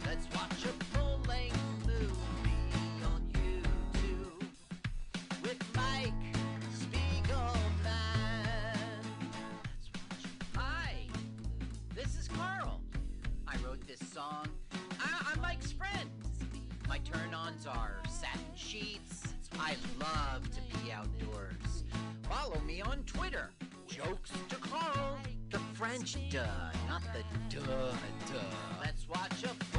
[0.07, 4.47] Let's watch a full length movie on YouTube
[5.43, 6.13] with Mike
[6.73, 7.65] Spiegelman.
[10.57, 11.07] Hi,
[11.95, 12.81] this is Carl.
[13.47, 14.49] I wrote this song.
[17.05, 19.35] My turn-ons are satin sheets.
[19.59, 21.85] I love to be outdoors.
[22.29, 23.51] Follow me on Twitter.
[23.87, 25.19] Jokes to Carl.
[25.51, 26.47] The French duh,
[26.89, 27.93] not the duh
[28.33, 28.81] duh.
[28.81, 29.74] Let's watch a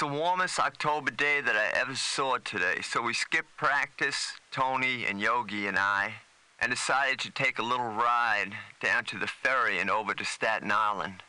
[0.00, 5.04] was the warmest October day that I ever saw today, so we skipped practice, Tony
[5.04, 6.14] and Yogi and I,
[6.60, 10.70] and decided to take a little ride down to the ferry and over to Staten
[10.70, 11.24] Island.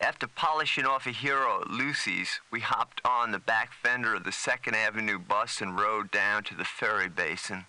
[0.00, 4.30] After polishing off a hero at Lucy's, we hopped on the back fender of the
[4.30, 7.66] Second Avenue bus and rode down to the ferry basin.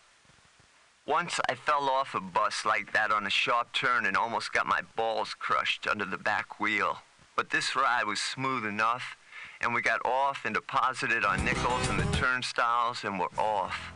[1.08, 4.68] Once I fell off a bus like that on a sharp turn and almost got
[4.68, 7.00] my balls crushed under the back wheel.
[7.36, 9.16] But this ride was smooth enough,
[9.62, 13.94] and we got off and deposited our nickels in the turnstiles and were off.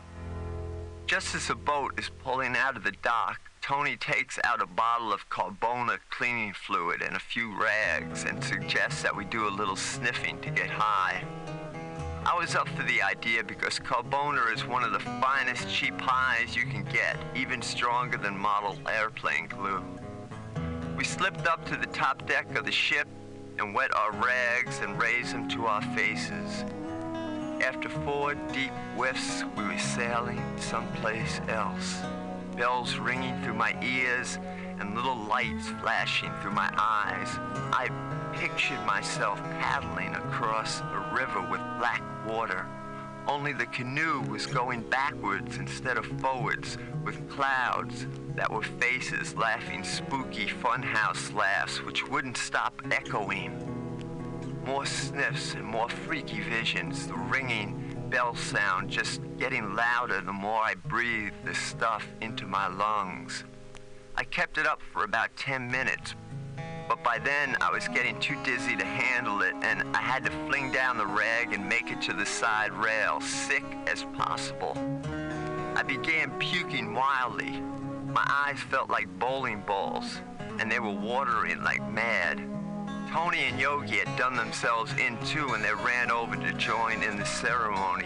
[1.08, 5.12] Just as the boat is pulling out of the dock, Tony takes out a bottle
[5.12, 9.76] of Carbona cleaning fluid and a few rags and suggests that we do a little
[9.76, 11.24] sniffing to get high.
[12.26, 16.56] I was up for the idea because Carbona is one of the finest cheap highs
[16.56, 19.84] you can get, even stronger than model airplane glue.
[20.98, 23.08] We slipped up to the top deck of the ship
[23.60, 26.64] and wet our rags and raise them to our faces.
[27.64, 32.02] After four deep whiffs, we were sailing someplace else.
[32.58, 34.38] Bells ringing through my ears
[34.80, 37.30] and little lights flashing through my eyes.
[37.72, 37.90] I
[38.34, 42.66] pictured myself paddling across a river with black water.
[43.28, 48.06] Only the canoe was going backwards instead of forwards, with clouds
[48.36, 53.52] that were faces laughing spooky funhouse laughs which wouldn't stop echoing.
[54.66, 60.62] More sniffs and more freaky visions, the ringing bell sound just getting louder the more
[60.62, 63.44] I breathed the stuff into my lungs.
[64.16, 66.16] I kept it up for about 10 minutes,
[66.88, 70.32] but by then I was getting too dizzy to handle it and I had to
[70.48, 74.78] fling down the rag and make it to the side rail, sick as possible.
[75.76, 77.62] I began puking wildly.
[78.16, 80.22] My eyes felt like bowling balls,
[80.62, 82.38] and they were watering like mad.
[83.12, 87.18] Tony and Yogi had done themselves in too, and they ran over to join in
[87.18, 88.06] the ceremony.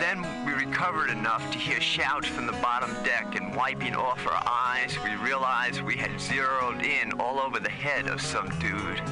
[0.00, 4.42] Then we recovered enough to hear shouts from the bottom deck, and wiping off our
[4.46, 9.02] eyes, we realized we had zeroed in all over the head of some dude.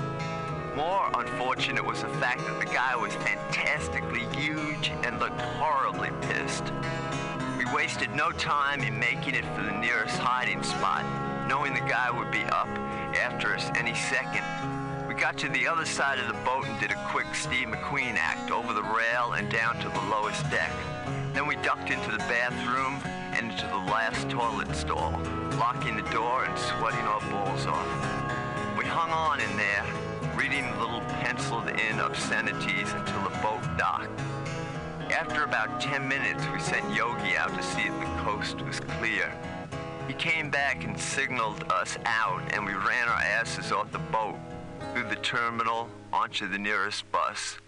[0.74, 6.72] More unfortunate was the fact that the guy was fantastically huge and looked horribly pissed.
[7.75, 11.05] Wasted no time in making it for the nearest hiding spot,
[11.49, 12.67] knowing the guy would be up
[13.17, 14.45] after us any second.
[15.07, 18.17] We got to the other side of the boat and did a quick Steve McQueen
[18.17, 20.73] act over the rail and down to the lowest deck.
[21.33, 23.01] Then we ducked into the bathroom
[23.39, 25.13] and into the last toilet stall,
[25.53, 27.87] locking the door and sweating our balls off.
[28.77, 29.87] We hung on in there,
[30.35, 34.11] reading the little penciled in obscenities until the boat docked.
[35.31, 39.32] After about 10 minutes, we sent Yogi out to see if the coast was clear.
[40.09, 44.35] He came back and signaled us out, and we ran our asses off the boat,
[44.93, 47.59] through the terminal, onto the nearest bus.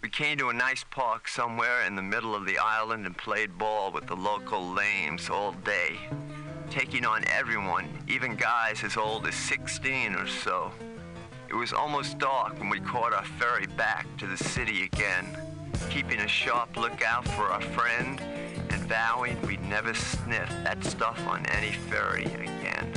[0.00, 3.58] We came to a nice park somewhere in the middle of the island and played
[3.58, 5.98] ball with the local lames all day,
[6.70, 10.72] taking on everyone, even guys as old as 16 or so.
[11.50, 15.36] It was almost dark when we caught our ferry back to the city again,
[15.90, 18.20] keeping a sharp lookout for our friend
[18.70, 22.92] and vowing we'd never sniff that stuff on any ferry again.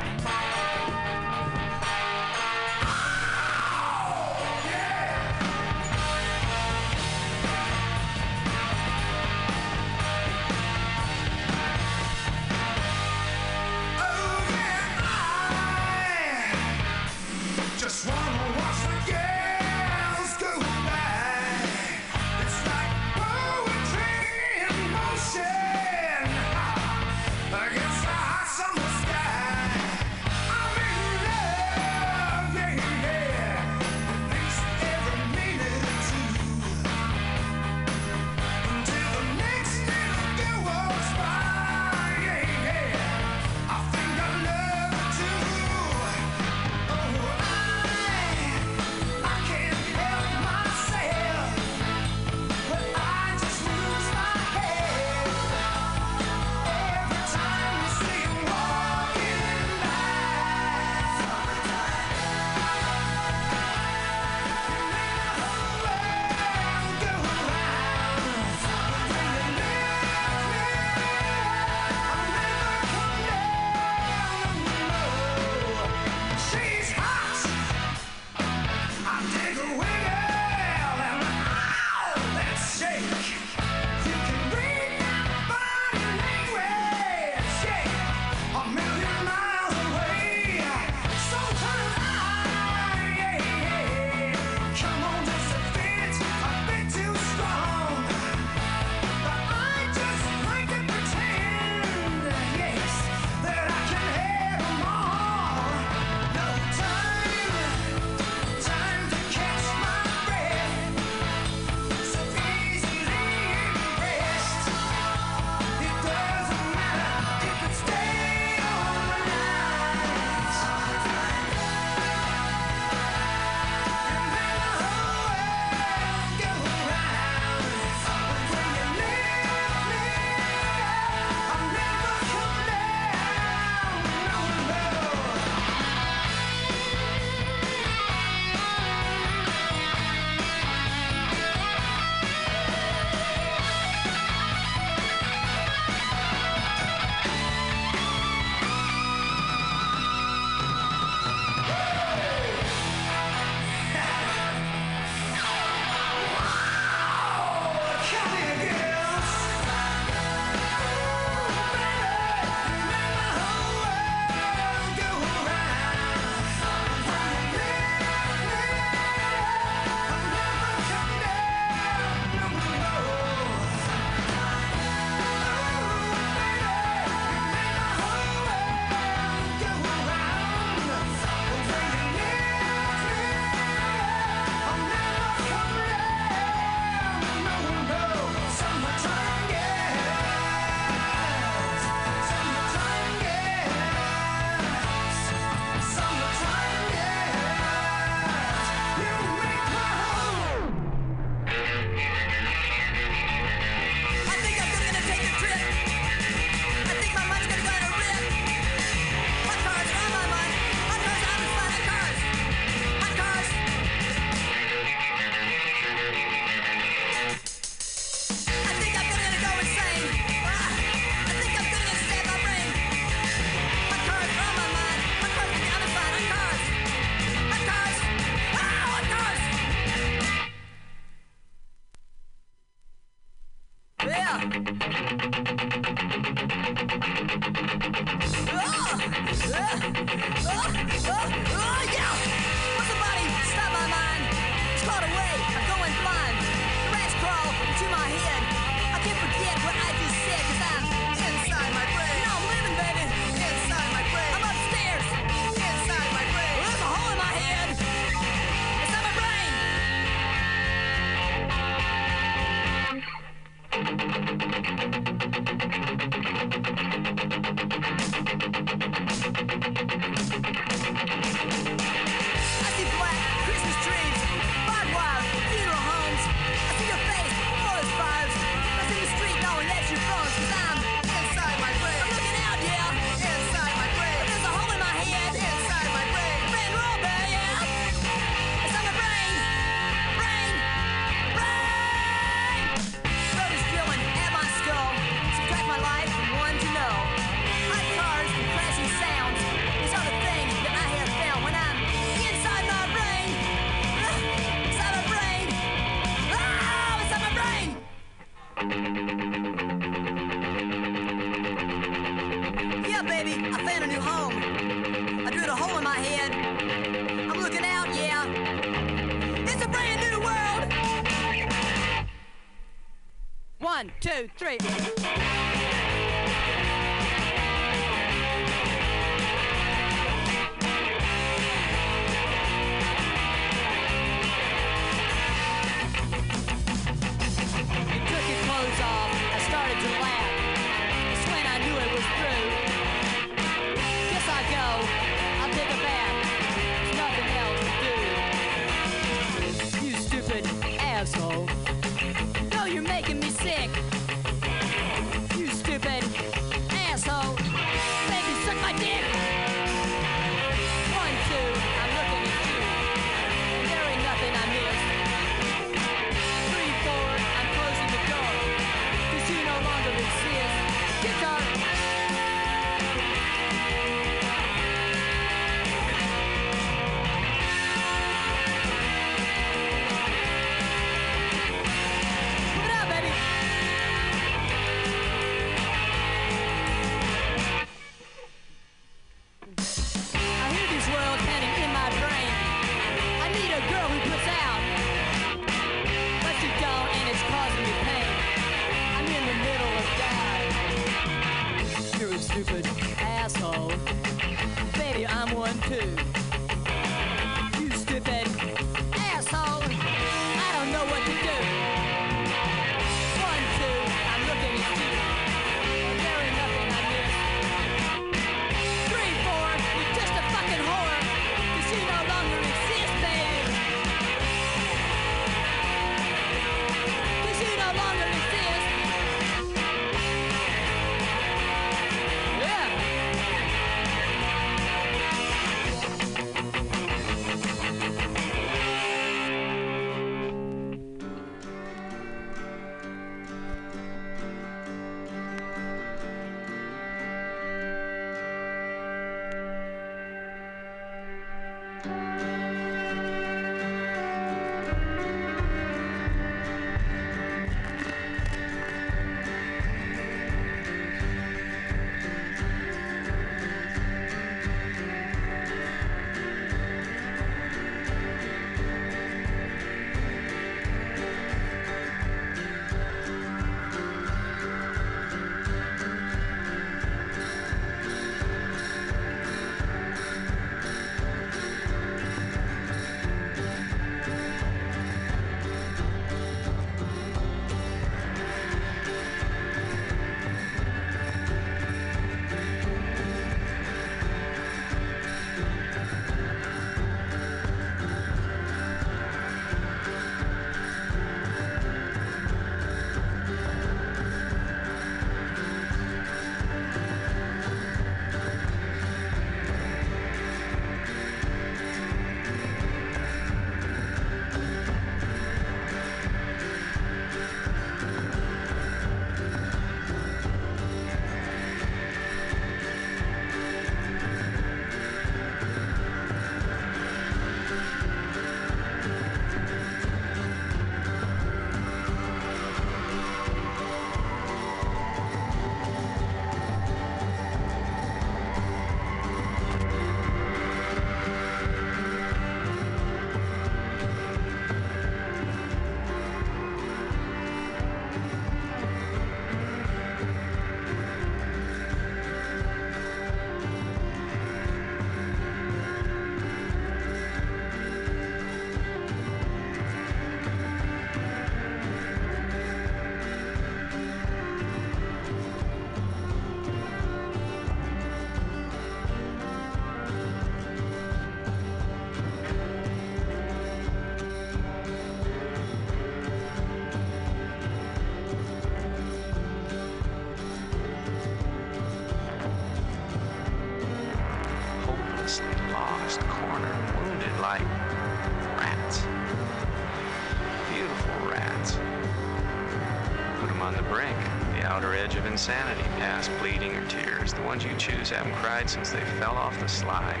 [598.72, 600.00] They fell off the slide.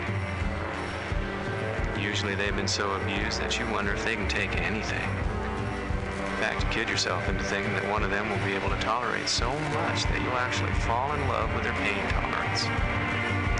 [1.98, 5.02] Usually they've been so abused that you wonder if they can take anything.
[5.02, 9.28] In fact, kid yourself into thinking that one of them will be able to tolerate
[9.28, 12.64] so much that you'll actually fall in love with their pain tolerance.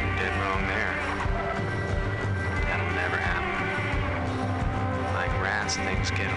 [0.01, 0.97] You're dead wrong there.
[2.67, 3.53] That'll never happen.
[5.15, 6.31] Like rats, things get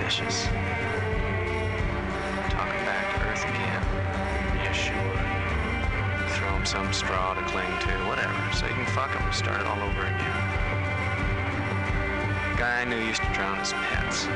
[0.00, 0.46] vicious.
[6.70, 9.82] Some straw to cling to, whatever, so you can fuck 'em and start it all
[9.82, 10.40] over again.
[12.52, 14.28] A guy I knew used to drown his pets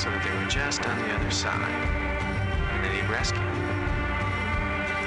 [0.00, 1.74] so that they were just on the other side,
[2.70, 3.58] and then he'd rescue them.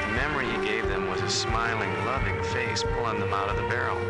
[0.02, 3.68] The memory he gave them was a smiling, loving face pulling them out of the
[3.70, 4.02] barrel,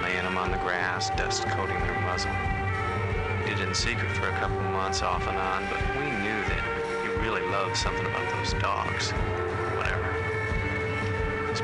[0.00, 2.32] laying them on the grass, dust coating their muzzle.
[3.44, 6.40] He did it in secret for a couple months off and on, but we knew
[6.48, 6.62] that
[7.02, 9.12] he really loved something about those dogs.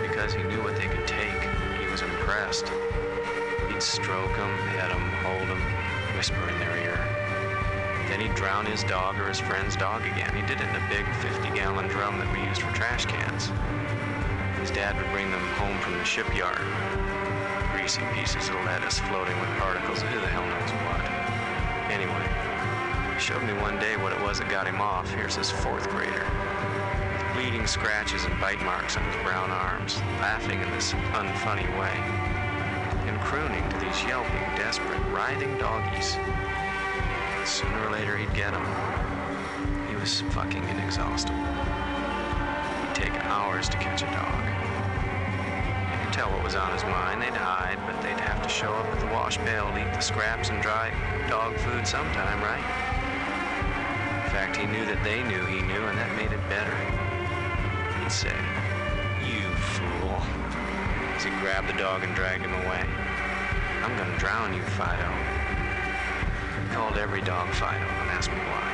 [0.09, 1.41] Because he knew what they could take.
[1.81, 2.69] He was impressed.
[3.69, 5.61] He'd stroke them, pet them, hold them,
[6.15, 7.01] whisper in their ear.
[8.09, 10.33] Then he'd drown his dog or his friend's dog again.
[10.35, 13.51] He did it in a big 50-gallon drum that we used for trash cans.
[14.61, 16.63] His dad would bring them home from the shipyard.
[17.73, 20.03] Greasy pieces of lettuce floating with particles.
[20.03, 21.05] of Who the hell knows what?
[21.91, 22.29] Anyway,
[23.15, 25.11] he showed me one day what it was that got him off.
[25.15, 26.27] Here's his fourth grader.
[27.55, 31.95] Bleeding scratches and bite marks on his brown arms, laughing in this unfunny way,
[33.07, 36.17] and crooning to these yelping, desperate, writhing doggies.
[37.45, 38.67] Sooner or later, he'd get him.
[39.87, 41.39] He was fucking inexhaustible.
[41.39, 44.43] He'd take hours to catch a dog.
[45.93, 47.23] You could tell what was on his mind.
[47.23, 50.01] They'd hide, but they'd have to show up at the wash pail to eat the
[50.01, 50.91] scraps and dry
[51.29, 52.67] dog food sometime, right?
[54.25, 57.04] In fact, he knew that they knew he knew, and that made it better.
[58.05, 58.37] He'd say,
[59.25, 60.21] You fool.
[61.17, 62.85] As he grabbed the dog and dragged him away.
[63.83, 65.11] I'm gonna drown you, Fido.
[66.61, 68.73] He called every dog Fido and asked me why.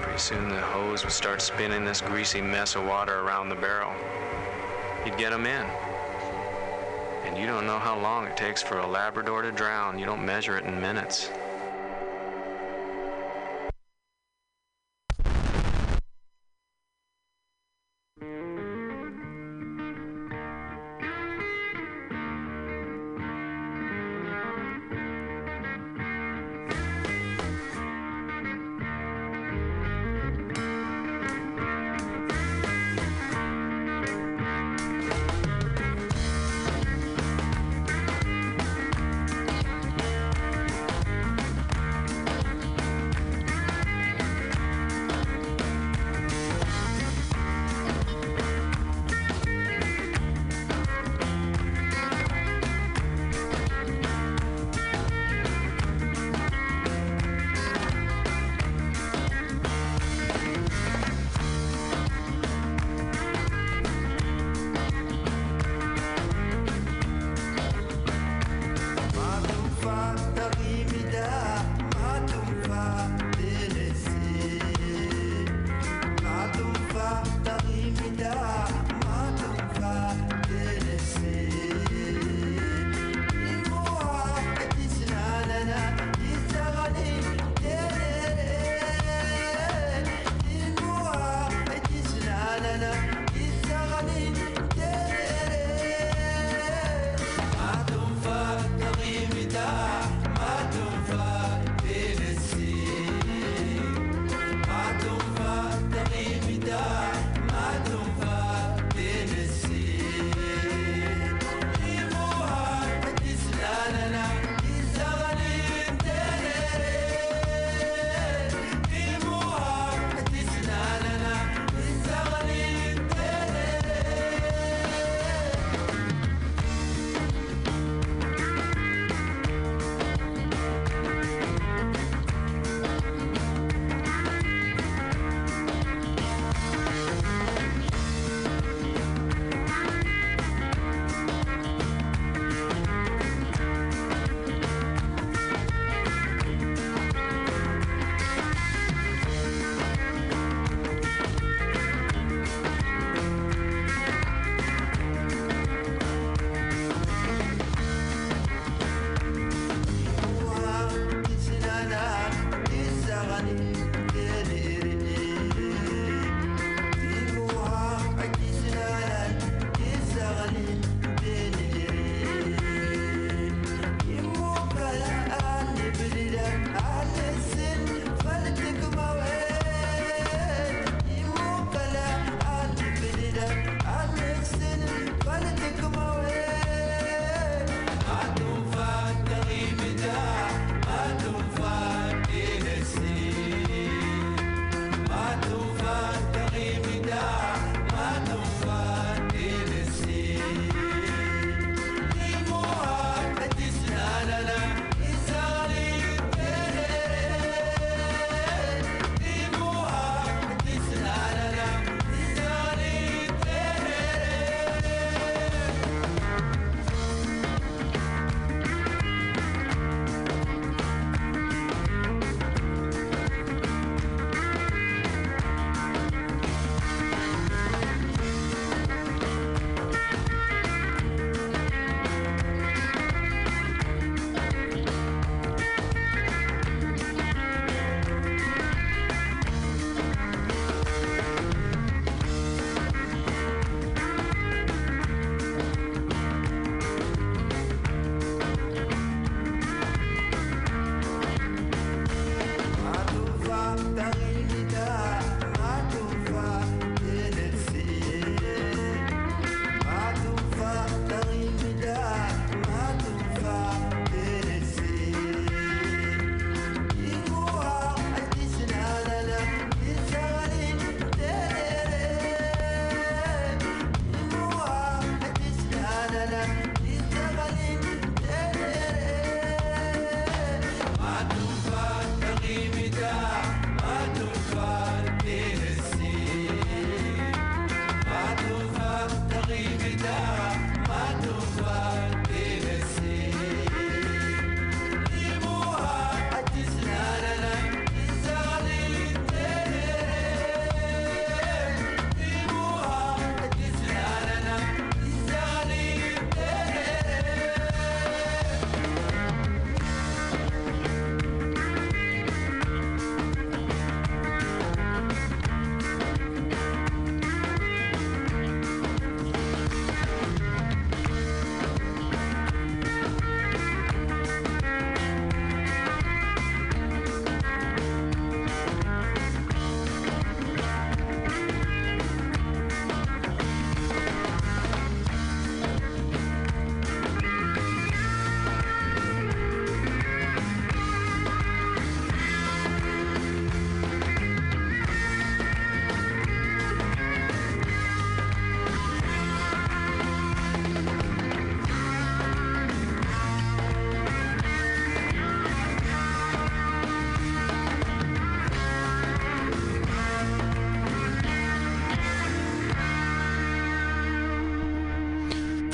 [0.00, 3.90] Pretty soon the hose would start spinning this greasy mess of water around the barrel.
[5.02, 5.66] He'd get 'em in.
[7.24, 9.98] And you don't know how long it takes for a Labrador to drown.
[9.98, 11.30] You don't measure it in minutes.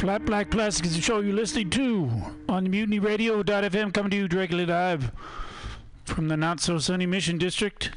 [0.07, 2.09] Flat Black Classic is the show you're listening to
[2.49, 5.11] on Mutiny Radio.fm, coming to you directly live
[6.05, 7.91] from the not so sunny Mission District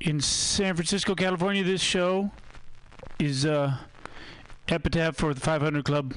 [0.00, 1.64] in San Francisco, California.
[1.64, 2.30] This show
[3.18, 3.76] is uh,
[4.68, 6.14] Epitaph for the 500 Club.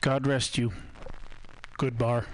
[0.00, 0.72] God rest you.
[1.76, 2.24] Good bar.